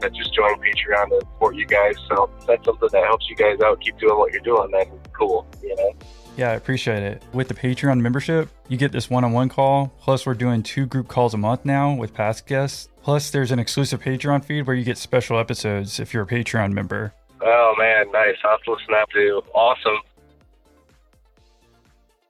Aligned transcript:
that 0.00 0.14
just 0.14 0.34
joined 0.34 0.60
Patreon 0.62 1.08
to 1.08 1.20
support 1.20 1.56
you 1.56 1.66
guys. 1.66 1.94
So 2.08 2.30
that's 2.46 2.64
something 2.64 2.88
that 2.92 3.04
helps 3.04 3.28
you 3.28 3.36
guys 3.36 3.60
out, 3.60 3.80
keep 3.80 3.98
doing 3.98 4.16
what 4.18 4.32
you're 4.32 4.42
doing. 4.42 4.70
That's 4.70 4.90
cool, 5.12 5.46
you 5.62 5.74
know. 5.76 5.92
Yeah, 6.36 6.50
I 6.50 6.54
appreciate 6.54 7.02
it. 7.02 7.22
With 7.32 7.48
the 7.48 7.54
Patreon 7.54 8.00
membership, 8.00 8.50
you 8.68 8.76
get 8.76 8.92
this 8.92 9.08
one 9.08 9.24
on 9.24 9.32
one 9.32 9.48
call. 9.48 9.94
Plus, 10.00 10.26
we're 10.26 10.34
doing 10.34 10.62
two 10.62 10.84
group 10.84 11.08
calls 11.08 11.32
a 11.32 11.38
month 11.38 11.64
now 11.64 11.94
with 11.94 12.12
past 12.12 12.46
guests. 12.46 12.90
Plus, 13.02 13.30
there's 13.30 13.52
an 13.52 13.58
exclusive 13.58 14.02
Patreon 14.02 14.44
feed 14.44 14.66
where 14.66 14.76
you 14.76 14.84
get 14.84 14.98
special 14.98 15.38
episodes 15.38 15.98
if 15.98 16.12
you're 16.12 16.24
a 16.24 16.26
Patreon 16.26 16.72
member. 16.72 17.14
Oh, 17.40 17.74
man, 17.78 18.10
nice. 18.12 18.36
I'll 18.44 18.50
have 18.50 18.62
to 18.64 18.72
listen 18.72 18.94
up 19.00 19.08
to. 19.10 19.42
Awesome. 19.54 19.98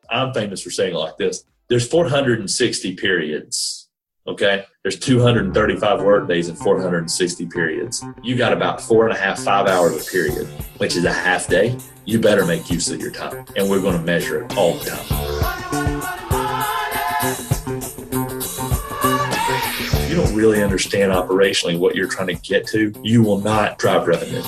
I'm 0.08 0.32
famous 0.32 0.62
for 0.62 0.70
saying 0.70 0.94
it 0.94 0.98
like 0.98 1.16
this 1.16 1.44
there's 1.68 1.88
460 1.88 2.94
periods. 2.94 3.85
Okay. 4.28 4.64
There's 4.82 4.98
235 4.98 6.02
work 6.02 6.28
days 6.28 6.48
and 6.48 6.58
460 6.58 7.46
periods. 7.46 8.04
You 8.22 8.36
got 8.36 8.52
about 8.52 8.80
four 8.80 9.06
and 9.06 9.16
a 9.16 9.18
half, 9.18 9.38
five 9.38 9.68
hours 9.68 10.06
a 10.06 10.10
period, 10.10 10.46
which 10.78 10.96
is 10.96 11.04
a 11.04 11.12
half 11.12 11.46
day. 11.46 11.78
You 12.04 12.20
better 12.20 12.44
make 12.44 12.68
use 12.70 12.90
of 12.90 13.00
your 13.00 13.12
time. 13.12 13.44
And 13.56 13.70
we're 13.70 13.80
going 13.80 13.96
to 13.96 14.02
measure 14.02 14.44
it 14.44 14.56
all 14.56 14.74
the 14.74 14.90
time. 14.90 15.06
If 19.92 20.10
you 20.10 20.16
don't 20.16 20.34
really 20.34 20.62
understand 20.62 21.12
operationally 21.12 21.78
what 21.78 21.94
you're 21.94 22.08
trying 22.08 22.28
to 22.28 22.34
get 22.34 22.66
to, 22.68 22.92
you 23.02 23.22
will 23.22 23.40
not 23.40 23.78
drive 23.78 24.08
revenue. 24.08 24.42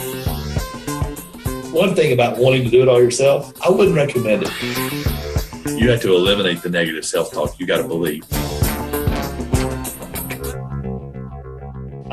One 1.72 1.95
thing 1.95 2.12
about 2.12 2.38
wanting 2.38 2.64
to 2.64 2.70
do 2.70 2.83
it 2.83 2.88
all 2.88 3.00
yourself, 3.00 3.52
I 3.64 3.70
wouldn't 3.70 3.95
recommend 3.95 4.42
it. 4.45 5.78
You 5.78 5.91
have 5.91 6.00
to 6.02 6.14
eliminate 6.14 6.62
the 6.62 6.70
negative 6.70 7.05
self 7.05 7.33
talk. 7.33 7.60
You 7.60 7.66
got 7.66 7.78
to 7.78 7.86
believe. 7.86 8.24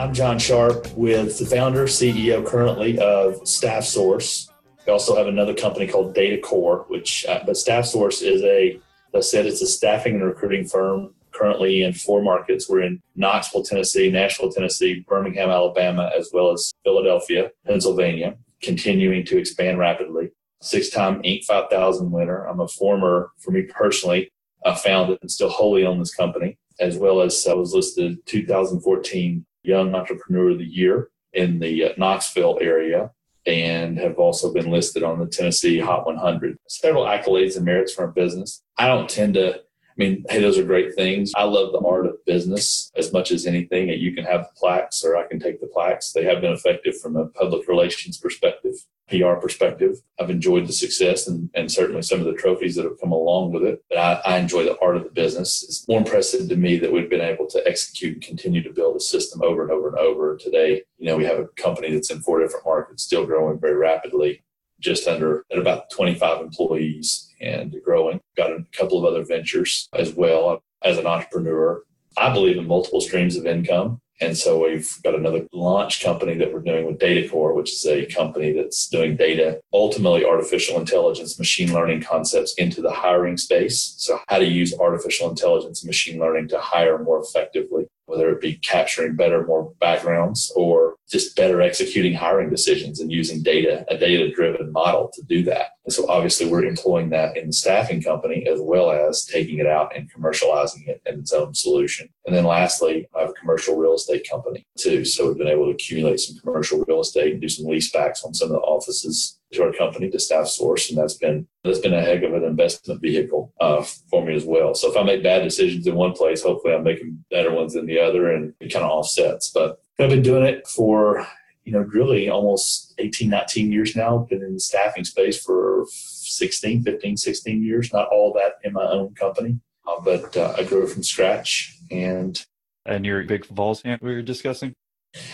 I'm 0.06 0.14
John 0.14 0.38
Sharp 0.38 0.86
with 0.96 1.40
the 1.40 1.48
founder, 1.48 1.86
CEO 1.86 2.46
currently 2.46 3.00
of 3.00 3.48
Staff 3.48 3.86
Source. 3.86 4.52
We 4.86 4.94
also 4.94 5.16
have 5.16 5.26
another 5.26 5.56
company 5.56 5.88
called 5.88 6.14
Data 6.14 6.40
Core, 6.40 6.86
which, 6.90 7.26
uh, 7.26 7.40
but 7.44 7.58
Staff 7.58 7.88
Source 7.88 8.22
is 8.22 8.44
a, 8.44 8.80
I 9.16 9.20
said, 9.22 9.48
it's 9.48 9.64
a 9.64 9.66
staffing 9.66 10.14
and 10.14 10.24
recruiting 10.24 10.68
firm 10.68 11.16
currently 11.32 11.82
in 11.82 11.94
four 11.94 12.22
markets. 12.22 12.70
We're 12.70 12.84
in 12.84 13.02
Knoxville, 13.16 13.64
Tennessee, 13.64 14.12
Nashville, 14.12 14.52
Tennessee, 14.52 15.04
Birmingham, 15.08 15.50
Alabama, 15.50 16.12
as 16.16 16.30
well 16.32 16.52
as 16.52 16.72
Philadelphia, 16.84 17.50
Pennsylvania, 17.66 18.38
continuing 18.62 19.26
to 19.26 19.40
expand 19.40 19.80
rapidly 19.80 20.30
six 20.62 20.92
time 20.92 21.24
Inc. 21.24 21.46
5000 21.46 22.12
winner. 22.12 22.46
I'm 22.46 22.60
a 22.60 22.68
former, 22.68 23.32
for 23.40 23.50
me 23.50 23.64
personally, 23.64 24.32
I 24.64 24.76
founded 24.76 25.18
and 25.24 25.32
still 25.32 25.50
wholly 25.50 25.84
own 25.84 25.98
this 25.98 26.14
company, 26.14 26.60
as 26.80 26.96
well 26.96 27.22
as 27.22 27.48
I 27.48 27.54
was 27.54 27.74
listed 27.74 28.24
2014 28.28 29.48
Young 29.66 29.96
Entrepreneur 29.96 30.52
of 30.52 30.60
the 30.60 30.66
Year 30.66 31.10
in 31.34 31.60
the 31.60 31.86
uh, 31.86 31.90
Knoxville 31.98 32.60
area 32.62 33.12
and 33.46 33.98
have 34.00 34.18
also 34.18 34.52
been 34.52 34.72
listed 34.72 35.04
on 35.04 35.20
the 35.20 35.28
Tennessee 35.28 35.80
Hot 35.80 36.06
100. 36.06 36.58
Several 36.68 37.06
accolades 37.06 37.56
and 37.56 37.66
merits 37.66 37.94
from 37.94 38.12
business. 38.12 38.64
I 38.78 38.88
don't 38.88 39.10
tend 39.10 39.36
to 39.36 39.62
I 39.98 40.04
mean, 40.04 40.26
hey, 40.30 40.42
those 40.42 40.58
are 40.58 40.64
great 40.66 40.94
things. 40.94 41.32
I 41.36 41.44
love 41.44 41.72
the 41.72 41.80
art 41.80 42.06
of 42.06 42.24
business 42.26 42.92
as 42.98 43.14
much 43.14 43.32
as 43.32 43.46
anything. 43.46 43.88
You 43.88 44.14
can 44.14 44.26
have 44.26 44.42
the 44.42 44.60
plaques 44.60 45.06
or 45.06 45.16
I 45.16 45.26
can 45.26 45.40
take 45.40 45.62
the 45.62 45.68
plaques. 45.68 46.12
They 46.12 46.26
have 46.26 46.42
been 46.42 46.52
effective 46.52 47.00
from 47.00 47.16
a 47.16 47.28
public 47.28 47.70
relations 47.70 48.18
perspective, 48.18 48.74
PR 49.10 49.34
perspective. 49.36 50.02
I've 50.20 50.30
enjoyed 50.30 50.68
the 50.68 50.74
success 50.74 51.28
and, 51.28 51.50
and 51.54 51.72
certainly 51.72 52.02
some 52.02 52.20
of 52.20 52.26
the 52.26 52.34
trophies 52.34 52.76
that 52.76 52.86
have 52.86 53.00
come 53.00 53.12
along 53.12 53.52
with 53.52 53.64
it. 53.64 53.84
But 53.90 53.98
I, 53.98 54.22
I 54.26 54.38
enjoy 54.38 54.64
the 54.64 54.78
art 54.82 54.98
of 54.98 55.04
the 55.04 55.10
business. 55.10 55.64
It's 55.64 55.88
more 55.88 56.00
impressive 56.00 56.50
to 56.50 56.56
me 56.56 56.78
that 56.80 56.92
we've 56.92 57.10
been 57.10 57.22
able 57.22 57.48
to 57.48 57.68
execute 57.68 58.14
and 58.14 58.24
continue 58.24 58.64
to 58.64 58.74
build 58.74 58.96
a 58.96 59.00
system 59.00 59.42
over 59.44 59.62
and 59.62 59.72
over 59.72 59.90
and 59.90 59.98
over. 59.98 60.38
Today, 60.38 60.84
you 60.98 61.06
know, 61.06 61.18
we 61.18 61.26
have 61.26 61.40
a 61.40 61.48
company 61.56 61.92
that's 61.92 62.12
in 62.12 62.22
four 62.22 62.40
different 62.40 62.66
markets, 62.66 63.04
still 63.04 63.26
growing 63.26 63.60
very 63.60 63.76
rapidly 63.76 64.44
just 64.80 65.08
under 65.08 65.46
at 65.52 65.58
about 65.58 65.90
25 65.90 66.42
employees 66.42 67.34
and 67.42 67.76
growing. 67.84 68.20
Got 68.36 68.52
a 68.52 68.66
couple 68.72 68.98
of 68.98 69.06
other 69.06 69.24
ventures 69.24 69.90
as 69.94 70.14
well 70.14 70.64
as 70.84 70.98
an 70.98 71.08
entrepreneur. 71.08 71.84
I 72.18 72.32
believe 72.34 72.58
in 72.58 72.68
multiple 72.68 73.02
streams 73.02 73.36
of 73.36 73.46
income. 73.46 74.00
And 74.22 74.38
so 74.38 74.64
we've 74.64 74.98
got 75.04 75.16
another 75.16 75.46
launch 75.52 76.04
company 76.04 76.36
that 76.36 76.54
we're 76.54 76.62
doing 76.62 76.86
with 76.86 77.00
DataCore, 77.00 77.54
which 77.54 77.74
is 77.74 77.86
a 77.86 78.06
company 78.06 78.54
that's 78.54 78.88
doing 78.88 79.18
data, 79.18 79.60
ultimately 79.74 80.26
artificial 80.26 80.80
intelligence, 80.80 81.38
machine 81.38 81.74
learning 81.74 82.02
concepts 82.02 82.54
into 82.56 82.82
the 82.82 82.92
hiring 82.92 83.38
space. 83.38 83.96
So 83.98 84.20
how 84.28 84.40
to 84.40 84.46
use 84.46 84.74
artificial 84.80 85.30
intelligence 85.30 85.82
and 85.82 85.88
machine 85.88 86.20
learning 86.20 86.48
to 86.50 86.60
hire 86.60 87.04
more 87.04 87.20
effectively 87.20 87.88
whether 88.06 88.30
it 88.30 88.42
be 88.42 88.56
capturing 88.58 89.16
better, 89.16 89.46
more 89.46 89.74
backgrounds 89.80 90.52
or 90.56 90.96
just 91.10 91.36
better 91.36 91.62
executing 91.62 92.14
hiring 92.14 92.50
decisions 92.50 93.00
and 93.00 93.12
using 93.12 93.44
data, 93.44 93.86
a 93.90 93.98
data 93.98 94.32
driven 94.32 94.72
model 94.72 95.12
to 95.14 95.22
do 95.24 95.44
that. 95.44 95.72
And 95.86 95.94
so 95.94 96.08
obviously 96.10 96.48
we're 96.48 96.66
employing 96.66 97.10
that 97.12 97.38
in 97.38 97.48
the 97.48 97.54
staffing 97.54 98.02
company 98.02 98.48
as 98.48 98.60
well 98.60 98.92
as 98.92 99.26
taking 99.26 99.60
it 99.60 99.68
out 99.68 99.96
and 99.96 100.12
commercializing 100.12 100.88
it 100.88 101.02
in 101.06 101.20
its 101.20 101.32
own 101.32 101.54
solution. 101.54 102.10
And 102.26 102.36
then 102.36 102.46
lastly, 102.46 103.08
I 103.16 103.22
have 103.22 103.30
a 103.30 103.34
commercial 103.34 103.78
real 103.78 103.94
estate 103.94 104.28
company 104.30 104.66
too. 104.78 105.06
So 105.06 105.28
we've 105.28 105.38
been 105.38 105.48
able 105.48 105.66
to 105.66 105.72
accumulate 105.72 106.20
some 106.20 106.38
commercial 106.40 106.84
real 106.88 107.02
estate 107.02 107.34
and 107.34 107.42
do 107.42 107.50
some 107.50 107.68
lease 107.68 107.92
backs 107.92 108.24
on 108.24 108.34
some 108.34 108.48
of 108.48 108.54
the 108.54 108.60
offices 108.60 109.40
to 109.56 109.64
our 109.64 109.74
company 109.74 110.10
to 110.10 110.20
staff 110.20 110.48
source 110.48 110.90
and 110.90 110.98
that's 110.98 111.16
been 111.16 111.48
that's 111.64 111.80
been 111.80 111.94
a 111.94 112.02
heck 112.02 112.24
of 112.24 112.34
an 112.34 112.44
investment 112.44 113.02
vehicle 113.02 113.54
uh, 113.60 113.82
for 114.10 114.26
me 114.26 114.36
as 114.36 114.46
well. 114.46 114.74
So 114.74 114.92
if 114.92 114.98
i 114.98 115.04
make 115.04 115.24
bad 115.24 115.44
decisions 115.44 115.88
in 115.88 115.96
one 115.96 116.14
place 116.14 116.44
hopefully 116.44 116.74
i'm 116.74 116.84
making 116.84 117.24
better 117.32 117.54
ones 117.54 117.76
in 117.76 117.86
the 117.86 118.00
other 118.00 118.32
and 118.32 118.54
it 118.60 118.72
kind 118.72 118.86
of 118.86 118.92
offsets. 118.92 119.50
But 119.54 119.82
i've 120.00 120.10
been 120.10 120.22
doing 120.22 120.44
it 120.44 120.68
for 120.68 121.26
you 121.64 121.74
know 121.74 121.80
really 121.80 122.30
almost 122.30 122.94
18 122.98 123.30
19 123.30 123.72
years 123.72 123.96
now. 123.96 124.20
Been 124.30 124.44
in 124.44 124.54
the 124.54 124.60
staffing 124.60 125.04
space 125.04 125.42
for 125.42 125.86
16 125.90 126.84
15 126.84 127.18
16 127.18 127.64
years 127.64 127.94
not 127.94 128.10
all 128.10 128.34
that 128.34 128.54
in 128.64 128.74
my 128.74 128.86
own 128.86 129.14
company. 129.16 129.60
Uh, 129.88 130.02
but 130.02 130.36
uh, 130.36 130.54
i 130.58 130.64
grew 130.64 130.84
it 130.84 130.90
from 130.90 131.04
scratch 131.04 131.78
and 131.92 132.46
and 132.88 133.06
you're 133.06 133.24
big 133.24 133.46
Vols 133.46 133.82
fan 133.82 134.00
we 134.02 134.14
were 134.14 134.22
discussing 134.24 134.74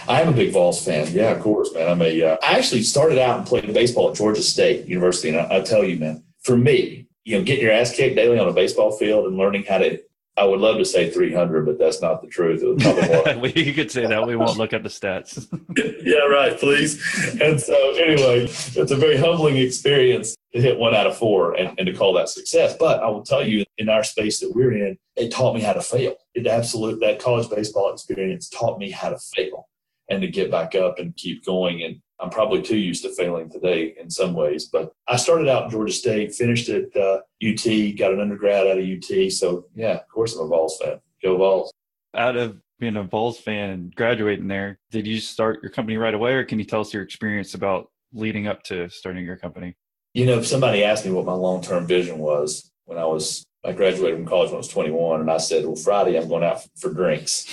I 0.07 0.21
am 0.21 0.29
a 0.29 0.31
big 0.31 0.51
Vols 0.51 0.83
fan. 0.83 1.07
Yeah, 1.11 1.31
of 1.31 1.41
course, 1.41 1.73
man. 1.73 1.89
I'm 1.89 2.01
a. 2.01 2.23
Uh, 2.23 2.37
I 2.43 2.57
actually 2.57 2.83
started 2.83 3.17
out 3.17 3.37
and 3.37 3.47
played 3.47 3.71
baseball 3.73 4.09
at 4.09 4.15
Georgia 4.15 4.41
State 4.41 4.87
University, 4.87 5.29
and 5.29 5.39
I, 5.39 5.57
I 5.57 5.61
tell 5.61 5.83
you, 5.83 5.97
man, 5.97 6.23
for 6.43 6.57
me, 6.57 7.07
you 7.23 7.37
know, 7.37 7.43
getting 7.43 7.63
your 7.63 7.73
ass 7.73 7.95
kicked 7.95 8.15
daily 8.15 8.39
on 8.39 8.47
a 8.47 8.53
baseball 8.53 8.91
field 8.91 9.27
and 9.27 9.37
learning 9.37 9.63
how 9.63 9.77
to 9.79 10.01
I 10.37 10.45
would 10.45 10.61
love 10.61 10.77
to 10.77 10.85
say 10.85 11.09
300, 11.09 11.65
but 11.65 11.77
that's 11.77 12.01
not 12.01 12.21
the 12.21 12.27
truth. 12.27 12.61
you 13.55 13.73
could 13.73 13.91
say 13.91 14.07
that. 14.07 14.25
We 14.25 14.37
won't 14.37 14.57
look 14.57 14.71
at 14.71 14.81
the 14.81 14.89
stats. 14.89 15.45
yeah, 16.03 16.19
right. 16.19 16.57
Please. 16.57 16.95
And 17.41 17.59
so, 17.59 17.75
anyway, 17.95 18.45
it's 18.45 18.91
a 18.91 18.95
very 18.95 19.17
humbling 19.17 19.57
experience 19.57 20.35
to 20.53 20.61
hit 20.61 20.79
one 20.79 20.95
out 20.95 21.05
of 21.05 21.17
four 21.17 21.55
and, 21.55 21.77
and 21.77 21.85
to 21.85 21.93
call 21.93 22.13
that 22.13 22.29
success. 22.29 22.75
But 22.79 23.03
I 23.03 23.09
will 23.09 23.23
tell 23.23 23.45
you, 23.45 23.65
in 23.77 23.89
our 23.89 24.05
space 24.05 24.39
that 24.39 24.55
we're 24.55 24.71
in, 24.71 24.97
it 25.17 25.31
taught 25.31 25.53
me 25.53 25.61
how 25.61 25.73
to 25.73 25.81
fail. 25.81 26.15
It 26.33 26.47
absolute 26.47 27.01
that 27.01 27.19
college 27.19 27.49
baseball 27.49 27.91
experience 27.91 28.47
taught 28.47 28.79
me 28.79 28.89
how 28.89 29.09
to 29.09 29.17
fail 29.35 29.67
and 30.11 30.21
to 30.21 30.27
get 30.27 30.51
back 30.51 30.75
up 30.75 30.99
and 30.99 31.15
keep 31.15 31.43
going. 31.45 31.83
And 31.83 32.01
I'm 32.19 32.29
probably 32.29 32.61
too 32.61 32.77
used 32.77 33.03
to 33.03 33.15
failing 33.15 33.49
today 33.49 33.95
in 33.99 34.09
some 34.09 34.33
ways. 34.33 34.65
But 34.65 34.91
I 35.07 35.15
started 35.15 35.47
out 35.47 35.65
in 35.65 35.69
Georgia 35.71 35.93
State, 35.93 36.35
finished 36.35 36.69
at 36.69 36.95
uh, 36.95 37.21
UT, 37.43 37.97
got 37.97 38.11
an 38.11 38.19
undergrad 38.19 38.67
out 38.67 38.77
of 38.77 38.85
UT. 38.85 39.31
So 39.31 39.65
yeah, 39.73 39.93
of 39.93 40.07
course 40.09 40.35
I'm 40.35 40.45
a 40.45 40.47
Vols 40.47 40.77
fan. 40.77 40.99
Go 41.23 41.37
Vols. 41.37 41.71
Out 42.15 42.35
of 42.35 42.57
being 42.77 42.97
a 42.97 43.03
Vols 43.03 43.39
fan 43.39 43.69
and 43.69 43.95
graduating 43.95 44.49
there, 44.49 44.77
did 44.91 45.07
you 45.07 45.21
start 45.21 45.63
your 45.63 45.71
company 45.71 45.97
right 45.97 46.13
away, 46.13 46.33
or 46.33 46.43
can 46.43 46.59
you 46.59 46.65
tell 46.65 46.81
us 46.81 46.93
your 46.93 47.03
experience 47.03 47.53
about 47.53 47.89
leading 48.11 48.47
up 48.47 48.63
to 48.63 48.89
starting 48.89 49.23
your 49.23 49.37
company? 49.37 49.75
You 50.13 50.25
know, 50.25 50.39
if 50.39 50.45
somebody 50.45 50.83
asked 50.83 51.05
me 51.05 51.11
what 51.11 51.25
my 51.25 51.33
long 51.33 51.61
term 51.61 51.87
vision 51.87 52.17
was 52.17 52.69
when 52.83 52.97
I 52.97 53.05
was 53.05 53.45
I 53.63 53.71
graduated 53.71 54.17
from 54.17 54.25
college 54.25 54.49
when 54.49 54.55
I 54.55 54.57
was 54.57 54.67
21, 54.67 55.21
and 55.21 55.31
I 55.31 55.37
said, 55.37 55.65
"Well, 55.65 55.75
Friday 55.75 56.17
I'm 56.17 56.27
going 56.27 56.43
out 56.43 56.67
for 56.77 56.91
drinks." 56.91 57.47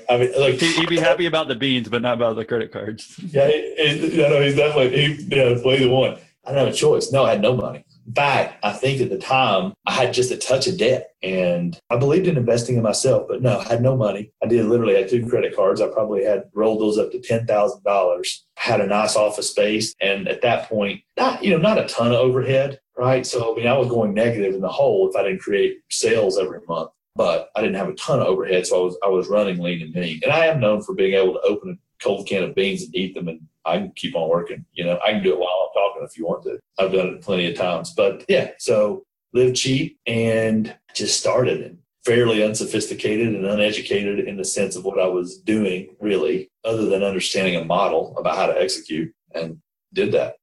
I 0.08 0.16
mean, 0.16 0.32
like 0.38 0.54
he'd 0.54 0.88
be 0.88 0.98
happy 0.98 1.26
about 1.26 1.48
the 1.48 1.54
beans, 1.54 1.88
but 1.88 2.02
not 2.02 2.14
about 2.14 2.36
the 2.36 2.44
credit 2.44 2.72
cards. 2.72 3.18
Yeah, 3.18 3.46
know, 3.46 4.40
he's 4.40 4.56
definitely 4.56 5.14
he, 5.14 5.26
yeah, 5.28 5.58
play 5.62 5.78
the 5.78 5.90
one. 5.90 6.16
I 6.46 6.52
don't 6.52 6.64
have 6.64 6.74
a 6.74 6.76
choice. 6.76 7.12
No, 7.12 7.24
I 7.24 7.32
had 7.32 7.42
no 7.42 7.54
money. 7.54 7.84
In 8.06 8.14
fact, 8.14 8.64
I 8.64 8.72
think 8.72 9.02
at 9.02 9.10
the 9.10 9.18
time 9.18 9.74
I 9.84 9.92
had 9.92 10.14
just 10.14 10.30
a 10.30 10.38
touch 10.38 10.66
of 10.66 10.78
debt 10.78 11.10
and 11.22 11.78
I 11.90 11.98
believed 11.98 12.26
in 12.26 12.38
investing 12.38 12.78
in 12.78 12.82
myself, 12.82 13.28
but 13.28 13.42
no, 13.42 13.58
I 13.58 13.64
had 13.64 13.82
no 13.82 13.98
money. 13.98 14.32
I 14.42 14.46
did 14.46 14.64
literally 14.64 14.94
had 14.94 15.10
two 15.10 15.26
credit 15.28 15.54
cards. 15.54 15.82
I 15.82 15.88
probably 15.88 16.24
had 16.24 16.44
rolled 16.54 16.80
those 16.80 16.96
up 16.96 17.12
to 17.12 17.18
$10,000, 17.18 18.38
had 18.56 18.80
a 18.80 18.86
nice 18.86 19.14
office 19.14 19.50
space. 19.50 19.94
And 20.00 20.26
at 20.26 20.40
that 20.40 20.70
point, 20.70 21.02
not, 21.18 21.44
you 21.44 21.50
know, 21.50 21.58
not 21.58 21.76
a 21.76 21.86
ton 21.86 22.12
of 22.12 22.14
overhead, 22.14 22.80
right? 22.96 23.26
So, 23.26 23.52
I 23.52 23.56
mean, 23.58 23.66
I 23.66 23.76
was 23.76 23.88
going 23.88 24.14
negative 24.14 24.54
in 24.54 24.62
the 24.62 24.68
hole 24.68 25.10
if 25.10 25.14
I 25.14 25.24
didn't 25.24 25.40
create 25.40 25.76
sales 25.90 26.38
every 26.38 26.60
month, 26.66 26.90
but 27.18 27.50
I 27.56 27.60
didn't 27.60 27.76
have 27.76 27.88
a 27.88 27.94
ton 27.94 28.20
of 28.20 28.28
overhead. 28.28 28.64
So 28.64 28.80
I 28.80 28.84
was, 28.84 28.96
I 29.06 29.08
was 29.08 29.26
running 29.26 29.58
lean 29.58 29.82
and 29.82 29.92
mean. 29.92 30.20
And 30.22 30.32
I 30.32 30.46
am 30.46 30.60
known 30.60 30.82
for 30.82 30.94
being 30.94 31.14
able 31.14 31.34
to 31.34 31.40
open 31.40 31.76
a 31.76 32.02
cold 32.02 32.28
can 32.28 32.44
of 32.44 32.54
beans 32.54 32.84
and 32.84 32.94
eat 32.94 33.14
them 33.14 33.26
and 33.26 33.40
I 33.64 33.78
can 33.78 33.92
keep 33.96 34.14
on 34.14 34.30
working. 34.30 34.64
You 34.72 34.84
know, 34.84 35.00
I 35.04 35.10
can 35.10 35.22
do 35.24 35.32
it 35.32 35.38
while 35.40 35.48
I'm 35.50 35.74
talking 35.74 36.04
if 36.04 36.16
you 36.16 36.26
want 36.26 36.44
to. 36.44 36.60
I've 36.78 36.92
done 36.92 37.08
it 37.08 37.20
plenty 37.20 37.50
of 37.50 37.56
times. 37.56 37.92
But 37.92 38.24
yeah, 38.28 38.52
so 38.58 39.04
live 39.34 39.56
cheap 39.56 39.98
and 40.06 40.74
just 40.94 41.18
started 41.18 41.60
and 41.60 41.78
fairly 42.06 42.44
unsophisticated 42.44 43.34
and 43.34 43.44
uneducated 43.44 44.20
in 44.20 44.36
the 44.36 44.44
sense 44.44 44.76
of 44.76 44.84
what 44.84 45.00
I 45.00 45.08
was 45.08 45.38
doing, 45.38 45.96
really, 46.00 46.50
other 46.64 46.86
than 46.86 47.02
understanding 47.02 47.56
a 47.56 47.64
model 47.64 48.16
about 48.16 48.36
how 48.36 48.46
to 48.46 48.58
execute 48.58 49.12
and 49.34 49.60
did 49.92 50.12
that. 50.12 50.36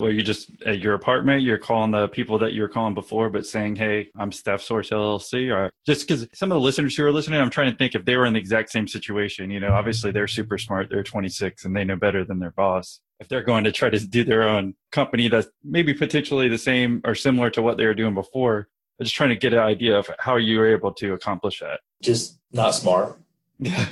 Well, 0.00 0.12
you 0.12 0.22
just 0.22 0.50
at 0.64 0.78
your 0.78 0.94
apartment, 0.94 1.42
you're 1.42 1.58
calling 1.58 1.90
the 1.90 2.06
people 2.06 2.38
that 2.38 2.52
you 2.52 2.62
were 2.62 2.68
calling 2.68 2.94
before, 2.94 3.30
but 3.30 3.44
saying, 3.44 3.74
"Hey, 3.74 4.10
I'm 4.16 4.30
Staff 4.30 4.62
Source 4.62 4.90
LLC," 4.90 5.50
or 5.50 5.70
just 5.84 6.06
because 6.06 6.28
some 6.32 6.52
of 6.52 6.56
the 6.56 6.60
listeners 6.60 6.96
who 6.96 7.04
are 7.04 7.10
listening, 7.10 7.40
I'm 7.40 7.50
trying 7.50 7.72
to 7.72 7.76
think 7.76 7.96
if 7.96 8.04
they 8.04 8.16
were 8.16 8.24
in 8.24 8.34
the 8.34 8.38
exact 8.38 8.70
same 8.70 8.86
situation. 8.86 9.50
You 9.50 9.58
know, 9.58 9.72
obviously 9.72 10.12
they're 10.12 10.28
super 10.28 10.56
smart, 10.56 10.88
they're 10.88 11.02
26, 11.02 11.64
and 11.64 11.76
they 11.76 11.82
know 11.82 11.96
better 11.96 12.24
than 12.24 12.38
their 12.38 12.52
boss. 12.52 13.00
If 13.18 13.28
they're 13.28 13.42
going 13.42 13.64
to 13.64 13.72
try 13.72 13.90
to 13.90 13.98
do 13.98 14.22
their 14.22 14.44
own 14.44 14.74
company 14.92 15.26
that's 15.26 15.48
maybe 15.64 15.92
potentially 15.92 16.48
the 16.48 16.58
same 16.58 17.00
or 17.04 17.16
similar 17.16 17.50
to 17.50 17.62
what 17.62 17.76
they 17.76 17.86
were 17.86 17.94
doing 17.94 18.14
before, 18.14 18.68
I'm 19.00 19.04
just 19.04 19.16
trying 19.16 19.30
to 19.30 19.36
get 19.36 19.52
an 19.52 19.58
idea 19.58 19.98
of 19.98 20.08
how 20.20 20.36
you 20.36 20.58
were 20.58 20.70
able 20.70 20.92
to 20.94 21.14
accomplish 21.14 21.58
that. 21.58 21.80
Just 22.02 22.38
not 22.52 22.70
smart. 22.72 23.20
Yeah. 23.60 23.86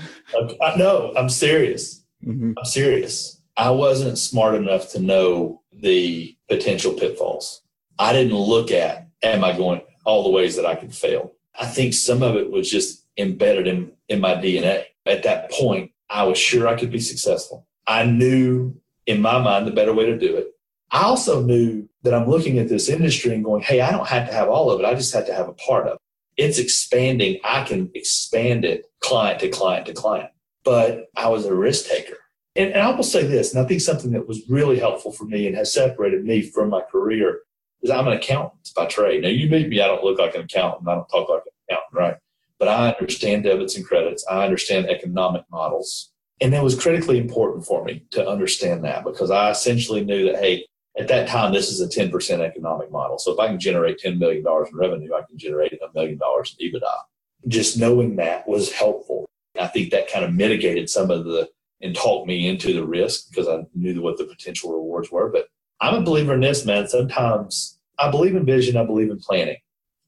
no, 0.77 1.13
I'm 1.17 1.29
serious. 1.29 2.05
Mm-hmm. 2.25 2.53
I'm 2.57 2.65
serious. 2.65 3.43
I 3.57 3.71
wasn't 3.71 4.17
smart 4.17 4.55
enough 4.55 4.91
to 4.91 5.01
know 5.01 5.63
the 5.81 6.37
potential 6.49 6.93
pitfalls. 6.93 7.63
I 7.99 8.13
didn't 8.13 8.37
look 8.37 8.71
at, 8.71 9.09
am 9.23 9.45
I 9.45 9.57
going 9.57 9.83
all 10.05 10.23
the 10.23 10.31
ways 10.31 10.57
that 10.57 10.67
I 10.67 10.75
could 10.75 10.95
fail? 10.95 11.33
I 11.59 11.67
think 11.67 11.95
some 11.95 12.23
of 12.23 12.37
it 12.37 12.51
was 12.51 12.71
just 12.71 13.05
embedded 13.17 13.67
in, 13.67 13.93
in 14.09 14.21
my 14.21 14.35
DNA. 14.35 14.85
At 15.07 15.23
that 15.23 15.51
point, 15.51 15.93
I 16.11 16.25
was 16.25 16.39
sure 16.39 16.69
I 16.69 16.77
could 16.77 16.91
be 16.91 17.01
successful. 17.01 17.67
I 17.87 18.05
knew 18.05 18.75
in 19.07 19.23
my 19.23 19.39
mind 19.39 19.67
the 19.67 19.73
better 19.73 19.95
way 19.95 20.07
to 20.07 20.19
do 20.19 20.37
it. 20.37 20.49
I 20.91 21.03
also 21.03 21.43
knew 21.43 21.89
that 22.03 22.15
I'm 22.15 22.29
looking 22.29 22.59
at 22.59 22.69
this 22.69 22.89
industry 22.89 23.35
and 23.35 23.45
going, 23.45 23.63
hey, 23.63 23.81
I 23.81 23.91
don't 23.91 24.07
have 24.07 24.29
to 24.29 24.35
have 24.35 24.49
all 24.49 24.71
of 24.71 24.81
it. 24.81 24.87
I 24.87 24.95
just 24.95 25.15
have 25.15 25.27
to 25.27 25.35
have 25.35 25.49
a 25.49 25.55
part 25.55 25.87
of 25.87 25.95
it. 25.95 26.01
It's 26.37 26.59
expanding. 26.59 27.41
I 27.45 27.65
can 27.65 27.91
expand 27.95 28.65
it 28.65 28.85
client 29.01 29.41
to 29.41 29.49
client 29.49 29.87
to 29.87 29.95
client. 29.95 30.31
But 30.65 31.07
I 31.17 31.29
was 31.29 31.47
a 31.47 31.55
risk 31.55 31.89
taker. 31.89 32.19
And, 32.57 32.73
and 32.73 32.83
I 32.83 32.91
will 32.91 33.03
say 33.03 33.27
this, 33.27 33.55
and 33.55 33.63
I 33.63 33.69
think 33.69 33.81
something 33.81 34.13
that 34.13 34.27
was 34.27 34.49
really 34.49 34.79
helpful 34.79 35.13
for 35.13 35.25
me 35.25 35.47
and 35.47 35.57
has 35.57 35.75
separated 35.75 36.25
me 36.25 36.43
from 36.43 36.71
my 36.71 36.81
career 36.81 37.41
is 37.83 37.91
I'm 37.91 38.07
an 38.09 38.15
accountant 38.15 38.71
by 38.75 38.87
trade. 38.87 39.23
Now, 39.23 39.29
you 39.29 39.49
meet 39.49 39.69
me, 39.69 39.81
I 39.81 39.87
don't 39.87 40.03
look 40.03 40.19
like 40.19 40.35
an 40.35 40.43
accountant. 40.43 40.89
I 40.89 40.95
don't 40.95 41.09
talk 41.09 41.29
like 41.29 41.43
an 41.45 41.53
accountant, 41.69 41.95
right? 41.95 42.17
But 42.59 42.69
I 42.69 42.91
understand 42.99 43.45
debits 43.45 43.77
and 43.77 43.87
credits. 43.87 44.25
I 44.31 44.45
understand 44.45 44.87
economic 44.87 45.43
models. 45.51 46.13
And 46.41 46.53
that 46.53 46.65
was 46.65 46.81
critically 46.81 47.19
important 47.19 47.67
for 47.67 47.85
me 47.85 48.05
to 48.13 48.27
understand 48.27 48.85
that 48.85 49.05
because 49.05 49.31
I 49.31 49.51
essentially 49.51 50.05
knew 50.05 50.25
that, 50.27 50.37
hey, 50.37 50.67
at 50.99 51.09
that 51.09 51.29
time, 51.29 51.53
this 51.53 51.71
is 51.71 51.81
a 51.83 51.89
10% 51.89 52.41
economic 52.41 52.91
model. 52.91 53.19
So 53.19 53.33
if 53.33 53.39
I 53.39 53.49
can 53.49 53.61
generate 53.61 54.01
$10 54.01 54.19
million 54.19 54.45
in 54.47 54.77
revenue, 54.77 55.15
I 55.15 55.23
can 55.29 55.37
generate 55.37 55.75
a 55.75 55.93
million 55.95 56.17
dollars 56.17 56.57
in 56.59 56.71
EBITDA. 56.71 56.95
Just 57.49 57.79
knowing 57.79 58.17
that 58.17 58.49
was 58.49 58.73
helpful. 58.73 59.27
I 59.61 59.67
think 59.67 59.91
that 59.91 60.11
kind 60.11 60.25
of 60.25 60.33
mitigated 60.33 60.89
some 60.89 61.11
of 61.11 61.25
the 61.25 61.49
and 61.83 61.95
talked 61.95 62.27
me 62.27 62.49
into 62.49 62.73
the 62.73 62.87
risk 62.87 63.31
because 63.31 63.49
I 63.49 63.65
knew 63.75 64.01
what 64.01 64.19
the 64.19 64.25
potential 64.25 64.73
rewards 64.73 65.11
were. 65.11 65.31
But 65.31 65.49
I'm 65.81 65.95
a 65.95 66.03
believer 66.03 66.35
in 66.35 66.41
this, 66.41 66.65
man. 66.65 66.89
Sometimes 66.89 67.79
I 67.99 68.11
believe 68.11 68.35
in 68.35 68.47
vision, 68.47 68.77
I 68.77 68.85
believe 68.85 69.11
in 69.11 69.19
planning, 69.19 69.59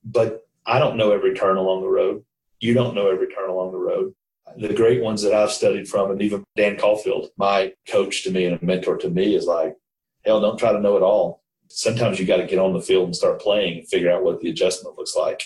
but 0.04 0.46
I 0.66 0.78
don't 0.78 0.96
know 0.96 1.12
every 1.12 1.34
turn 1.34 1.56
along 1.56 1.82
the 1.82 1.88
road. 1.88 2.24
You 2.60 2.74
don't 2.74 2.94
know 2.94 3.08
every 3.08 3.28
turn 3.28 3.50
along 3.50 3.72
the 3.72 3.78
road. 3.78 4.14
The 4.56 4.74
great 4.74 5.02
ones 5.02 5.22
that 5.22 5.34
I've 5.34 5.52
studied 5.52 5.88
from, 5.88 6.10
and 6.10 6.22
even 6.22 6.44
Dan 6.56 6.76
Caulfield, 6.78 7.30
my 7.36 7.72
coach 7.86 8.24
to 8.24 8.30
me 8.30 8.46
and 8.46 8.60
a 8.60 8.64
mentor 8.64 8.96
to 8.96 9.10
me, 9.10 9.34
is 9.34 9.44
like, 9.44 9.76
hell, 10.24 10.40
don't 10.40 10.58
try 10.58 10.72
to 10.72 10.80
know 10.80 10.96
it 10.96 11.02
all. 11.02 11.42
Sometimes 11.68 12.18
you 12.18 12.24
got 12.24 12.38
to 12.38 12.46
get 12.46 12.58
on 12.58 12.72
the 12.72 12.80
field 12.80 13.04
and 13.04 13.14
start 13.14 13.40
playing 13.40 13.78
and 13.78 13.88
figure 13.88 14.10
out 14.10 14.24
what 14.24 14.40
the 14.40 14.48
adjustment 14.48 14.96
looks 14.96 15.14
like. 15.14 15.42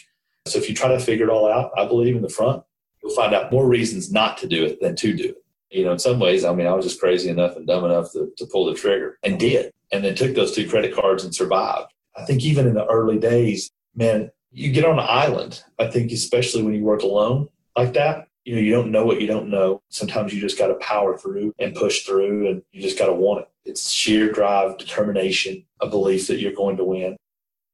So 0.46 0.58
if 0.58 0.68
you 0.68 0.74
try 0.74 0.88
to 0.88 1.00
figure 1.00 1.26
it 1.26 1.30
all 1.30 1.50
out, 1.50 1.72
I 1.76 1.84
believe 1.84 2.16
in 2.16 2.22
the 2.22 2.28
front, 2.28 2.62
you'll 3.02 3.14
find 3.14 3.34
out 3.34 3.52
more 3.52 3.66
reasons 3.66 4.12
not 4.12 4.38
to 4.38 4.46
do 4.46 4.64
it 4.64 4.80
than 4.80 4.94
to 4.96 5.14
do 5.14 5.24
it. 5.24 5.41
You 5.72 5.84
know, 5.84 5.92
in 5.92 5.98
some 5.98 6.20
ways, 6.20 6.44
I 6.44 6.54
mean, 6.54 6.66
I 6.66 6.74
was 6.74 6.84
just 6.84 7.00
crazy 7.00 7.30
enough 7.30 7.56
and 7.56 7.66
dumb 7.66 7.84
enough 7.84 8.12
to, 8.12 8.30
to 8.36 8.46
pull 8.46 8.66
the 8.66 8.74
trigger 8.74 9.18
and 9.22 9.40
did, 9.40 9.72
and 9.90 10.04
then 10.04 10.14
took 10.14 10.34
those 10.34 10.54
two 10.54 10.68
credit 10.68 10.94
cards 10.94 11.24
and 11.24 11.34
survived. 11.34 11.92
I 12.16 12.24
think 12.24 12.42
even 12.42 12.66
in 12.66 12.74
the 12.74 12.86
early 12.86 13.18
days, 13.18 13.70
man, 13.94 14.30
you 14.50 14.70
get 14.70 14.84
on 14.84 14.98
an 14.98 15.06
island. 15.08 15.64
I 15.78 15.88
think 15.88 16.12
especially 16.12 16.62
when 16.62 16.74
you 16.74 16.84
work 16.84 17.02
alone 17.02 17.48
like 17.76 17.94
that, 17.94 18.28
you 18.44 18.54
know, 18.54 18.60
you 18.60 18.72
don't 18.72 18.90
know 18.90 19.06
what 19.06 19.20
you 19.20 19.26
don't 19.26 19.48
know. 19.48 19.80
Sometimes 19.88 20.34
you 20.34 20.40
just 20.40 20.58
got 20.58 20.66
to 20.66 20.74
power 20.74 21.16
through 21.16 21.54
and 21.58 21.74
push 21.74 22.02
through, 22.02 22.48
and 22.48 22.62
you 22.72 22.82
just 22.82 22.98
got 22.98 23.06
to 23.06 23.14
want 23.14 23.42
it. 23.42 23.48
It's 23.64 23.90
sheer 23.90 24.30
drive, 24.30 24.78
determination, 24.78 25.64
a 25.80 25.86
belief 25.86 26.26
that 26.26 26.40
you're 26.40 26.52
going 26.52 26.76
to 26.76 26.84
win. 26.84 27.16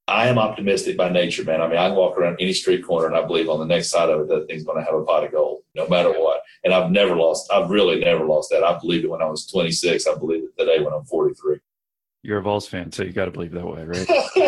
I 0.07 0.29
am 0.29 0.39
optimistic 0.39 0.97
by 0.97 1.11
nature, 1.11 1.45
man. 1.45 1.61
I 1.61 1.69
mean, 1.69 1.79
I 1.79 1.91
walk 1.91 2.17
around 2.17 2.39
any 2.41 2.55
street 2.55 2.85
corner 2.87 3.09
and 3.09 3.17
I 3.17 3.27
believe 3.27 3.51
on 3.51 3.59
the 3.59 3.67
next 3.67 3.91
side 3.91 4.09
of 4.09 4.21
it 4.21 4.29
that 4.29 4.47
thing's 4.47 4.65
going 4.65 4.79
to 4.79 4.85
have 4.85 4.95
a 4.95 5.05
pot 5.05 5.25
of 5.25 5.33
gold, 5.33 5.61
no 5.75 5.87
matter 5.87 6.11
what. 6.11 6.41
And 6.65 6.75
I've 6.75 6.91
never 6.91 7.17
lost, 7.17 7.51
I've 7.53 7.71
really 7.71 8.01
never 8.01 8.25
lost 8.25 8.51
that. 8.51 8.65
I 8.65 8.79
believed 8.79 9.05
it 9.05 9.11
when 9.11 9.23
I 9.23 9.27
was 9.27 9.47
26. 9.47 10.07
I 10.07 10.15
believe 10.17 10.45
it 10.45 10.59
today 10.59 10.83
when 10.83 10.93
I'm 10.93 11.05
43. 11.05 11.59
You're 12.23 12.39
a 12.39 12.43
Vols 12.43 12.67
fan, 12.67 12.91
so 12.91 13.05
you 13.05 13.13
got 13.13 13.27
to 13.27 13.31
believe 13.31 13.53
that 13.53 13.65
way, 13.65 13.85
right? 13.85 14.07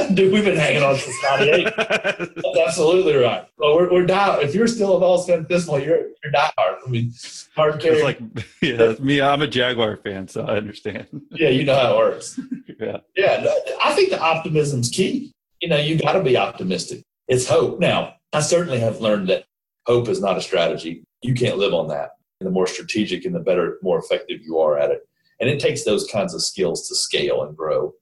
Dude, 0.14 0.33
we've 0.33 0.45
been 0.45 0.59
hanging 0.59 0.83
on 0.83 0.97
since 0.97 1.17
'98. 1.23 1.64
That's 1.76 2.59
absolutely 2.67 3.14
right. 3.14 3.47
Well, 3.59 3.76
we're, 3.76 3.93
we're 3.93 4.07
down. 4.07 4.43
If 4.43 4.57
you're 4.57 4.67
still 4.67 4.97
a 4.97 4.99
Vols 4.99 5.26
fan 5.26 5.38
at 5.38 5.49
this 5.49 5.67
point, 5.67 5.87
you're 5.87 6.09
you're 6.23 6.33
die 6.33 6.50
hard. 6.59 6.79
I 6.85 6.90
mean, 6.90 7.12
hard 7.55 7.81
carry. 7.81 7.99
It's 7.99 8.05
like, 8.05 8.21
yeah, 8.61 8.95
me. 9.00 9.23
I'm 9.23 9.40
a 9.43 9.47
Jaguar 9.47 9.99
fan, 9.99 10.26
so 10.26 10.45
I 10.45 10.57
understand. 10.57 11.07
yeah, 11.31 11.50
you 11.50 11.64
know 11.64 11.76
how 11.76 11.95
it 11.95 11.97
works. 11.97 12.40
yeah, 12.81 12.99
yeah. 13.17 13.55
I 13.83 13.95
think 13.95 14.11
the 14.11 14.21
optimism's 14.21 14.90
key. 14.90 15.33
You 15.61 15.69
know, 15.69 15.76
you 15.76 15.97
got 15.97 16.14
to 16.14 16.23
be 16.25 16.37
optimistic. 16.37 17.05
It's 17.29 17.49
hope. 17.49 17.79
Now, 17.79 18.17
I 18.33 18.40
certainly 18.40 18.81
have 18.81 19.00
learned 19.00 19.29
that 19.29 19.45
hope 19.87 20.09
is 20.09 20.21
not 20.21 20.37
a 20.37 20.43
strategy. 20.43 21.05
You 21.23 21.35
can't 21.35 21.59
live 21.59 21.75
on 21.75 21.89
that. 21.89 22.11
And 22.41 22.47
the 22.47 22.53
more 22.53 22.67
strategic 22.67 23.25
and 23.25 23.35
the 23.35 23.41
better, 23.41 23.79
more 23.83 23.99
effective 23.99 24.41
you 24.43 24.59
are 24.59 24.79
at 24.79 24.91
it. 24.91 25.07
And 25.41 25.49
it 25.49 25.61
takes 25.61 25.85
those 25.85 26.07
kinds 26.07 26.35
of 26.35 26.43
skills 26.43 26.89
to 26.89 26.95
scale 26.95 27.43
and 27.43 27.57
grow. 27.57 27.95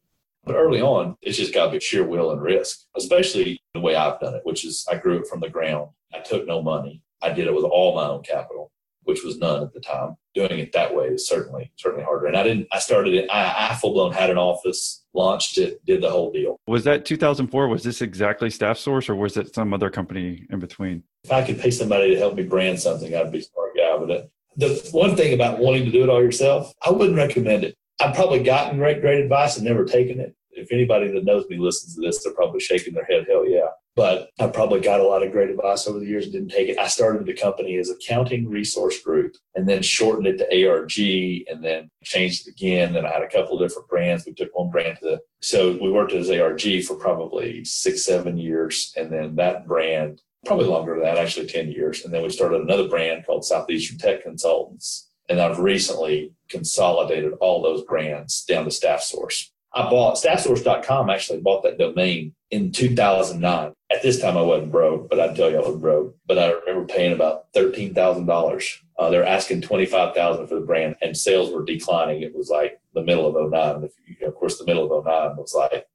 But 0.45 0.57
early 0.57 0.81
on, 0.81 1.17
it's 1.23 1.37
just 1.37 1.53
got 1.53 1.67
to 1.67 1.73
be 1.73 1.81
sheer 1.81 2.05
will 2.05 2.31
and 2.31 2.41
risk, 2.41 2.81
especially 2.97 3.61
the 3.75 3.81
way 3.81 3.95
I've 3.95 4.21
done 4.21 4.35
it, 4.35 4.43
which 4.45 4.65
is 4.65 4.87
I 4.91 4.97
grew 4.97 5.19
it 5.19 5.27
from 5.27 5.41
the 5.41 5.49
ground. 5.49 5.91
I 6.15 6.21
took 6.21 6.47
no 6.47 6.63
money. 6.63 7.03
I 7.21 7.33
did 7.33 7.47
it 7.47 7.55
with 7.55 7.65
all 7.65 7.95
my 7.95 8.07
own 8.07 8.23
capital, 8.23 8.71
which 9.09 9.25
was 9.25 9.39
none 9.39 9.63
at 9.63 9.73
the 9.73 9.81
time. 9.81 10.17
Doing 10.35 10.59
it 10.59 10.73
that 10.73 10.95
way 10.95 11.07
is 11.07 11.27
certainly 11.27 11.73
certainly 11.77 12.05
harder. 12.05 12.27
And 12.27 12.37
I 12.37 12.43
didn't. 12.43 12.69
I 12.73 12.79
started 12.79 13.15
it. 13.15 13.29
I, 13.31 13.71
I 13.71 13.75
full 13.75 13.95
blown 13.95 14.13
had 14.13 14.29
an 14.29 14.37
office, 14.37 15.03
launched 15.15 15.57
it, 15.57 15.83
did 15.87 16.03
the 16.03 16.11
whole 16.11 16.31
deal. 16.31 16.61
Was 16.67 16.85
that 16.85 17.07
2004? 17.07 17.69
Was 17.69 17.83
this 17.83 18.03
exactly 18.03 18.51
Staff 18.51 18.77
Source, 18.77 19.09
or 19.09 19.15
was 19.15 19.39
it 19.39 19.55
some 19.55 19.73
other 19.73 19.89
company 19.89 20.47
in 20.51 20.59
between? 20.59 21.03
If 21.25 21.33
I 21.33 21.43
could 21.43 21.59
pay 21.59 21.71
somebody 21.71 22.11
to 22.11 22.19
help 22.19 22.35
me 22.35 22.43
brand 22.43 22.79
something, 22.79 23.15
I'd 23.15 23.33
be 23.33 23.39
a 23.39 23.43
smart 23.43 23.71
guy. 23.75 23.97
But 23.99 24.11
it, 24.11 24.31
the 24.57 24.89
one 24.93 25.17
thing 25.17 25.33
about 25.33 25.59
wanting 25.59 25.87
to 25.87 25.91
do 25.91 26.03
it 26.03 26.11
all 26.11 26.23
yourself, 26.23 26.75
I 26.85 26.91
wouldn't 26.91 27.17
recommend 27.17 27.65
it. 27.65 27.75
I've 28.01 28.15
probably 28.15 28.43
gotten 28.43 28.79
great, 28.79 29.01
great 29.01 29.23
advice 29.23 29.57
and 29.57 29.65
never 29.65 29.87
taken 29.87 30.21
it. 30.21 30.37
If 30.51 30.71
anybody 30.71 31.11
that 31.13 31.25
knows 31.25 31.47
me 31.49 31.57
listens 31.57 31.95
to 31.95 32.03
this, 32.03 32.23
they're 32.23 32.35
probably 32.35 32.61
shaking 32.61 32.93
their 32.93 33.07
head, 33.07 33.27
hell 33.29 33.49
yeah. 33.49 33.69
But 33.99 34.31
I 34.39 34.47
probably 34.47 34.79
got 34.79 35.01
a 35.01 35.05
lot 35.09 35.25
of 35.25 35.33
great 35.33 35.51
advice 35.51 35.89
over 35.89 35.99
the 35.99 36.07
years 36.07 36.23
and 36.23 36.33
didn't 36.33 36.53
take 36.53 36.69
it. 36.69 36.79
I 36.79 36.87
started 36.87 37.27
the 37.27 37.33
company 37.33 37.77
as 37.79 37.91
Accounting 37.91 38.49
Resource 38.49 39.03
Group 39.03 39.35
and 39.57 39.69
then 39.69 39.83
shortened 39.83 40.29
it 40.29 40.39
to 40.39 40.69
ARG 40.69 40.97
and 41.51 41.65
then 41.65 41.91
changed 42.05 42.47
it 42.47 42.53
again. 42.53 42.93
Then 42.93 43.05
I 43.05 43.13
had 43.13 43.25
a 43.25 43.29
couple 43.29 43.61
of 43.61 43.69
different 43.69 43.89
brands. 43.89 44.25
We 44.25 44.35
took 44.35 44.57
one 44.57 44.71
brand 44.71 44.99
to 45.01 45.05
the, 45.05 45.21
so 45.43 45.77
we 45.83 45.91
worked 45.91 46.13
as 46.13 46.31
ARG 46.31 46.85
for 46.85 46.95
probably 46.95 47.65
six, 47.65 48.05
seven 48.05 48.39
years. 48.39 48.93
And 48.97 49.13
then 49.13 49.35
that 49.35 49.67
brand 49.67 50.23
probably 50.47 50.67
longer 50.67 50.95
than 50.95 51.03
that, 51.03 51.19
actually 51.19 51.49
10 51.49 51.73
years. 51.73 52.05
And 52.05 52.15
then 52.15 52.23
we 52.23 52.31
started 52.31 52.61
another 52.61 52.87
brand 52.87 53.27
called 53.27 53.45
Southeastern 53.45 53.99
Tech 53.99 54.23
Consultants. 54.23 55.09
And 55.29 55.41
I've 55.41 55.59
recently 55.59 56.35
consolidated 56.49 57.33
all 57.41 57.63
those 57.63 57.83
brands 57.83 58.45
down 58.45 58.65
to 58.65 58.71
Staff 58.71 59.01
Source. 59.03 59.53
I 59.75 59.89
bought 59.91 60.17
staffsource.com, 60.17 61.11
actually 61.11 61.41
bought 61.41 61.63
that 61.63 61.79
domain 61.79 62.35
in 62.51 62.73
2009. 62.73 63.73
At 63.91 64.03
this 64.03 64.21
time, 64.21 64.37
I 64.37 64.43
wasn't 64.43 64.73
broke, 64.73 65.09
but 65.09 65.21
I'd 65.21 65.37
tell 65.37 65.51
you 65.51 65.59
I 65.59 65.69
was 65.69 65.81
broke. 65.81 66.17
But 66.27 66.39
I 66.39 66.51
remember 66.51 66.87
paying 66.87 67.13
about 67.13 67.53
$13,000. 67.53 68.79
Uh, 68.99 69.11
they're 69.11 69.25
asking 69.25 69.63
25000 69.63 70.47
for 70.47 70.55
the 70.55 70.61
brand, 70.61 70.97
and 71.03 71.17
sales 71.17 71.53
were 71.53 71.65
declining. 71.65 72.23
It 72.23 72.35
was 72.35 72.51
like 72.51 72.81
the 72.95 73.03
middle 73.03 73.27
of 73.27 73.51
09. 73.51 73.85
If 73.85 73.93
you, 74.07 74.27
of 74.27 74.35
course, 74.35 74.59
the 74.59 74.67
middle 74.67 74.93
of 74.93 75.05
09 75.05 75.37
was 75.37 75.55
like 75.55 75.87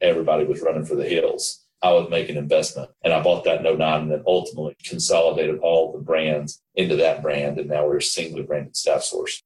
everybody 0.00 0.44
was 0.44 0.62
running 0.62 0.84
for 0.84 0.94
the 0.94 1.08
hills. 1.08 1.64
I 1.82 1.92
would 1.92 2.10
make 2.10 2.28
an 2.28 2.36
investment. 2.36 2.90
And 3.02 3.12
I 3.12 3.22
bought 3.22 3.44
that 3.44 3.62
No 3.62 3.74
9 3.74 4.02
and 4.02 4.10
then 4.10 4.22
ultimately 4.26 4.76
consolidated 4.84 5.60
all 5.60 5.92
the 5.92 5.98
brands 5.98 6.62
into 6.74 6.96
that 6.96 7.22
brand. 7.22 7.58
And 7.58 7.70
now 7.70 7.86
we're 7.86 7.98
a 7.98 8.02
single 8.02 8.42
branded 8.42 8.76
staff 8.76 9.02
source. 9.02 9.42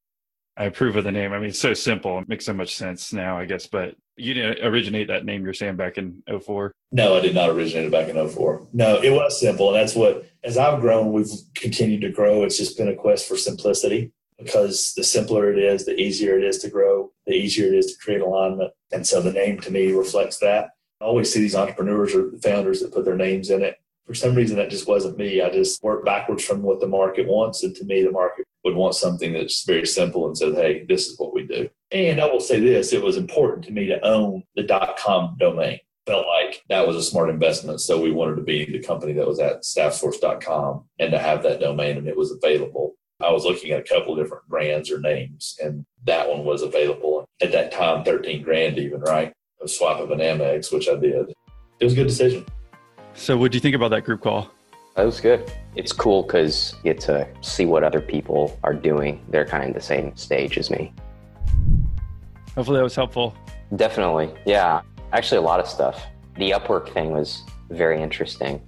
I 0.57 0.65
approve 0.65 0.97
of 0.97 1.05
the 1.05 1.13
name. 1.13 1.33
I 1.33 1.39
mean, 1.39 1.49
it's 1.49 1.59
so 1.59 1.75
simple. 1.75 2.19
It 2.21 2.29
makes 2.29 2.45
so 2.45 2.53
much 2.53 2.77
sense 2.77 3.13
now, 3.13 3.37
I 3.37 3.45
guess. 3.45 3.67
But 3.67 3.97
you 4.17 4.35
didn't 4.35 4.65
originate 4.65 5.09
that 5.09 5.25
name 5.25 5.45
you're 5.45 5.53
saying 5.53 5.77
back 5.77 5.99
in 5.99 6.23
04? 6.29 6.73
No, 6.93 7.17
I 7.17 7.21
did 7.21 7.35
not 7.35 7.51
originate 7.51 7.87
it 7.87 7.93
back 7.93 8.09
in 8.09 8.29
04. 8.29 8.69
No, 8.73 9.01
it 9.03 9.11
was 9.11 9.41
simple. 9.41 9.69
And 9.69 9.77
that's 9.77 9.97
what, 9.97 10.27
as 10.45 10.57
I've 10.57 10.81
grown, 10.81 11.13
we've 11.13 11.31
continued 11.57 12.03
to 12.03 12.11
grow. 12.11 12.45
It's 12.45 12.57
just 12.57 12.79
been 12.79 12.89
a 12.89 12.95
quest 12.95 13.27
for 13.27 13.37
simplicity 13.37 14.13
because 14.39 14.95
the 14.97 15.03
simpler 15.03 15.53
it 15.53 15.59
is, 15.59 15.85
the 15.85 16.01
easier 16.01 16.39
it 16.39 16.45
is 16.45 16.59
to 16.59 16.71
grow, 16.71 17.11
the 17.27 17.35
easier 17.35 17.67
it 17.67 17.75
is 17.75 17.93
to 17.93 17.99
create 17.99 18.21
alignment. 18.21 18.73
And 18.93 19.07
so 19.07 19.21
the 19.21 19.33
name 19.33 19.59
to 19.61 19.73
me 19.73 19.93
reflects 19.93 20.39
that. 20.39 20.71
I 21.01 21.07
always 21.07 21.33
see 21.33 21.41
these 21.41 21.57
entrepreneurs 21.57 22.15
or 22.15 22.31
founders 22.39 22.81
that 22.81 22.93
put 22.93 23.05
their 23.05 23.17
names 23.17 23.51
in 23.51 23.63
it. 23.63 23.77
For 24.07 24.15
some 24.15 24.35
reason, 24.35 24.57
that 24.57 24.71
just 24.71 24.87
wasn't 24.87 25.19
me. 25.19 25.41
I 25.41 25.51
just 25.51 25.83
worked 25.83 26.05
backwards 26.05 26.45
from 26.45 26.63
what 26.63 26.81
the 26.81 26.87
market 26.87 27.27
wants. 27.27 27.63
And 27.63 27.75
to 27.77 27.85
me, 27.85 28.03
the 28.03 28.11
market 28.11 28.47
would 28.65 28.75
want 28.75 28.95
something 28.95 29.33
that's 29.33 29.65
very 29.65 29.87
simple 29.87 30.27
and 30.27 30.37
said, 30.37 30.55
hey, 30.55 30.85
this 30.89 31.09
is 31.09 31.19
what 31.19 31.35
we 31.35 31.47
do. 31.47 31.69
And 31.91 32.21
I 32.21 32.27
will 32.27 32.41
say 32.41 32.61
this 32.61 32.93
it 32.93 33.03
was 33.03 33.17
important 33.17 33.65
to 33.67 33.73
me 33.73 33.87
to 33.87 34.05
own 34.05 34.43
the 34.57 34.63
dot 34.63 34.99
.com 34.99 35.37
domain. 35.39 35.81
Felt 36.07 36.27
like 36.27 36.63
that 36.69 36.87
was 36.87 36.97
a 36.97 37.03
smart 37.03 37.31
investment. 37.31 37.81
So 37.81 38.01
we 38.01 38.11
wanted 38.11 38.37
to 38.37 38.43
be 38.43 38.65
the 38.67 38.83
company 38.83 39.15
that 39.15 39.27
was 39.27 39.41
at 39.41 39.63
staffsource.com 39.63 40.85
and 40.99 41.11
to 41.13 41.19
have 41.19 41.43
that 41.45 41.61
domain 41.61 41.97
and 41.97 42.07
it 42.07 42.17
was 42.17 42.31
available. 42.31 42.95
I 43.23 43.31
was 43.31 43.45
looking 43.45 43.71
at 43.71 43.81
a 43.81 43.83
couple 43.83 44.15
different 44.15 44.47
brands 44.49 44.91
or 44.91 45.01
names 45.01 45.57
and 45.63 45.87
that 46.05 46.29
one 46.29 46.45
was 46.45 46.61
available. 46.61 47.27
At 47.41 47.53
that 47.53 47.73
time, 47.73 48.05
13 48.05 48.43
grand 48.43 48.79
even, 48.79 49.01
right? 49.01 49.33
a 49.65 49.69
swap 49.69 50.01
of 50.01 50.11
an 50.11 50.19
Amex, 50.19 50.73
which 50.73 50.89
I 50.89 50.97
did. 50.97 51.31
It 51.81 51.85
was 51.85 51.95
a 51.95 51.97
good 51.97 52.07
decision. 52.07 52.45
So, 53.15 53.37
what 53.37 53.53
do 53.53 53.57
you 53.57 53.61
think 53.61 53.77
about 53.77 53.91
that 53.91 54.05
group 54.05 54.23
call? 54.23 54.51
That 54.97 55.05
was 55.05 55.21
good. 55.21 55.51
It's 55.77 55.93
cool 55.93 56.23
because 56.23 56.75
you 56.79 56.93
get 56.93 57.01
to 57.03 57.27
see 57.41 57.65
what 57.65 57.85
other 57.85 58.01
people 58.01 58.59
are 58.63 58.75
doing. 58.75 59.25
They're 59.29 59.47
kind 59.47 59.69
of 59.69 59.75
the 59.75 59.81
same 59.81 60.17
stage 60.17 60.59
as 60.59 60.71
me. 60.71 60.93
Hopefully, 62.55 62.79
that 62.79 62.85
was 62.85 62.95
helpful. 62.95 63.35
Definitely. 63.77 64.33
Yeah. 64.47 64.83
Actually, 65.13 65.39
a 65.39 65.43
lot 65.43 65.61
of 65.61 65.67
stuff. 65.67 66.05
The 66.37 66.51
Upwork 66.51 66.93
thing 66.93 67.13
was 67.13 67.43
very 67.71 68.03
interesting. 68.03 68.61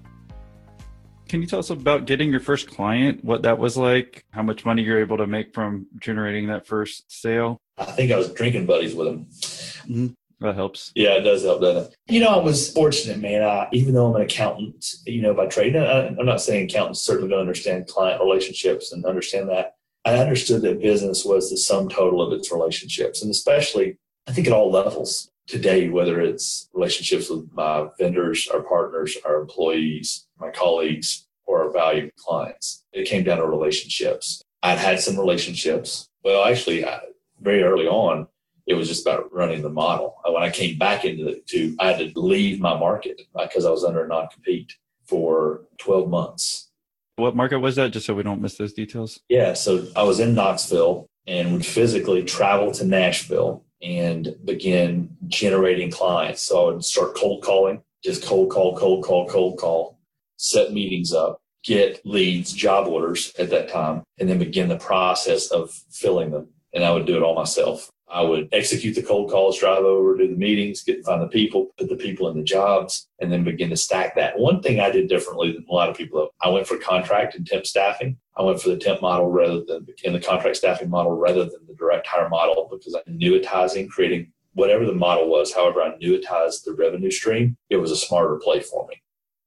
Can 1.29 1.41
you 1.41 1.49
tell 1.49 1.59
us 1.59 1.71
about 1.71 2.07
getting 2.07 2.31
your 2.31 2.41
first 2.41 2.71
client, 2.71 3.25
what 3.25 3.43
that 3.43 3.59
was 3.59 3.77
like, 3.77 4.25
how 4.31 4.43
much 4.43 4.65
money 4.65 4.83
you're 4.83 5.01
able 5.01 5.17
to 5.17 5.27
make 5.27 5.53
from 5.53 5.87
generating 5.99 6.47
that 6.49 6.69
first 6.69 7.11
sale? 7.11 7.59
I 7.79 7.85
think 7.85 8.13
I 8.13 8.17
was 8.17 8.33
drinking 8.33 8.67
buddies 8.67 8.95
with 8.95 9.09
him. 9.09 9.27
Mm-hmm. 9.27 10.07
That 10.41 10.55
helps. 10.55 10.93
Yeah, 10.95 11.15
it 11.15 11.23
does 11.23 11.45
help, 11.45 11.63
doesn't 11.63 11.93
it? 11.93 11.97
You 12.09 12.21
know, 12.21 12.29
I 12.29 12.43
was 12.43 12.71
fortunate, 12.73 13.21
man. 13.21 13.43
I, 13.43 13.69
even 13.73 13.95
though 13.95 14.07
I'm 14.07 14.17
an 14.17 14.23
accountant, 14.23 14.85
you 15.07 15.23
know, 15.23 15.33
by 15.33 15.47
trade, 15.47 15.77
I, 15.77 16.09
I'm 16.09 16.27
not 16.27 16.43
saying 16.43 16.65
accountants 16.65 17.01
certainly 17.01 17.31
don't 17.31 17.41
understand 17.41 17.87
client 17.87 18.21
relationships 18.21 18.93
and 18.93 19.05
understand 19.07 19.49
that. 19.49 19.77
I 20.05 20.19
understood 20.19 20.63
that 20.63 20.81
business 20.81 21.25
was 21.25 21.51
the 21.51 21.57
sum 21.57 21.89
total 21.89 22.23
of 22.23 22.33
its 22.33 22.53
relationships, 22.53 23.23
and 23.23 23.31
especially, 23.31 23.99
I 24.29 24.33
think 24.33 24.47
at 24.47 24.53
all 24.53 24.71
levels 24.71 25.31
today, 25.47 25.89
whether 25.89 26.21
it's 26.21 26.69
relationships 26.75 27.31
with 27.31 27.49
my 27.53 27.89
vendors, 27.99 28.47
our 28.49 28.63
partners, 28.63 29.17
our 29.25 29.41
employees, 29.41 30.27
my 30.39 30.51
colleagues, 30.51 31.27
or 31.47 31.65
our 31.65 31.73
valued 31.73 32.15
clients. 32.17 32.85
It 32.93 33.09
came 33.09 33.25
down 33.25 33.39
to 33.39 33.47
relationships. 33.47 34.43
I'd 34.63 34.79
had 34.79 35.01
some 35.01 35.19
relationships. 35.19 36.09
Well, 36.23 36.45
actually, 36.45 36.85
I, 36.85 37.01
very 37.41 37.63
early 37.63 37.87
on, 37.87 38.27
it 38.67 38.75
was 38.75 38.89
just 38.89 39.07
about 39.07 39.33
running 39.33 39.63
the 39.63 39.71
model. 39.71 40.17
Uh, 40.27 40.33
when 40.33 40.43
I 40.43 40.51
came 40.51 40.79
back 40.79 41.05
into 41.05 41.25
the, 41.25 41.43
to, 41.47 41.77
I 41.79 41.93
had 41.93 42.15
to 42.15 42.21
leave 42.21 42.61
my 42.61 42.77
market 42.77 43.21
because 43.35 43.65
I 43.65 43.71
was 43.71 43.85
under 43.85 44.05
a 44.05 44.09
non 44.09 44.29
compete 44.29 44.75
for 45.05 45.63
12 45.79 46.09
months. 46.09 46.71
What 47.17 47.37
market 47.37 47.61
was 47.61 47.77
that? 47.77 47.93
Just 47.93 48.07
so 48.07 48.15
we 48.15 48.23
don't 48.23 48.43
miss 48.43 48.57
those 48.57 48.73
details. 48.73 49.21
Yeah. 49.29 49.55
So 49.55 49.87
I 49.95 50.03
was 50.03 50.21
in 50.21 50.35
Knoxville 50.35 51.07
and 51.27 51.53
would 51.53 51.65
physically 51.65 52.23
travel 52.25 52.73
to 52.73 52.85
Nashville 52.85 53.65
and 53.83 54.35
begin 54.45 55.17
generating 55.29 55.91
clients. 55.91 56.43
So 56.43 56.63
I 56.69 56.73
would 56.73 56.85
start 56.85 57.17
cold 57.17 57.43
calling, 57.43 57.83
just 58.05 58.25
cold 58.25 58.51
call, 58.51 58.77
cold 58.77 59.05
call, 59.05 59.29
cold 59.29 59.59
call, 59.59 59.99
set 60.37 60.73
meetings 60.73 61.15
up, 61.15 61.41
get 61.65 62.05
leads, 62.05 62.53
job 62.53 62.87
orders 62.87 63.33
at 63.39 63.51
that 63.51 63.71
time, 63.71 64.03
and 64.19 64.29
then 64.29 64.39
begin 64.39 64.69
the 64.69 64.77
process 64.77 65.51
of 65.51 65.71
filling 65.91 66.31
them 66.31 66.49
and 66.77 66.85
I 66.85 66.93
would 66.93 67.07
do 67.07 67.17
it 67.17 67.23
all 67.23 67.35
myself. 67.35 67.91
I 68.09 68.23
would 68.23 68.49
execute 68.53 68.95
the 68.95 69.03
cold 69.03 69.31
calls, 69.31 69.59
drive 69.59 69.83
over, 69.83 70.17
do 70.17 70.29
the 70.29 70.37
meetings, 70.37 70.83
get 70.83 71.05
find 71.05 71.21
the 71.21 71.27
people, 71.27 71.73
put 71.77 71.89
the 71.89 71.97
people 71.97 72.29
in 72.29 72.37
the 72.37 72.45
jobs, 72.45 73.09
and 73.19 73.33
then 73.33 73.43
begin 73.43 73.69
to 73.71 73.77
stack 73.77 74.15
that. 74.15 74.39
One 74.39 74.63
thing 74.63 74.79
I 74.79 74.91
did 74.91 75.09
differently 75.09 75.53
than 75.53 75.67
a 75.69 75.73
lot 75.73 75.89
of 75.89 75.97
people, 75.97 76.29
I 76.41 76.49
went 76.49 76.69
for 76.69 76.79
contract 76.79 77.35
and 77.35 77.47
temp 77.47 77.67
staffing. 77.67 78.17
I 78.37 78.43
went 78.43 78.61
for 78.61 78.69
the 78.69 78.77
temp 78.77 79.03
model 79.03 79.29
rather 79.29 79.65
than 79.65 79.87
in 80.05 80.13
the 80.13 80.21
contract 80.21 80.57
staffing 80.57 80.89
model 80.89 81.17
rather 81.17 81.45
than 81.45 81.67
the 81.67 81.75
direct 81.75 82.07
hire 82.07 82.29
model 82.29 82.69
because 82.71 82.95
I 82.95 83.01
annuitizing, 83.11 83.89
creating 83.89 84.33
whatever 84.53 84.87
the 84.87 84.95
model 84.95 85.29
was, 85.29 85.53
however 85.53 85.83
I 85.83 85.91
annuitized 85.91 86.65
the 86.65 86.75
revenue 86.75 87.11
stream, 87.11 87.57
it 87.71 87.77
was 87.77 87.91
a 87.91 87.97
smarter 87.97 88.37
play 88.37 88.61
for 88.61 88.87
me. 88.87 89.03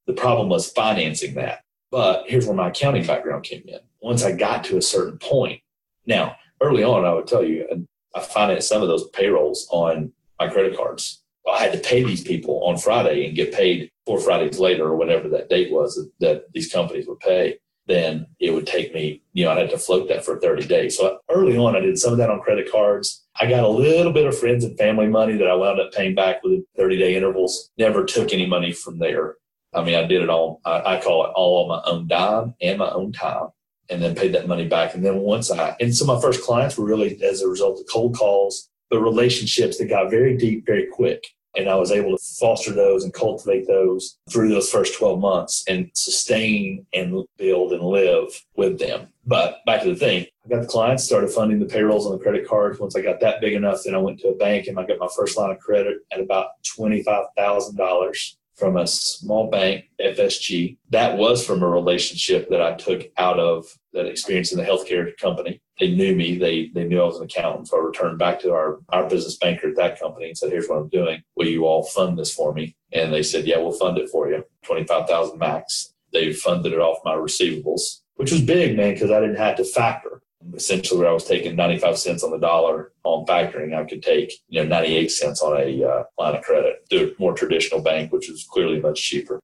The 0.05 0.13
problem 0.13 0.49
was 0.49 0.71
financing 0.71 1.33
that. 1.35 1.63
But 1.91 2.25
here's 2.27 2.45
where 2.45 2.55
my 2.55 2.69
accounting 2.69 3.05
background 3.05 3.43
came 3.43 3.63
in. 3.67 3.79
Once 4.01 4.23
I 4.23 4.33
got 4.33 4.63
to 4.65 4.77
a 4.77 4.81
certain 4.81 5.17
point, 5.17 5.61
now 6.05 6.35
early 6.61 6.83
on, 6.83 7.05
I 7.05 7.13
would 7.13 7.27
tell 7.27 7.43
you, 7.43 7.67
and 7.71 7.87
I 8.15 8.21
financed 8.21 8.69
some 8.69 8.81
of 8.81 8.87
those 8.87 9.09
payrolls 9.09 9.67
on 9.71 10.11
my 10.39 10.47
credit 10.47 10.75
cards. 10.75 11.23
I 11.49 11.63
had 11.63 11.73
to 11.73 11.79
pay 11.79 12.03
these 12.03 12.23
people 12.23 12.63
on 12.63 12.77
Friday 12.77 13.25
and 13.25 13.35
get 13.35 13.53
paid 13.53 13.89
four 14.05 14.19
Fridays 14.19 14.59
later 14.59 14.85
or 14.85 14.95
whatever 14.95 15.29
that 15.29 15.49
date 15.49 15.71
was 15.71 15.95
that, 15.95 16.11
that 16.19 16.53
these 16.53 16.71
companies 16.71 17.07
would 17.07 17.19
pay. 17.19 17.59
Then 17.87 18.27
it 18.39 18.51
would 18.51 18.67
take 18.67 18.93
me, 18.93 19.23
you 19.33 19.45
know, 19.45 19.51
I'd 19.51 19.57
have 19.57 19.71
to 19.71 19.77
float 19.79 20.09
that 20.09 20.23
for 20.23 20.39
30 20.39 20.67
days. 20.67 20.95
So 20.97 21.19
early 21.31 21.57
on, 21.57 21.75
I 21.75 21.79
did 21.79 21.97
some 21.97 22.11
of 22.11 22.19
that 22.19 22.29
on 22.29 22.39
credit 22.41 22.71
cards. 22.71 23.25
I 23.39 23.49
got 23.49 23.63
a 23.63 23.67
little 23.67 24.13
bit 24.13 24.27
of 24.27 24.37
friends 24.37 24.63
and 24.63 24.77
family 24.77 25.07
money 25.07 25.37
that 25.37 25.47
I 25.47 25.55
wound 25.55 25.79
up 25.79 25.91
paying 25.91 26.13
back 26.13 26.43
within 26.43 26.65
30 26.77 26.97
day 26.97 27.15
intervals. 27.15 27.71
Never 27.79 28.05
took 28.05 28.31
any 28.31 28.45
money 28.45 28.71
from 28.71 28.99
there. 28.99 29.35
I 29.73 29.83
mean, 29.83 29.95
I 29.95 30.03
did 30.03 30.21
it 30.21 30.29
all, 30.29 30.61
I, 30.65 30.97
I 30.97 31.01
call 31.01 31.25
it 31.25 31.31
all 31.35 31.63
on 31.63 31.69
my 31.69 31.91
own 31.91 32.07
dime 32.07 32.53
and 32.61 32.77
my 32.77 32.91
own 32.91 33.11
time 33.11 33.49
and 33.89 34.01
then 34.01 34.15
paid 34.15 34.33
that 34.33 34.47
money 34.47 34.67
back. 34.67 34.93
And 34.93 35.03
then 35.03 35.19
once 35.19 35.51
I, 35.51 35.75
and 35.79 35.95
so 35.95 36.05
my 36.05 36.19
first 36.21 36.43
clients 36.43 36.77
were 36.77 36.85
really 36.85 37.21
as 37.23 37.41
a 37.41 37.47
result 37.47 37.79
of 37.79 37.85
cold 37.91 38.15
calls, 38.15 38.69
but 38.89 39.01
relationships 39.01 39.77
that 39.77 39.89
got 39.89 40.09
very 40.09 40.37
deep 40.37 40.65
very 40.65 40.87
quick. 40.87 41.23
And 41.55 41.67
I 41.67 41.75
was 41.75 41.91
able 41.91 42.15
to 42.15 42.23
foster 42.39 42.71
those 42.71 43.03
and 43.03 43.13
cultivate 43.13 43.67
those 43.67 44.19
through 44.31 44.49
those 44.49 44.69
first 44.69 44.97
12 44.97 45.19
months 45.19 45.63
and 45.67 45.89
sustain 45.95 46.85
and 46.93 47.25
build 47.37 47.73
and 47.73 47.81
live 47.81 48.27
with 48.55 48.77
them. 48.77 49.07
But 49.25 49.57
back 49.65 49.81
to 49.81 49.89
the 49.89 49.95
thing, 49.95 50.27
I 50.45 50.49
got 50.49 50.61
the 50.61 50.67
clients, 50.67 51.03
started 51.03 51.31
funding 51.31 51.59
the 51.59 51.65
payrolls 51.65 52.05
on 52.05 52.11
the 52.11 52.23
credit 52.23 52.47
cards. 52.47 52.79
Once 52.79 52.95
I 52.95 53.01
got 53.01 53.19
that 53.21 53.41
big 53.41 53.53
enough, 53.53 53.81
then 53.83 53.95
I 53.95 53.99
went 53.99 54.19
to 54.19 54.29
a 54.29 54.35
bank 54.35 54.67
and 54.67 54.79
I 54.79 54.85
got 54.85 54.99
my 54.99 55.09
first 55.15 55.37
line 55.37 55.49
of 55.49 55.59
credit 55.59 55.97
at 56.11 56.19
about 56.19 56.49
$25,000 56.77 58.35
from 58.59 58.77
a 58.77 58.85
small 58.85 59.49
bank, 59.49 59.85
FSG. 60.01 60.77
That 60.89 61.17
was 61.17 61.45
from 61.45 61.63
a 61.63 61.67
relationship 61.67 62.49
that 62.49 62.61
I 62.61 62.73
took 62.73 63.09
out 63.17 63.39
of 63.39 63.65
that 63.93 64.05
experience 64.05 64.51
in 64.51 64.57
the 64.57 64.65
healthcare 64.65 65.15
company. 65.17 65.61
They 65.79 65.91
knew 65.91 66.15
me. 66.15 66.37
They 66.37 66.69
they 66.73 66.83
knew 66.83 67.01
I 67.01 67.05
was 67.05 67.17
an 67.17 67.25
accountant. 67.25 67.67
So 67.67 67.77
I 67.77 67.85
returned 67.85 68.19
back 68.19 68.39
to 68.41 68.53
our, 68.53 68.79
our 68.89 69.09
business 69.09 69.37
banker 69.37 69.69
at 69.69 69.75
that 69.77 69.99
company 69.99 70.27
and 70.27 70.37
said, 70.37 70.51
here's 70.51 70.67
what 70.67 70.77
I'm 70.77 70.89
doing. 70.89 71.21
Will 71.35 71.47
you 71.47 71.65
all 71.65 71.83
fund 71.83 72.17
this 72.17 72.33
for 72.33 72.53
me? 72.53 72.75
And 72.91 73.13
they 73.13 73.23
said, 73.23 73.45
yeah, 73.45 73.57
we'll 73.57 73.71
fund 73.71 73.97
it 73.97 74.09
for 74.09 74.29
you. 74.29 74.43
25,000 74.65 75.37
max. 75.39 75.93
They 76.11 76.33
funded 76.33 76.73
it 76.73 76.79
off 76.79 76.99
my 77.05 77.13
receivables, 77.13 78.01
which 78.15 78.31
was 78.31 78.41
big, 78.41 78.75
man, 78.75 78.93
because 78.93 79.11
I 79.11 79.19
didn't 79.19 79.37
have 79.37 79.57
to 79.57 79.63
factor 79.63 80.21
essentially 80.53 80.99
where 80.99 81.09
I 81.09 81.13
was 81.13 81.25
taking 81.25 81.55
95 81.55 81.97
cents 81.97 82.23
on 82.23 82.31
the 82.31 82.37
dollar 82.37 82.91
on 83.03 83.25
factoring, 83.25 83.75
I 83.75 83.83
could 83.85 84.01
take, 84.01 84.33
you 84.47 84.61
know, 84.61 84.67
98 84.67 85.11
cents 85.11 85.41
on 85.41 85.59
a 85.59 85.83
uh, 85.83 86.03
line 86.17 86.35
of 86.35 86.43
credit 86.43 86.85
through 86.89 87.15
a 87.17 87.21
more 87.21 87.33
traditional 87.33 87.81
bank, 87.81 88.11
which 88.11 88.29
was 88.29 88.45
clearly 88.49 88.79
much 88.79 89.01
cheaper. 89.01 89.39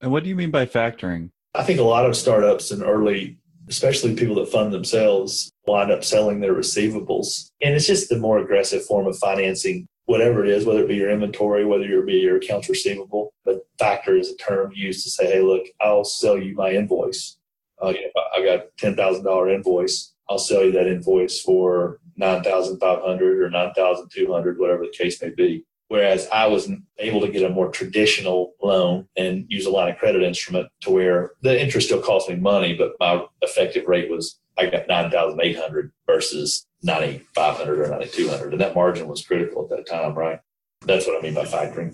And 0.00 0.12
what 0.12 0.22
do 0.22 0.28
you 0.28 0.36
mean 0.36 0.50
by 0.50 0.66
factoring? 0.66 1.30
I 1.54 1.64
think 1.64 1.80
a 1.80 1.84
lot 1.84 2.06
of 2.06 2.16
startups 2.16 2.70
and 2.70 2.82
early, 2.82 3.38
especially 3.68 4.14
people 4.14 4.36
that 4.36 4.48
fund 4.48 4.72
themselves, 4.72 5.50
wind 5.66 5.90
up 5.90 6.04
selling 6.04 6.40
their 6.40 6.54
receivables. 6.54 7.50
And 7.62 7.74
it's 7.74 7.86
just 7.86 8.08
the 8.08 8.18
more 8.18 8.38
aggressive 8.38 8.84
form 8.84 9.06
of 9.06 9.18
financing 9.18 9.86
whatever 10.06 10.42
it 10.42 10.50
is, 10.50 10.64
whether 10.64 10.82
it 10.82 10.88
be 10.88 10.96
your 10.96 11.10
inventory, 11.10 11.66
whether 11.66 11.84
it 11.84 12.06
be 12.06 12.14
your 12.14 12.38
accounts 12.38 12.68
receivable. 12.70 13.34
But 13.44 13.66
factor 13.78 14.16
is 14.16 14.30
a 14.30 14.36
term 14.36 14.72
used 14.74 15.04
to 15.04 15.10
say, 15.10 15.26
hey, 15.26 15.42
look, 15.42 15.66
I'll 15.82 16.04
sell 16.04 16.38
you 16.38 16.54
my 16.54 16.70
invoice. 16.70 17.36
Uh, 17.82 17.90
you 17.90 18.10
know, 18.16 18.22
I 18.34 18.42
got 18.42 18.68
$10,000 18.80 19.54
invoice. 19.54 20.14
I'll 20.30 20.38
sell 20.38 20.64
you 20.64 20.72
that 20.72 20.86
invoice 20.86 21.42
for 21.42 22.00
9,500 22.16 23.42
or 23.42 23.50
9,200, 23.50 24.58
whatever 24.58 24.84
the 24.84 24.96
case 24.96 25.20
may 25.20 25.28
be. 25.30 25.64
Whereas 25.88 26.28
I 26.30 26.46
was 26.46 26.70
able 26.98 27.22
to 27.22 27.28
get 27.28 27.42
a 27.42 27.48
more 27.48 27.70
traditional 27.70 28.52
loan 28.62 29.08
and 29.16 29.46
use 29.48 29.64
a 29.64 29.70
line 29.70 29.90
of 29.90 29.98
credit 29.98 30.22
instrument 30.22 30.68
to 30.82 30.90
where 30.90 31.32
the 31.40 31.60
interest 31.60 31.86
still 31.86 32.02
cost 32.02 32.28
me 32.28 32.36
money, 32.36 32.74
but 32.74 32.92
my 33.00 33.24
effective 33.40 33.86
rate 33.86 34.10
was 34.10 34.38
I 34.58 34.66
got 34.66 34.86
9,800 34.86 35.90
versus 36.06 36.66
9,500 36.82 37.78
or 37.78 37.88
9,200. 37.90 38.52
And 38.52 38.60
that 38.60 38.74
margin 38.74 39.08
was 39.08 39.24
critical 39.24 39.62
at 39.64 39.70
that 39.70 39.86
time, 39.86 40.14
right? 40.14 40.40
That's 40.82 41.06
what 41.06 41.18
I 41.18 41.22
mean 41.22 41.34
by 41.34 41.44
factoring. 41.44 41.92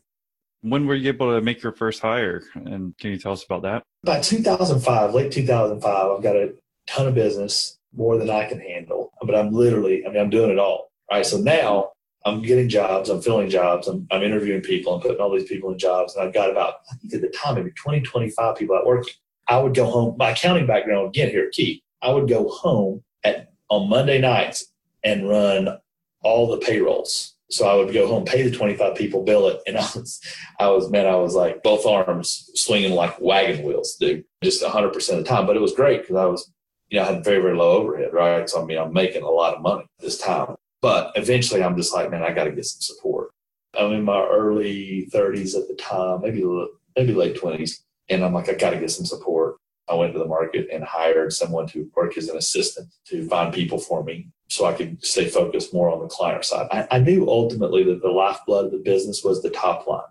When 0.62 0.86
were 0.86 0.94
you 0.94 1.08
able 1.08 1.34
to 1.34 1.40
make 1.40 1.62
your 1.62 1.72
first 1.72 2.00
hire? 2.00 2.42
And 2.54 2.96
can 2.98 3.10
you 3.10 3.18
tell 3.18 3.32
us 3.32 3.44
about 3.44 3.62
that? 3.62 3.82
By 4.02 4.20
2005, 4.20 5.14
late 5.14 5.30
2005, 5.30 6.10
I've 6.10 6.22
got 6.22 6.36
a 6.36 6.54
ton 6.86 7.06
of 7.06 7.14
business 7.14 7.78
more 7.94 8.16
than 8.18 8.30
I 8.30 8.46
can 8.46 8.60
handle. 8.60 9.12
But 9.22 9.34
I'm 9.34 9.52
literally, 9.52 10.04
I 10.04 10.08
mean, 10.08 10.20
I'm 10.20 10.30
doing 10.30 10.50
it 10.50 10.58
all. 10.58 10.90
Right. 11.10 11.24
So 11.24 11.38
now 11.38 11.90
I'm 12.24 12.42
getting 12.42 12.68
jobs, 12.68 13.10
I'm 13.10 13.20
filling 13.20 13.50
jobs, 13.50 13.86
I'm, 13.86 14.06
I'm 14.10 14.22
interviewing 14.22 14.62
people, 14.62 14.94
I'm 14.94 15.00
putting 15.00 15.20
all 15.20 15.30
these 15.30 15.48
people 15.48 15.70
in 15.72 15.78
jobs. 15.78 16.14
And 16.14 16.26
I've 16.26 16.34
got 16.34 16.50
about, 16.50 16.76
I 16.90 16.96
think 16.96 17.12
at 17.14 17.20
the 17.20 17.28
time, 17.28 17.56
maybe 17.56 17.70
20, 17.70 18.00
25 18.00 18.56
people 18.56 18.76
at 18.76 18.86
work. 18.86 19.04
I 19.48 19.58
would 19.58 19.74
go 19.74 19.84
home. 19.90 20.16
My 20.18 20.30
accounting 20.30 20.66
background, 20.66 21.08
again, 21.08 21.28
here, 21.28 21.50
key. 21.50 21.82
I 22.00 22.10
would 22.10 22.28
go 22.28 22.48
home 22.48 23.02
at 23.24 23.52
on 23.68 23.90
Monday 23.90 24.18
nights 24.18 24.72
and 25.02 25.28
run 25.28 25.78
all 26.22 26.50
the 26.50 26.64
payrolls. 26.64 27.34
So 27.50 27.68
I 27.68 27.74
would 27.74 27.92
go 27.92 28.06
home, 28.06 28.24
pay 28.24 28.42
the 28.42 28.56
25 28.56 28.94
people, 28.94 29.22
bill 29.22 29.48
it. 29.48 29.60
And 29.66 29.76
I 29.78 29.86
was, 29.94 30.20
I 30.58 30.68
was, 30.68 30.90
man, 30.90 31.06
I 31.06 31.16
was 31.16 31.34
like 31.34 31.62
both 31.62 31.84
arms 31.84 32.50
swinging 32.54 32.92
like 32.92 33.20
wagon 33.20 33.66
wheels, 33.66 33.96
dude, 33.96 34.24
just 34.42 34.62
100% 34.62 34.94
of 35.10 35.18
the 35.18 35.24
time. 35.24 35.46
But 35.46 35.56
it 35.56 35.62
was 35.62 35.74
great 35.74 36.00
because 36.00 36.16
I 36.16 36.24
was 36.24 36.50
you 36.94 37.00
know, 37.00 37.06
I 37.06 37.12
had 37.12 37.24
very, 37.24 37.42
very 37.42 37.56
low 37.56 37.72
overhead, 37.72 38.12
right? 38.12 38.48
So, 38.48 38.62
I 38.62 38.64
mean, 38.64 38.78
I'm 38.78 38.92
making 38.92 39.22
a 39.22 39.28
lot 39.28 39.54
of 39.54 39.62
money 39.62 39.84
this 39.98 40.18
time. 40.18 40.54
But 40.84 41.12
eventually 41.14 41.62
I'm 41.62 41.78
just 41.78 41.94
like, 41.94 42.10
man, 42.10 42.22
I 42.22 42.30
got 42.30 42.44
to 42.44 42.52
get 42.52 42.66
some 42.66 42.82
support. 42.82 43.30
I'm 43.74 43.92
in 43.92 44.04
my 44.04 44.22
early 44.22 45.08
30s 45.14 45.56
at 45.56 45.66
the 45.66 45.74
time, 45.76 46.20
maybe, 46.20 46.44
maybe 46.94 47.14
late 47.14 47.40
20s. 47.40 47.78
And 48.10 48.22
I'm 48.22 48.34
like, 48.34 48.50
I 48.50 48.52
got 48.52 48.72
to 48.72 48.78
get 48.78 48.90
some 48.90 49.06
support. 49.06 49.56
I 49.88 49.94
went 49.94 50.12
to 50.12 50.18
the 50.18 50.26
market 50.26 50.68
and 50.70 50.84
hired 50.84 51.32
someone 51.32 51.66
to 51.68 51.90
work 51.96 52.18
as 52.18 52.28
an 52.28 52.36
assistant 52.36 52.90
to 53.06 53.26
find 53.28 53.50
people 53.50 53.78
for 53.78 54.04
me 54.04 54.28
so 54.48 54.66
I 54.66 54.74
could 54.74 55.02
stay 55.02 55.26
focused 55.26 55.72
more 55.72 55.90
on 55.90 56.02
the 56.02 56.06
client 56.06 56.44
side. 56.44 56.68
I, 56.70 56.86
I 56.90 56.98
knew 56.98 57.30
ultimately 57.30 57.82
that 57.84 58.02
the 58.02 58.10
lifeblood 58.10 58.66
of 58.66 58.72
the 58.72 58.76
business 58.76 59.24
was 59.24 59.40
the 59.40 59.48
top 59.48 59.86
line. 59.86 60.02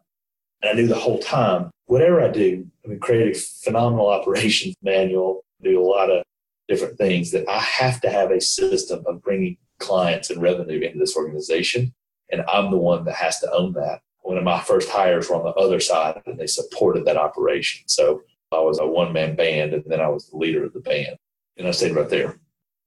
And 0.64 0.72
I 0.72 0.74
knew 0.74 0.88
the 0.88 0.96
whole 0.96 1.20
time, 1.20 1.70
whatever 1.86 2.20
I 2.20 2.30
do, 2.30 2.66
I 2.84 2.88
mean, 2.88 3.00
create 3.00 3.38
a 3.38 3.40
phenomenal 3.40 4.10
operations 4.10 4.74
manual, 4.82 5.46
do 5.62 5.80
a 5.80 5.86
lot 5.86 6.10
of 6.10 6.24
different 6.68 6.98
things 6.98 7.30
that 7.30 7.48
I 7.48 7.60
have 7.60 8.02
to 8.02 8.10
have 8.10 8.32
a 8.32 8.42
system 8.42 9.04
of 9.06 9.22
bringing 9.22 9.58
clients 9.84 10.30
and 10.30 10.42
revenue 10.42 10.80
into 10.80 10.98
this 10.98 11.16
organization. 11.16 11.94
And 12.32 12.44
I'm 12.48 12.72
the 12.72 12.78
one 12.78 13.06
that 13.06 13.16
has 13.16 13.40
to 13.42 13.52
own 13.52 13.74
that. 13.74 14.02
One 14.22 14.38
of 14.38 14.44
my 14.44 14.60
first 14.62 14.90
hires 14.90 15.30
were 15.30 15.36
on 15.36 15.44
the 15.44 15.52
other 15.52 15.80
side 15.80 16.22
and 16.26 16.40
they 16.40 16.48
supported 16.48 17.06
that 17.06 17.18
operation. 17.18 17.84
So 17.88 18.24
I 18.52 18.60
was 18.60 18.80
a 18.80 18.88
one 18.88 19.14
man 19.14 19.36
band 19.36 19.74
and 19.74 19.84
then 19.86 20.00
I 20.00 20.08
was 20.08 20.30
the 20.30 20.38
leader 20.38 20.64
of 20.64 20.74
the 20.74 20.80
band. 20.80 21.18
And 21.58 21.68
I 21.68 21.72
stayed 21.72 21.96
right 21.96 22.10
there. 22.10 22.40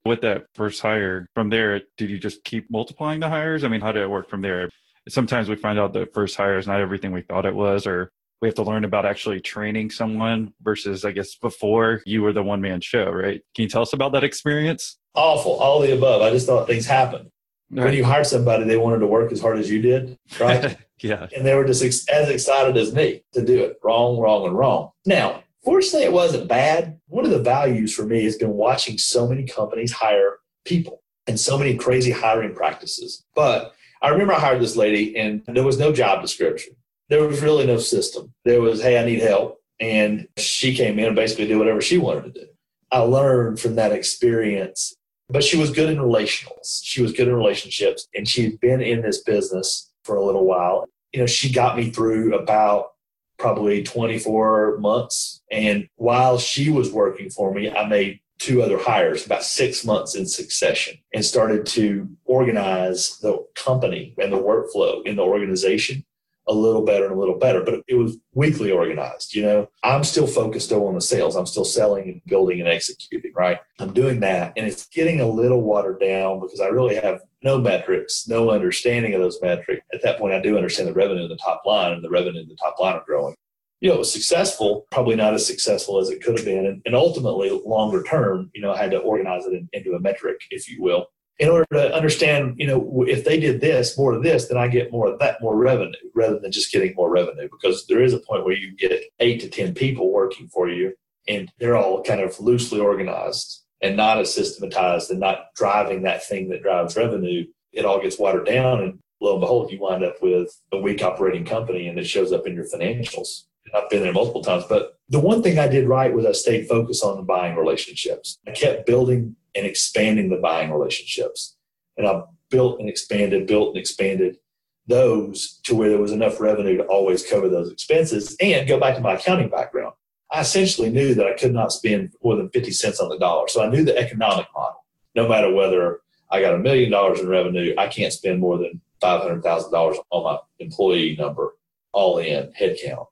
With 0.04 0.22
that 0.22 0.46
first 0.54 0.80
hire, 0.80 1.28
from 1.35 1.50
there, 1.50 1.82
did 1.96 2.11
you 2.11 2.18
just 2.18 2.42
keep 2.44 2.70
multiplying 2.70 3.20
the 3.20 3.28
hires? 3.28 3.64
I 3.64 3.68
mean, 3.68 3.80
how 3.80 3.92
did 3.92 4.02
it 4.02 4.11
work 4.11 4.30
from 4.30 4.40
there? 4.40 4.70
Sometimes 5.09 5.48
we 5.48 5.56
find 5.56 5.78
out 5.78 5.92
the 5.92 6.06
first 6.14 6.37
hire 6.37 6.59
is 6.59 6.66
not 6.66 6.80
everything 6.80 7.12
we 7.12 7.22
thought 7.22 7.46
it 7.46 7.54
was, 7.54 7.87
or 7.87 8.11
we 8.40 8.49
have 8.49 8.55
to 8.57 8.62
learn 8.62 8.85
about 8.85 9.07
actually 9.07 9.40
training 9.40 9.90
someone 9.90 10.53
versus 10.62 11.05
I 11.05 11.12
guess 11.12 11.35
before 11.37 12.03
you 12.05 12.22
were 12.22 12.33
the 12.33 12.42
one 12.42 12.61
man 12.61 12.81
show, 12.81 13.11
right? 13.11 13.40
Can 13.55 13.62
you 13.62 13.68
tell 13.68 13.83
us 13.83 13.92
about 13.92 14.12
that 14.12 14.25
experience? 14.25 14.99
Awful, 15.14 15.53
all 15.53 15.81
the 15.81 15.96
above. 15.96 16.22
I 16.22 16.31
just 16.31 16.46
thought 16.46 16.66
things 16.66 16.87
happened. 16.87 17.31
Right. 17.70 17.87
When 17.87 17.94
you 17.94 18.05
hired 18.05 18.27
somebody, 18.27 18.64
they 18.64 18.77
wanted 18.77 19.01
to 19.01 19.07
work 19.07 19.33
as 19.33 19.40
hard 19.40 19.59
as 19.59 19.70
you 19.70 19.83
did, 19.83 20.18
right? 20.38 20.77
yeah. 21.03 21.27
And 21.35 21.44
they 21.44 21.55
were 21.55 21.64
just 21.64 21.83
ex- 21.83 22.09
as 22.09 22.29
excited 22.29 22.77
as 22.77 22.94
me 22.94 23.25
to 23.33 23.44
do 23.44 23.64
it. 23.64 23.79
Wrong, 23.83 24.18
wrong, 24.18 24.46
and 24.46 24.57
wrong. 24.57 24.90
Now, 25.05 25.42
fortunately, 25.64 26.05
it 26.07 26.12
wasn't 26.12 26.46
bad. 26.46 27.01
One 27.09 27.25
of 27.25 27.33
the 27.33 27.42
values 27.42 27.92
for 27.92 28.05
me 28.05 28.22
has 28.25 28.37
been 28.37 28.53
watching 28.53 28.99
so 28.99 29.27
many 29.27 29.44
companies 29.44 29.90
hire 29.90 30.38
people 30.64 31.03
and 31.27 31.40
so 31.40 31.59
many 31.59 31.75
crazy 31.75 32.12
hiring 32.12 32.55
practices. 32.55 33.25
But 33.35 33.75
I 34.01 34.11
remember 34.11 34.35
I 34.35 34.38
hired 34.38 34.62
this 34.62 34.77
lady 34.77 35.16
and 35.16 35.42
there 35.46 35.64
was 35.64 35.79
no 35.79 35.92
job 35.92 36.22
description 36.22 36.77
there 37.09 37.27
was 37.27 37.40
really 37.40 37.66
no 37.66 37.79
system. 37.79 38.33
There 38.45 38.61
was, 38.61 38.83
hey, 38.83 38.99
I 38.99 39.05
need 39.05 39.21
help. 39.21 39.61
And 39.79 40.27
she 40.37 40.75
came 40.75 40.99
in 40.99 41.07
and 41.07 41.16
basically 41.16 41.47
did 41.47 41.59
whatever 41.59 41.81
she 41.81 41.99
wanted 41.99 42.35
to 42.35 42.40
do. 42.40 42.47
I 42.90 43.01
learned 43.01 43.61
from 43.61 43.77
that 43.77 43.92
experience, 43.92 44.95
but 45.29 45.45
she 45.45 45.57
was 45.57 45.71
good 45.71 45.90
in 45.90 45.99
relationals. 45.99 46.81
She 46.83 47.03
was 47.03 47.12
good 47.12 47.29
in 47.29 47.35
relationships 47.35 48.09
and 48.14 48.29
she 48.29 48.45
had 48.45 48.61
been 48.61 48.81
in 48.81 49.03
this 49.03 49.23
business 49.23 49.92
for 50.05 50.16
a 50.16 50.25
little 50.25 50.47
while. 50.47 50.87
You 51.12 51.21
know, 51.21 51.27
she 51.27 51.53
got 51.53 51.77
me 51.77 51.90
through 51.90 52.35
about 52.35 52.92
probably 53.38 53.83
24 53.83 54.79
months. 54.79 55.42
And 55.51 55.88
while 55.97 56.38
she 56.38 56.71
was 56.71 56.90
working 56.90 57.29
for 57.29 57.53
me, 57.53 57.71
I 57.71 57.87
made 57.87 58.21
two 58.38 58.62
other 58.62 58.79
hires 58.79 59.25
about 59.25 59.42
six 59.42 59.85
months 59.85 60.14
in 60.14 60.27
succession 60.27 60.97
and 61.12 61.25
started 61.25 61.66
to 61.66 62.09
organize 62.25 63.19
the 63.19 63.45
company 63.55 64.14
and 64.19 64.33
the 64.33 64.38
workflow 64.38 65.05
in 65.07 65.16
the 65.16 65.23
organization 65.23 66.05
a 66.48 66.54
little 66.54 66.85
better 66.85 67.04
and 67.04 67.14
a 67.14 67.18
little 67.18 67.38
better, 67.38 67.62
but 67.62 67.82
it 67.88 67.94
was 67.94 68.18
weakly 68.35 68.70
organized. 68.70 69.35
You 69.35 69.42
know, 69.42 69.68
I'm 69.82 70.04
still 70.04 70.26
focused 70.26 70.72
on 70.72 70.94
the 70.94 71.00
sales. 71.00 71.37
I'm 71.37 71.46
still 71.46 71.64
selling 71.64 72.04
and 72.04 72.20
building 72.26 72.61
and 72.61 72.68
executing, 72.68 73.32
right? 73.35 73.59
I'm 73.78 73.92
doing 73.92 74.20
that 74.20 74.52
and 74.56 74.66
it's 74.66 74.87
getting 74.87 75.20
a 75.20 75.28
little 75.28 75.62
watered 75.62 76.00
down 76.00 76.40
because 76.40 76.61
I 76.61 76.68
really 76.68 76.96
have 76.96 77.20
no 77.42 77.59
metrics, 77.59 78.26
no 78.28 78.50
understanding 78.50 79.14
of 79.14 79.20
those 79.20 79.40
metrics. 79.42 79.85
At 79.92 80.02
that 80.02 80.18
point, 80.18 80.35
I 80.35 80.40
do 80.40 80.56
understand 80.56 80.88
the 80.88 80.94
revenue 80.94 81.24
in 81.24 81.28
the 81.28 81.37
top 81.37 81.62
line 81.66 81.92
and 81.92 82.04
the 82.04 82.11
revenue 82.11 82.40
in 82.40 82.48
the 82.48 82.56
top 82.56 82.78
line 82.78 82.94
are 82.94 83.04
growing. 83.04 83.35
You 83.80 83.90
know, 83.90 83.96
it 83.96 83.98
was 83.98 84.12
successful, 84.12 84.87
probably 84.90 85.16
not 85.16 85.35
as 85.35 85.46
successful 85.46 85.98
as 85.98 86.09
it 86.09 86.22
could 86.22 86.38
have 86.38 86.46
been. 86.46 86.64
And, 86.64 86.80
and 86.87 86.94
ultimately, 86.94 87.50
longer 87.66 88.02
term, 88.02 88.50
you 88.54 88.62
know, 88.62 88.72
I 88.72 88.78
had 88.78 88.90
to 88.92 88.98
organize 88.98 89.44
it 89.44 89.52
in, 89.52 89.68
into 89.74 89.94
a 89.94 90.00
metric, 90.00 90.40
if 90.50 90.68
you 90.68 90.82
will 90.82 91.09
in 91.38 91.49
order 91.49 91.66
to 91.72 91.94
understand, 91.94 92.55
you 92.57 92.66
know, 92.66 93.05
if 93.07 93.25
they 93.25 93.38
did 93.38 93.61
this, 93.61 93.99
more 93.99 94.14
of 94.14 94.22
this, 94.22 94.46
then 94.49 94.57
I 94.57 94.68
get 94.68 94.90
more 94.90 95.09
of 95.09 95.18
that, 95.18 95.40
more 95.42 95.57
revenue 95.57 95.92
rather 96.14 96.38
than 96.38 96.51
just 96.51 96.72
getting 96.72 96.94
more 96.94 97.11
revenue. 97.11 97.49
Because 97.51 97.87
there 97.87 98.03
is 98.03 98.14
a 98.14 98.20
point 98.20 98.44
where 98.44 98.57
you 98.57 98.75
get 98.77 99.03
eight 99.20 99.40
to 99.40 99.49
10 99.49 99.75
people 99.75 100.12
working 100.12 100.49
for 100.49 100.68
you 100.68 100.94
and 101.29 101.51
they're 101.59 101.77
all 101.77 102.03
kind 102.03 102.20
of 102.20 102.38
loosely 102.40 102.81
organized 102.81 103.62
and 103.83 103.96
not 103.96 104.18
as 104.18 104.33
systematized 104.33 105.11
and 105.11 105.20
not 105.20 105.46
driving 105.55 106.03
that 106.03 106.25
thing 106.25 106.49
that 106.49 106.62
drives 106.62 106.96
revenue. 106.96 107.44
It 107.72 107.85
all 107.85 108.01
gets 108.01 108.18
watered 108.18 108.46
down 108.46 108.83
and 108.83 108.99
lo 109.20 109.33
and 109.33 109.40
behold, 109.40 109.70
you 109.70 109.81
wind 109.81 110.05
up 110.05 110.22
with 110.22 110.49
a 110.72 110.79
weak 110.79 111.03
operating 111.03 111.44
company 111.44 111.88
and 111.88 111.99
it 111.99 112.07
shows 112.07 112.33
up 112.33 112.46
in 112.46 112.55
your 112.55 112.64
financials. 112.64 113.42
I've 113.75 113.90
been 113.90 114.03
there 114.03 114.12
multiple 114.12 114.42
times, 114.42 114.64
but 114.68 114.96
the 115.09 115.20
one 115.20 115.42
thing 115.42 115.59
I 115.59 115.68
did 115.68 115.88
right 115.88 116.12
was 116.12 116.25
I 116.25 116.33
stayed 116.33 116.68
focused 116.68 117.05
on 117.05 117.16
the 117.16 117.22
buying 117.22 117.57
relationships. 117.57 118.38
I 118.46 118.53
kept 118.53 118.87
building 118.87 119.37
and 119.57 119.66
expanding 119.66 120.29
the 120.29 120.37
buying 120.37 120.71
relationships. 120.71 121.57
And 121.97 122.07
I 122.07 122.23
built 122.51 122.81
and 122.81 122.88
expanded, 122.88 123.47
built 123.47 123.71
and 123.71 123.79
expanded 123.79 124.38
those 124.87 125.61
to 125.64 125.75
where 125.75 125.88
there 125.88 125.99
was 125.99 126.12
enough 126.12 126.40
revenue 126.40 126.77
to 126.77 126.85
always 126.85 127.29
cover 127.29 127.49
those 127.49 127.73
expenses 127.73 128.37
and 128.40 128.69
go 128.69 128.79
back 128.79 128.95
to 128.95 129.01
my 129.01 129.14
accounting 129.14 129.49
background. 129.49 129.95
I 130.31 130.40
essentially 130.40 130.90
knew 130.90 131.14
that 131.14 131.27
I 131.27 131.35
could 131.35 131.53
not 131.53 131.73
spend 131.73 132.12
more 132.23 132.37
than 132.37 132.51
50 132.51 132.71
cents 132.73 133.01
on 133.01 133.09
the 133.09 133.19
dollar. 133.19 133.49
So 133.49 133.64
I 133.64 133.69
knew 133.69 133.85
the 133.85 133.97
economic 133.97 134.47
model. 134.55 134.85
No 135.14 135.29
matter 135.29 135.53
whether 135.53 136.01
I 136.31 136.40
got 136.40 136.55
a 136.55 136.59
million 136.59 136.90
dollars 136.90 137.21
in 137.21 137.29
revenue, 137.29 137.75
I 137.79 137.88
can't 137.88 138.12
spend 138.12 138.40
more 138.40 138.59
than 138.59 138.81
$500,000 139.03 139.99
on 140.11 140.25
my 140.25 140.38
employee 140.59 141.16
number 141.19 141.55
all 141.92 142.19
in 142.19 142.53
headcount 142.61 143.07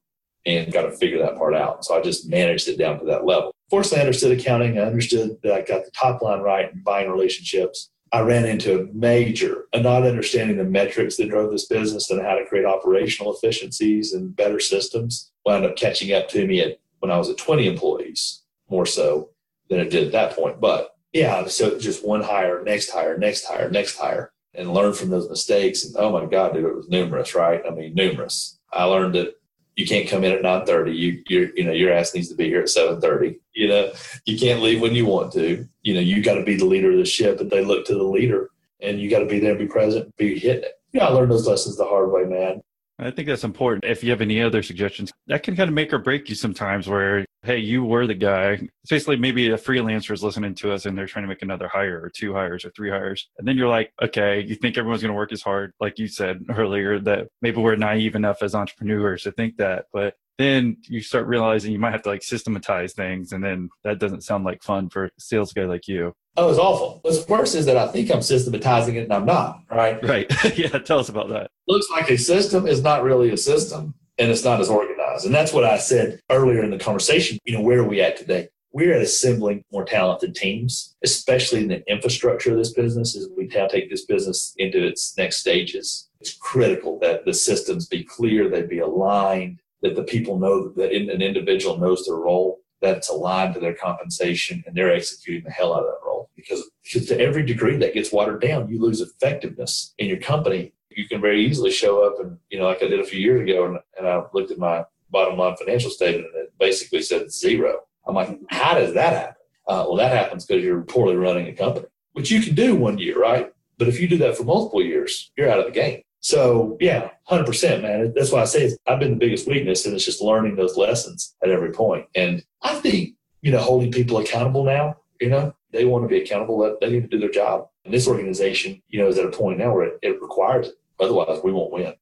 and 0.47 0.73
got 0.73 0.83
to 0.83 0.91
figure 0.91 1.19
that 1.19 1.37
part 1.37 1.55
out. 1.55 1.85
So 1.85 1.97
I 1.97 2.03
just 2.03 2.29
managed 2.29 2.69
it 2.69 2.79
down 2.79 2.99
to 2.99 3.05
that 3.07 3.25
level. 3.25 3.55
Fortunately, 3.71 3.99
I 3.99 4.03
understood 4.03 4.39
accounting. 4.39 4.79
I 4.79 4.83
understood 4.83 5.39
that 5.43 5.53
I 5.53 5.63
got 5.63 5.85
the 5.85 5.91
top 5.91 6.23
line 6.23 6.41
right 6.41 6.71
in 6.73 6.83
buying 6.83 7.11
relationships. 7.11 7.91
I 8.13 8.21
ran 8.21 8.45
into 8.45 8.81
a 8.81 8.87
major, 8.93 9.67
a 9.73 9.81
not 9.81 10.05
understanding 10.05 10.57
the 10.57 10.65
metrics 10.65 11.17
that 11.17 11.31
drove 11.31 11.51
this 11.51 11.67
business 11.67 12.11
and 12.11 12.23
how 12.23 12.35
to 12.35 12.47
create 12.47 12.65
operational 12.65 13.35
efficiencies 13.35 14.13
and 14.13 14.37
better 14.37 14.61
systems 14.61 15.33
wound 15.45 15.65
up 15.65 15.77
catching 15.77 16.13
up 16.13 16.29
to 16.29 16.47
me 16.47 16.61
at 16.61 16.79
when 17.01 17.11
I 17.11 17.19
was 17.19 17.29
at 17.29 17.39
20 17.39 17.67
employees, 17.67 18.43
more 18.71 18.87
so 18.87 19.31
than 19.69 19.81
it 19.81 19.91
did 19.91 20.07
at 20.07 20.13
that 20.13 20.37
point. 20.37 20.61
But 20.61 20.95
yeah, 21.13 21.47
so 21.47 21.79
just 21.79 22.07
one 22.07 22.23
hire, 22.23 22.63
next 22.63 22.91
hire, 22.91 23.19
next 23.19 23.45
hire, 23.45 23.71
next 23.71 23.97
hire, 23.97 24.33
and 24.55 24.73
learn 24.73 24.93
from 24.93 25.11
those 25.11 25.29
mistakes. 25.29 25.85
And 25.85 25.97
oh 25.97 26.13
my 26.13 26.27
God, 26.27 26.55
dude, 26.55 26.65
it 26.65 26.75
was 26.75 26.89
numerous, 26.89 27.35
right? 27.35 27.63
I 27.67 27.71
mean, 27.71 27.95
numerous. 27.95 28.59
I 28.73 28.85
learned 28.85 29.15
that 29.17 29.35
you 29.77 29.87
can't 29.87 30.09
come 30.09 30.25
in 30.25 30.33
at 30.33 30.43
9.30 30.43 30.97
you 30.97 31.23
you 31.29 31.53
you 31.57 31.65
know 31.65 31.73
your 31.73 31.93
ass 31.93 32.15
needs 32.15 32.29
to 32.29 32.35
be 32.35 32.45
here 32.45 32.61
at 32.61 32.67
7.30 32.67 33.39
you 33.55 33.69
know 33.69 33.93
you 34.25 34.39
can't 34.39 34.63
leave 34.63 34.81
when 34.81 34.95
you 34.95 35.07
want 35.07 35.33
to. 35.33 35.67
You 35.83 35.95
know 35.95 36.01
you 36.01 36.23
got 36.23 36.35
to 36.35 36.45
be 36.45 36.57
the 36.57 36.65
leader 36.65 36.93
of 36.93 36.99
the 36.99 37.05
ship 37.05 37.41
and 37.41 37.51
they 37.51 37.65
look 37.65 37.87
to 37.87 37.95
the 37.95 38.03
leader 38.03 38.51
and 38.81 39.01
you 39.01 39.11
got 39.11 39.21
to 39.21 39.27
be 39.27 39.39
there 39.39 39.55
be 39.55 39.67
present 39.67 40.15
be 40.17 40.39
hitting 40.39 40.65
it. 40.65 40.81
Yeah 40.93 41.07
i 41.07 41.09
learned 41.11 41.31
those 41.31 41.47
lessons 41.47 41.77
the 41.77 41.85
hard 41.85 42.11
way 42.11 42.25
man 42.25 42.63
I 42.99 43.11
think 43.11 43.27
that's 43.27 43.45
important. 43.45 43.85
If 43.85 44.05
you 44.05 44.11
have 44.11 44.21
any 44.21 44.41
other 44.41 44.63
suggestions, 44.63 45.13
that 45.27 45.43
can 45.43 45.57
kind 45.57 45.69
of 45.69 45.75
make 45.75 45.93
or 45.93 45.99
break 45.99 46.29
you 46.29 46.35
sometimes 46.35 46.89
where, 46.89 47.27
hey, 47.43 47.59
you 47.59 47.85
were 47.85 48.07
the 48.07 48.15
guy. 48.15 48.53
It's 48.53 48.91
basically, 48.91 49.17
maybe 49.17 49.51
a 49.51 49.57
freelancer 49.57 50.13
is 50.13 50.23
listening 50.23 50.55
to 50.57 50.73
us 50.73 50.87
and 50.87 50.97
they're 50.97 51.07
trying 51.07 51.25
to 51.25 51.29
make 51.29 51.43
another 51.43 51.69
hire 51.69 52.01
or 52.01 52.09
two 52.09 52.33
hires 52.33 52.65
or 52.65 52.71
three 52.71 52.91
hires. 52.91 53.29
And 53.39 53.49
then 53.49 53.57
you're 53.57 53.69
like, 53.69 53.93
okay, 54.01 54.41
you 54.41 54.55
think 54.55 54.79
everyone's 54.79 55.03
going 55.03 55.13
to 55.13 55.17
work 55.17 55.33
as 55.33 55.43
hard, 55.43 55.73
like 55.81 55.99
you 55.99 56.07
said 56.07 56.45
earlier, 56.51 57.01
that 57.01 57.29
maybe 57.43 57.61
we're 57.61 57.77
naive 57.77 58.15
enough 58.15 58.43
as 58.43 58.55
entrepreneurs 58.55 59.25
to 59.25 59.33
think 59.33 59.57
that. 59.57 59.87
But 59.93 60.15
then 60.39 60.77
you 60.83 61.01
start 61.01 61.27
realizing 61.27 61.73
you 61.73 61.79
might 61.79 61.93
have 61.93 62.03
to 62.03 62.09
like 62.09 62.23
systematize 62.23 62.93
things. 62.93 63.33
And 63.33 63.43
then 63.43 63.71
that 63.83 63.99
doesn't 63.99 64.23
sound 64.23 64.45
like 64.45 64.63
fun 64.63 64.89
for 64.89 65.07
a 65.07 65.11
sales 65.19 65.53
guy 65.53 65.65
like 65.65 65.89
you. 65.89 66.13
Oh, 66.37 66.51
it's 66.51 66.59
awful. 66.59 66.99
What's 67.03 67.29
worse 67.29 67.55
is 67.55 67.67
that 67.67 67.77
I 67.77 67.89
think 67.89 68.11
I'm 68.11 68.23
systematizing 68.23 68.97
it 68.97 69.05
and 69.05 69.13
I'm 69.13 69.27
not, 69.27 69.61
right? 69.71 70.03
Right. 70.03 70.27
yeah. 70.59 70.79
Tell 70.79 70.99
us 70.99 71.09
about 71.09 71.29
that. 71.29 71.51
Looks 71.66 71.90
like 71.90 72.11
a 72.11 72.18
system 72.18 72.66
is 72.66 72.83
not 72.83 73.03
really 73.03 73.31
a 73.31 73.37
system 73.37 73.94
and 74.18 74.31
it's 74.31 74.44
not 74.44 74.61
as 74.61 74.68
organized. 74.68 75.24
And 75.24 75.35
that's 75.35 75.53
what 75.53 75.64
I 75.64 75.79
said 75.79 76.20
earlier 76.31 76.62
in 76.62 76.70
the 76.70 76.79
conversation. 76.79 77.38
You 77.44 77.55
know, 77.55 77.62
where 77.62 77.81
are 77.81 77.88
we 77.88 78.00
at 78.00 78.16
today? 78.16 78.48
We're 78.72 78.94
at 78.94 79.03
assembling 79.03 79.64
more 79.72 79.85
talented 79.85 80.35
teams, 80.35 80.96
especially 81.05 81.61
in 81.61 81.68
the 81.68 81.88
infrastructure 81.90 82.50
of 82.50 82.59
this 82.59 82.72
business 82.72 83.16
as 83.16 83.29
we 83.37 83.46
now 83.46 83.68
take 83.68 83.88
this 83.88 84.05
business 84.05 84.53
into 84.59 84.85
its 84.85 85.16
next 85.16 85.37
stages. 85.37 86.09
It's 86.20 86.37
critical 86.37 86.98
that 86.98 87.24
the 87.24 87.33
systems 87.33 87.87
be 87.87 88.03
clear, 88.03 88.48
they 88.48 88.62
be 88.62 88.81
aligned, 88.81 89.61
that 89.83 89.94
the 89.94 90.03
people 90.03 90.38
know 90.38 90.70
that 90.70 90.92
an 90.92 91.22
individual 91.22 91.79
knows 91.79 92.05
their 92.05 92.16
role, 92.16 92.61
that 92.83 92.96
it's 92.96 93.11
aligned 93.11 93.55
to 93.55 93.61
their 93.61 93.74
compensation, 93.74 94.64
and 94.66 94.74
they're 94.74 94.92
executing 94.92 95.44
the 95.44 95.50
hell 95.50 95.72
out 95.72 95.81
of 95.81 95.87
that 95.87 96.05
role 96.05 96.31
because, 96.35 96.68
to 96.90 97.20
every 97.20 97.44
degree 97.44 97.77
that 97.77 97.94
gets 97.94 98.12
watered 98.12 98.40
down, 98.40 98.68
you 98.68 98.81
lose 98.81 99.00
effectiveness 99.00 99.94
in 99.98 100.09
your 100.09 100.18
company. 100.18 100.72
You 100.97 101.09
can 101.09 101.21
very 101.21 101.45
easily 101.45 101.71
show 101.71 102.05
up 102.05 102.21
and, 102.21 102.39
you 102.51 102.59
know, 102.59 102.67
like 102.67 102.83
I 102.83 102.89
did 102.89 103.01
a 103.01 103.05
few 103.05 103.21
years 103.21 103.49
ago, 103.49 103.67
and, 103.67 103.79
and 103.99 104.07
I 104.07 104.23
looked 104.33 104.51
at 104.51 104.59
my 104.59 104.85
bottom 105.11 105.39
line 105.39 105.57
financial 105.57 105.91
statement 105.91 106.27
and 106.35 106.45
it 106.45 106.53
basically 106.59 107.03
said 107.03 107.31
zero. 107.31 107.81
I'm 108.07 108.15
like, 108.15 108.39
how 108.51 108.75
does 108.75 108.95
that 108.95 109.13
happen? 109.13 109.35
Uh, 109.67 109.85
well, 109.87 109.97
that 109.97 110.13
happens 110.13 110.45
because 110.45 110.63
you're 110.63 110.83
poorly 110.83 111.17
running 111.17 111.49
a 111.49 111.53
company, 111.53 111.87
which 112.13 112.31
you 112.31 112.41
can 112.43 112.55
do 112.55 112.75
one 112.75 112.99
year, 112.99 113.19
right? 113.19 113.53
But 113.79 113.89
if 113.89 113.99
you 114.01 114.09
do 114.09 114.19
that 114.19 114.37
for 114.37 114.45
multiple 114.45 114.83
years, 114.83 115.33
you're 115.37 115.51
out 115.51 115.59
of 115.59 115.67
the 115.67 115.73
game. 115.73 116.03
So 116.21 116.77
yeah, 116.81 117.11
hundred 117.25 117.47
percent, 117.47 117.83
man. 117.83 118.13
That's 118.15 118.33
why 118.33 118.43
I 118.43 118.45
say 118.45 118.75
I've 118.87 118.99
been 118.99 119.11
the 119.11 119.17
biggest 119.17 119.47
weakness, 119.47 119.85
and 119.85 119.95
it's 119.95 120.05
just 120.05 120.23
learning 120.23 120.57
those 120.57 120.77
lessons 120.77 121.35
at 121.43 121.51
every 121.51 121.71
point. 121.71 122.07
And 122.15 122.43
I 122.63 122.75
think 122.77 123.15
you 123.45 123.53
know, 123.53 123.59
holding 123.59 123.93
people 123.93 124.17
accountable 124.17 124.65
now. 124.65 124.97
You 125.21 125.29
know, 125.29 125.55
they 125.71 125.85
want 125.85 126.03
to 126.03 126.09
be 126.09 126.21
accountable. 126.21 126.77
They 126.81 126.91
need 126.91 127.03
to 127.03 127.09
do 127.09 127.21
their 127.21 127.31
job. 127.31 127.69
And 127.85 127.93
this 127.93 128.09
organization, 128.09 128.83
you 128.89 128.99
know, 128.99 129.07
is 129.07 129.19
at 129.19 129.27
a 129.27 129.31
point 129.31 129.59
now 129.59 129.75
where 129.75 129.85
it, 129.85 129.99
it 130.03 130.23
requires 130.23 130.69
it. 130.69 130.75
Otherwise, 131.01 131.41
we 131.43 131.53
won't 131.53 131.73
win. 131.73 131.95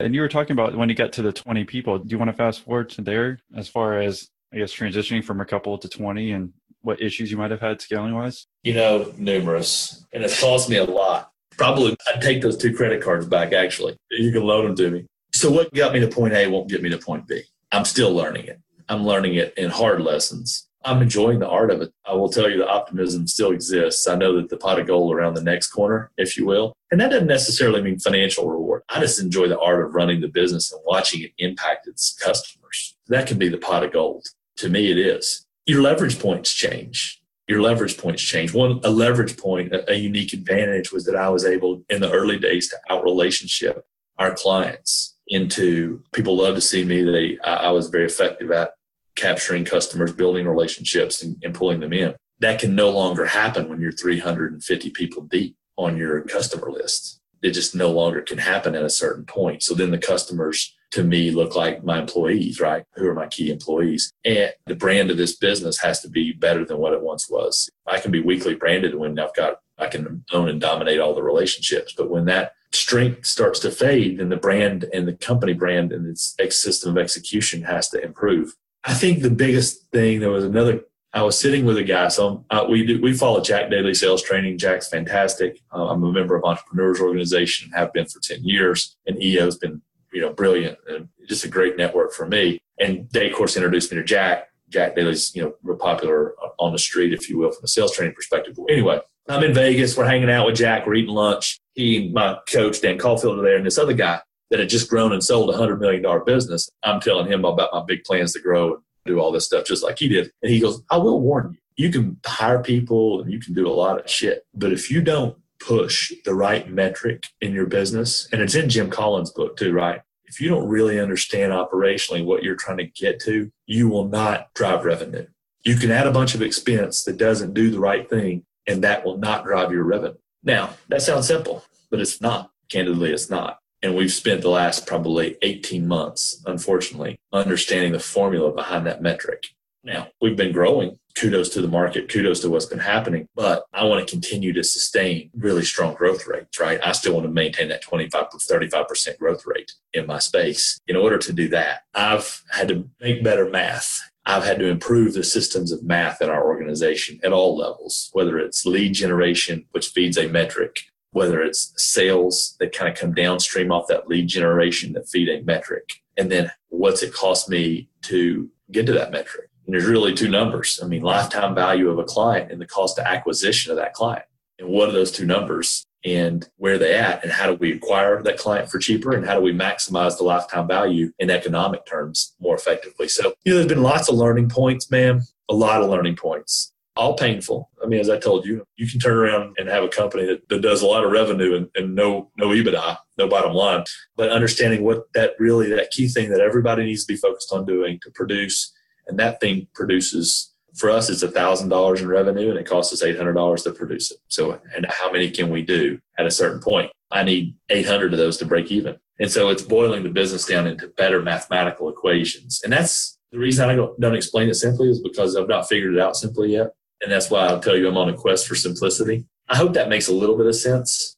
And 0.00 0.14
you 0.14 0.20
were 0.20 0.28
talking 0.28 0.52
about 0.52 0.76
when 0.76 0.88
you 0.88 0.94
get 0.94 1.12
to 1.14 1.22
the 1.22 1.32
20 1.32 1.64
people. 1.64 1.98
Do 1.98 2.08
you 2.08 2.18
want 2.18 2.30
to 2.30 2.36
fast 2.36 2.64
forward 2.64 2.90
to 2.90 3.02
there 3.02 3.38
as 3.56 3.68
far 3.68 4.00
as, 4.00 4.28
I 4.52 4.58
guess, 4.58 4.74
transitioning 4.74 5.24
from 5.24 5.40
a 5.40 5.44
couple 5.44 5.78
to 5.78 5.88
20 5.88 6.32
and 6.32 6.52
what 6.80 7.00
issues 7.00 7.30
you 7.30 7.36
might 7.36 7.50
have 7.50 7.60
had 7.60 7.80
scaling 7.80 8.14
wise? 8.14 8.46
You 8.64 8.74
know, 8.74 9.12
numerous. 9.16 10.04
And 10.12 10.24
it's 10.24 10.40
cost 10.40 10.68
me 10.68 10.76
a 10.76 10.84
lot. 10.84 11.30
Probably 11.56 11.96
I'd 12.12 12.22
take 12.22 12.42
those 12.42 12.56
two 12.56 12.74
credit 12.74 13.02
cards 13.02 13.26
back, 13.26 13.52
actually. 13.52 13.96
You 14.10 14.32
can 14.32 14.42
loan 14.42 14.64
them 14.64 14.76
to 14.76 14.90
me. 14.90 15.06
So, 15.34 15.50
what 15.50 15.72
got 15.72 15.92
me 15.92 16.00
to 16.00 16.08
point 16.08 16.34
A 16.34 16.46
won't 16.46 16.68
get 16.68 16.82
me 16.82 16.90
to 16.90 16.98
point 16.98 17.28
B. 17.28 17.42
I'm 17.70 17.84
still 17.84 18.12
learning 18.12 18.46
it. 18.46 18.60
I'm 18.88 19.04
learning 19.04 19.34
it 19.34 19.54
in 19.56 19.70
hard 19.70 20.02
lessons. 20.02 20.68
I'm 20.84 21.02
enjoying 21.02 21.38
the 21.38 21.48
art 21.48 21.70
of 21.70 21.80
it. 21.80 21.92
I 22.04 22.14
will 22.14 22.28
tell 22.28 22.50
you 22.50 22.58
the 22.58 22.68
optimism 22.68 23.26
still 23.26 23.52
exists. 23.52 24.06
I 24.08 24.16
know 24.16 24.36
that 24.36 24.48
the 24.48 24.56
pot 24.56 24.80
of 24.80 24.86
gold 24.86 25.14
around 25.14 25.34
the 25.34 25.42
next 25.42 25.68
corner, 25.68 26.10
if 26.16 26.36
you 26.36 26.46
will. 26.46 26.72
And 26.90 27.00
that 27.00 27.10
doesn't 27.10 27.26
necessarily 27.26 27.82
mean 27.82 27.98
financial 27.98 28.48
reward. 28.48 28.82
I 28.88 29.00
just 29.00 29.20
enjoy 29.20 29.48
the 29.48 29.60
art 29.60 29.84
of 29.84 29.94
running 29.94 30.20
the 30.20 30.28
business 30.28 30.72
and 30.72 30.80
watching 30.84 31.22
it 31.22 31.32
impact 31.38 31.86
its 31.86 32.12
customers. 32.12 32.96
That 33.08 33.26
can 33.26 33.38
be 33.38 33.48
the 33.48 33.58
pot 33.58 33.84
of 33.84 33.92
gold. 33.92 34.26
To 34.56 34.68
me, 34.68 34.90
it 34.90 34.98
is. 34.98 35.46
Your 35.66 35.82
leverage 35.82 36.18
points 36.18 36.52
change. 36.52 37.22
Your 37.48 37.62
leverage 37.62 37.98
points 37.98 38.22
change. 38.22 38.54
One, 38.54 38.80
a 38.84 38.90
leverage 38.90 39.36
point, 39.36 39.72
a, 39.72 39.92
a 39.92 39.94
unique 39.94 40.32
advantage 40.32 40.92
was 40.92 41.04
that 41.06 41.16
I 41.16 41.28
was 41.28 41.44
able 41.44 41.82
in 41.88 42.00
the 42.00 42.10
early 42.10 42.38
days 42.38 42.68
to 42.70 42.76
out 42.90 43.04
relationship 43.04 43.86
our 44.18 44.34
clients 44.34 45.16
into 45.28 46.02
people 46.12 46.36
love 46.36 46.54
to 46.54 46.60
see 46.60 46.84
me. 46.84 47.02
They, 47.02 47.38
I, 47.44 47.54
I 47.54 47.70
was 47.70 47.88
very 47.88 48.04
effective 48.04 48.50
at 48.50 48.74
capturing 49.16 49.64
customers, 49.64 50.12
building 50.12 50.46
relationships, 50.46 51.22
and, 51.22 51.36
and 51.42 51.54
pulling 51.54 51.80
them 51.80 51.92
in. 51.92 52.14
That 52.40 52.60
can 52.60 52.74
no 52.74 52.90
longer 52.90 53.26
happen 53.26 53.68
when 53.68 53.80
you're 53.80 53.92
350 53.92 54.90
people 54.90 55.22
deep 55.22 55.56
on 55.76 55.96
your 55.96 56.20
customer 56.22 56.70
list. 56.70 57.20
It 57.42 57.50
just 57.50 57.74
no 57.74 57.90
longer 57.90 58.22
can 58.22 58.38
happen 58.38 58.74
at 58.74 58.84
a 58.84 58.90
certain 58.90 59.24
point. 59.24 59.62
So 59.62 59.74
then 59.74 59.90
the 59.90 59.98
customers 59.98 60.74
to 60.92 61.02
me 61.02 61.30
look 61.30 61.56
like 61.56 61.82
my 61.82 61.98
employees, 61.98 62.60
right? 62.60 62.84
Who 62.94 63.08
are 63.08 63.14
my 63.14 63.26
key 63.26 63.50
employees? 63.50 64.12
And 64.24 64.52
the 64.66 64.76
brand 64.76 65.10
of 65.10 65.16
this 65.16 65.36
business 65.36 65.80
has 65.80 66.00
to 66.02 66.08
be 66.08 66.32
better 66.32 66.64
than 66.64 66.78
what 66.78 66.92
it 66.92 67.02
once 67.02 67.28
was. 67.28 67.68
I 67.86 67.98
can 67.98 68.10
be 68.10 68.20
weakly 68.20 68.54
branded 68.54 68.94
when 68.94 69.18
I've 69.18 69.34
got, 69.34 69.60
I 69.78 69.86
can 69.86 70.24
own 70.32 70.48
and 70.48 70.60
dominate 70.60 71.00
all 71.00 71.14
the 71.14 71.22
relationships. 71.22 71.94
But 71.96 72.10
when 72.10 72.26
that 72.26 72.52
strength 72.72 73.26
starts 73.26 73.58
to 73.60 73.70
fade, 73.70 74.18
then 74.18 74.28
the 74.28 74.36
brand 74.36 74.84
and 74.92 75.08
the 75.08 75.14
company 75.14 75.54
brand 75.54 75.92
and 75.92 76.06
its 76.06 76.36
system 76.62 76.90
of 76.90 77.02
execution 77.02 77.62
has 77.62 77.88
to 77.90 78.02
improve. 78.02 78.54
I 78.84 78.94
think 78.94 79.22
the 79.22 79.30
biggest 79.30 79.90
thing, 79.90 80.20
there 80.20 80.30
was 80.30 80.44
another 80.44 80.82
I 81.14 81.22
was 81.22 81.38
sitting 81.38 81.66
with 81.66 81.76
a 81.76 81.84
guy. 81.84 82.08
So 82.08 82.44
uh, 82.50 82.64
we 82.68 82.86
do, 82.86 83.00
we 83.00 83.12
follow 83.12 83.42
Jack 83.42 83.70
Daly 83.70 83.92
Sales 83.92 84.22
Training. 84.22 84.56
Jack's 84.56 84.88
fantastic. 84.88 85.60
Uh, 85.70 85.88
I'm 85.88 86.02
a 86.02 86.10
member 86.10 86.36
of 86.36 86.44
Entrepreneurs 86.44 87.00
Organization, 87.00 87.70
have 87.72 87.92
been 87.92 88.06
for 88.06 88.18
10 88.20 88.44
years, 88.44 88.96
and 89.06 89.22
EO's 89.22 89.58
been 89.58 89.82
you 90.12 90.20
know 90.20 90.32
brilliant 90.32 90.78
and 90.88 91.08
just 91.28 91.44
a 91.44 91.48
great 91.48 91.76
network 91.76 92.12
for 92.12 92.26
me. 92.26 92.60
And 92.78 93.08
they, 93.12 93.30
of 93.30 93.36
course, 93.36 93.56
introduced 93.56 93.92
me 93.92 93.98
to 93.98 94.04
Jack. 94.04 94.48
Jack 94.70 94.96
Daly's 94.96 95.34
you 95.34 95.42
know 95.42 95.54
real 95.62 95.76
popular 95.76 96.34
on 96.58 96.72
the 96.72 96.78
street, 96.78 97.12
if 97.12 97.28
you 97.28 97.38
will, 97.38 97.52
from 97.52 97.64
a 97.64 97.68
sales 97.68 97.94
training 97.94 98.14
perspective. 98.14 98.54
But 98.56 98.70
anyway, 98.70 99.00
I'm 99.28 99.42
in 99.44 99.52
Vegas. 99.52 99.96
We're 99.96 100.06
hanging 100.06 100.30
out 100.30 100.46
with 100.46 100.56
Jack. 100.56 100.86
We're 100.86 100.94
eating 100.94 101.14
lunch. 101.14 101.60
He, 101.74 102.10
my 102.10 102.38
coach 102.50 102.80
Dan 102.80 102.98
Caulfield, 102.98 103.38
are 103.38 103.42
there, 103.42 103.56
and 103.56 103.66
this 103.66 103.78
other 103.78 103.92
guy 103.92 104.20
that 104.52 104.60
had 104.60 104.68
just 104.68 104.90
grown 104.90 105.12
and 105.12 105.24
sold 105.24 105.48
a 105.48 105.56
hundred 105.56 105.80
million 105.80 106.02
dollar 106.02 106.20
business. 106.20 106.68
I'm 106.82 107.00
telling 107.00 107.26
him 107.26 107.46
about 107.46 107.72
my 107.72 107.82
big 107.86 108.04
plans 108.04 108.34
to 108.34 108.40
grow 108.40 108.74
and 108.74 108.82
do 109.06 109.18
all 109.18 109.32
this 109.32 109.46
stuff 109.46 109.64
just 109.64 109.82
like 109.82 109.98
he 109.98 110.08
did. 110.08 110.30
And 110.42 110.52
he 110.52 110.60
goes, 110.60 110.82
I 110.90 110.98
will 110.98 111.22
warn 111.22 111.56
you, 111.76 111.86
you 111.86 111.90
can 111.90 112.20
hire 112.26 112.62
people 112.62 113.22
and 113.22 113.32
you 113.32 113.40
can 113.40 113.54
do 113.54 113.66
a 113.66 113.72
lot 113.72 113.98
of 113.98 114.10
shit. 114.10 114.44
But 114.54 114.74
if 114.74 114.90
you 114.90 115.00
don't 115.00 115.38
push 115.58 116.12
the 116.26 116.34
right 116.34 116.70
metric 116.70 117.24
in 117.40 117.54
your 117.54 117.64
business, 117.64 118.28
and 118.30 118.42
it's 118.42 118.54
in 118.54 118.68
Jim 118.68 118.90
Collins' 118.90 119.30
book 119.30 119.56
too, 119.56 119.72
right? 119.72 120.02
If 120.26 120.38
you 120.38 120.50
don't 120.50 120.68
really 120.68 121.00
understand 121.00 121.52
operationally 121.52 122.22
what 122.22 122.42
you're 122.42 122.54
trying 122.54 122.78
to 122.78 122.86
get 122.86 123.20
to, 123.20 123.50
you 123.66 123.88
will 123.88 124.08
not 124.08 124.52
drive 124.52 124.84
revenue. 124.84 125.26
You 125.64 125.76
can 125.76 125.90
add 125.90 126.06
a 126.06 126.12
bunch 126.12 126.34
of 126.34 126.42
expense 126.42 127.04
that 127.04 127.16
doesn't 127.16 127.54
do 127.54 127.70
the 127.70 127.80
right 127.80 128.08
thing, 128.08 128.44
and 128.66 128.84
that 128.84 129.02
will 129.02 129.16
not 129.16 129.44
drive 129.44 129.72
your 129.72 129.84
revenue. 129.84 130.16
Now, 130.42 130.74
that 130.88 131.00
sounds 131.00 131.26
simple, 131.26 131.64
but 131.90 132.00
it's 132.00 132.20
not. 132.20 132.50
Candidly, 132.68 133.12
it's 133.12 133.30
not. 133.30 133.58
And 133.82 133.96
we've 133.96 134.12
spent 134.12 134.42
the 134.42 134.48
last 134.48 134.86
probably 134.86 135.36
18 135.42 135.86
months, 135.86 136.42
unfortunately, 136.46 137.18
understanding 137.32 137.92
the 137.92 137.98
formula 137.98 138.52
behind 138.52 138.86
that 138.86 139.02
metric. 139.02 139.48
Now, 139.84 140.08
we've 140.20 140.36
been 140.36 140.52
growing. 140.52 140.98
Kudos 141.14 141.50
to 141.50 141.60
the 141.60 141.68
market, 141.68 142.08
kudos 142.08 142.40
to 142.40 142.48
what's 142.48 142.64
been 142.66 142.78
happening. 142.78 143.28
But 143.34 143.64
I 143.74 143.84
want 143.84 144.06
to 144.06 144.10
continue 144.10 144.52
to 144.54 144.64
sustain 144.64 145.30
really 145.36 145.62
strong 145.62 145.94
growth 145.94 146.26
rates, 146.26 146.58
right? 146.58 146.80
I 146.82 146.92
still 146.92 147.14
want 147.14 147.26
to 147.26 147.32
maintain 147.32 147.68
that 147.68 147.82
25 147.82 148.30
to 148.30 148.36
35% 148.38 149.18
growth 149.18 149.44
rate 149.44 149.72
in 149.92 150.06
my 150.06 150.18
space. 150.18 150.78
In 150.86 150.96
order 150.96 151.18
to 151.18 151.32
do 151.32 151.48
that, 151.48 151.82
I've 151.92 152.42
had 152.50 152.68
to 152.68 152.88
make 153.00 153.22
better 153.22 153.50
math. 153.50 154.00
I've 154.24 154.44
had 154.44 154.60
to 154.60 154.68
improve 154.68 155.14
the 155.14 155.24
systems 155.24 155.72
of 155.72 155.82
math 155.82 156.22
in 156.22 156.30
our 156.30 156.46
organization 156.46 157.18
at 157.24 157.32
all 157.32 157.56
levels, 157.56 158.08
whether 158.12 158.38
it's 158.38 158.64
lead 158.64 158.94
generation, 158.94 159.66
which 159.72 159.88
feeds 159.88 160.16
a 160.16 160.28
metric, 160.28 160.80
whether 161.12 161.42
it's 161.42 161.72
sales 161.76 162.56
that 162.58 162.74
kind 162.74 162.90
of 162.90 162.98
come 162.98 163.14
downstream 163.14 163.70
off 163.70 163.86
that 163.86 164.08
lead 164.08 164.26
generation 164.26 164.92
that 164.94 165.08
feed 165.08 165.28
a 165.28 165.42
metric. 165.42 166.02
And 166.16 166.30
then 166.30 166.50
what's 166.68 167.02
it 167.02 167.14
cost 167.14 167.48
me 167.48 167.88
to 168.02 168.50
get 168.70 168.86
to 168.86 168.92
that 168.92 169.12
metric? 169.12 169.48
And 169.66 169.74
there's 169.74 169.86
really 169.86 170.14
two 170.14 170.28
numbers. 170.28 170.80
I 170.82 170.86
mean, 170.86 171.02
lifetime 171.02 171.54
value 171.54 171.88
of 171.88 171.98
a 171.98 172.04
client 172.04 172.50
and 172.50 172.60
the 172.60 172.66
cost 172.66 172.98
of 172.98 173.04
acquisition 173.04 173.70
of 173.70 173.76
that 173.76 173.94
client. 173.94 174.24
And 174.58 174.68
what 174.68 174.88
are 174.88 174.92
those 174.92 175.12
two 175.12 175.26
numbers 175.26 175.84
and 176.04 176.48
where 176.56 176.74
are 176.74 176.78
they 176.78 176.94
at? 176.94 177.22
And 177.22 177.32
how 177.32 177.46
do 177.46 177.54
we 177.54 177.72
acquire 177.72 178.22
that 178.22 178.38
client 178.38 178.70
for 178.70 178.78
cheaper? 178.78 179.12
And 179.12 179.24
how 179.24 179.34
do 179.34 179.40
we 179.40 179.52
maximize 179.52 180.16
the 180.16 180.24
lifetime 180.24 180.66
value 180.66 181.12
in 181.18 181.30
economic 181.30 181.86
terms 181.86 182.34
more 182.40 182.56
effectively? 182.56 183.08
So, 183.08 183.34
you 183.44 183.52
know, 183.52 183.58
there's 183.58 183.68
been 183.68 183.82
lots 183.82 184.08
of 184.08 184.16
learning 184.16 184.48
points, 184.48 184.90
man, 184.90 185.22
a 185.48 185.54
lot 185.54 185.82
of 185.82 185.90
learning 185.90 186.16
points 186.16 186.71
all 186.96 187.16
painful. 187.16 187.70
I 187.82 187.86
mean, 187.86 188.00
as 188.00 188.10
I 188.10 188.18
told 188.18 188.44
you, 188.44 188.66
you 188.76 188.86
can 188.86 189.00
turn 189.00 189.16
around 189.16 189.56
and 189.58 189.68
have 189.68 189.84
a 189.84 189.88
company 189.88 190.26
that, 190.26 190.48
that 190.48 190.62
does 190.62 190.82
a 190.82 190.86
lot 190.86 191.04
of 191.04 191.10
revenue 191.10 191.56
and, 191.56 191.68
and 191.74 191.94
no 191.94 192.30
no 192.36 192.48
EBITDA, 192.48 192.98
no 193.18 193.28
bottom 193.28 193.52
line. 193.52 193.84
But 194.16 194.30
understanding 194.30 194.84
what 194.84 195.12
that 195.14 195.32
really 195.38 195.68
that 195.70 195.90
key 195.90 196.08
thing 196.08 196.30
that 196.30 196.40
everybody 196.40 196.84
needs 196.84 197.04
to 197.04 197.12
be 197.12 197.16
focused 197.16 197.52
on 197.52 197.64
doing 197.64 197.98
to 198.02 198.10
produce, 198.10 198.72
and 199.06 199.18
that 199.18 199.40
thing 199.40 199.68
produces 199.74 200.52
for 200.74 200.88
us 200.88 201.10
it's 201.10 201.22
a 201.22 201.30
thousand 201.30 201.68
dollars 201.68 202.00
in 202.00 202.08
revenue 202.08 202.48
and 202.48 202.58
it 202.58 202.66
costs 202.66 202.92
us 202.94 203.02
eight 203.02 203.16
hundred 203.16 203.34
dollars 203.34 203.62
to 203.62 203.72
produce 203.72 204.10
it. 204.10 204.18
So 204.28 204.60
and 204.74 204.86
how 204.88 205.12
many 205.12 205.30
can 205.30 205.50
we 205.50 205.62
do 205.62 205.98
at 206.18 206.26
a 206.26 206.30
certain 206.30 206.60
point? 206.60 206.90
I 207.10 207.24
need 207.24 207.54
eight 207.70 207.86
hundred 207.86 208.12
of 208.12 208.18
those 208.18 208.36
to 208.38 208.46
break 208.46 208.70
even. 208.70 208.96
And 209.18 209.30
so 209.30 209.50
it's 209.50 209.62
boiling 209.62 210.02
the 210.02 210.08
business 210.08 210.46
down 210.46 210.66
into 210.66 210.88
better 210.88 211.22
mathematical 211.22 211.88
equations. 211.88 212.60
And 212.64 212.72
that's 212.72 213.18
the 213.30 213.38
reason 213.38 213.68
I 213.68 213.76
don't, 213.76 213.98
don't 214.00 214.14
explain 214.14 214.48
it 214.48 214.54
simply 214.54 214.90
is 214.90 215.00
because 215.00 215.36
I've 215.36 215.48
not 215.48 215.68
figured 215.68 215.94
it 215.94 216.00
out 216.00 216.16
simply 216.16 216.52
yet. 216.52 216.72
And 217.02 217.10
that's 217.10 217.30
why 217.30 217.46
I'll 217.46 217.60
tell 217.60 217.76
you 217.76 217.88
I'm 217.88 217.96
on 217.96 218.08
a 218.08 218.14
quest 218.14 218.46
for 218.46 218.54
simplicity. 218.54 219.26
I 219.48 219.56
hope 219.56 219.74
that 219.74 219.88
makes 219.88 220.08
a 220.08 220.14
little 220.14 220.36
bit 220.36 220.46
of 220.46 220.56
sense. 220.56 221.16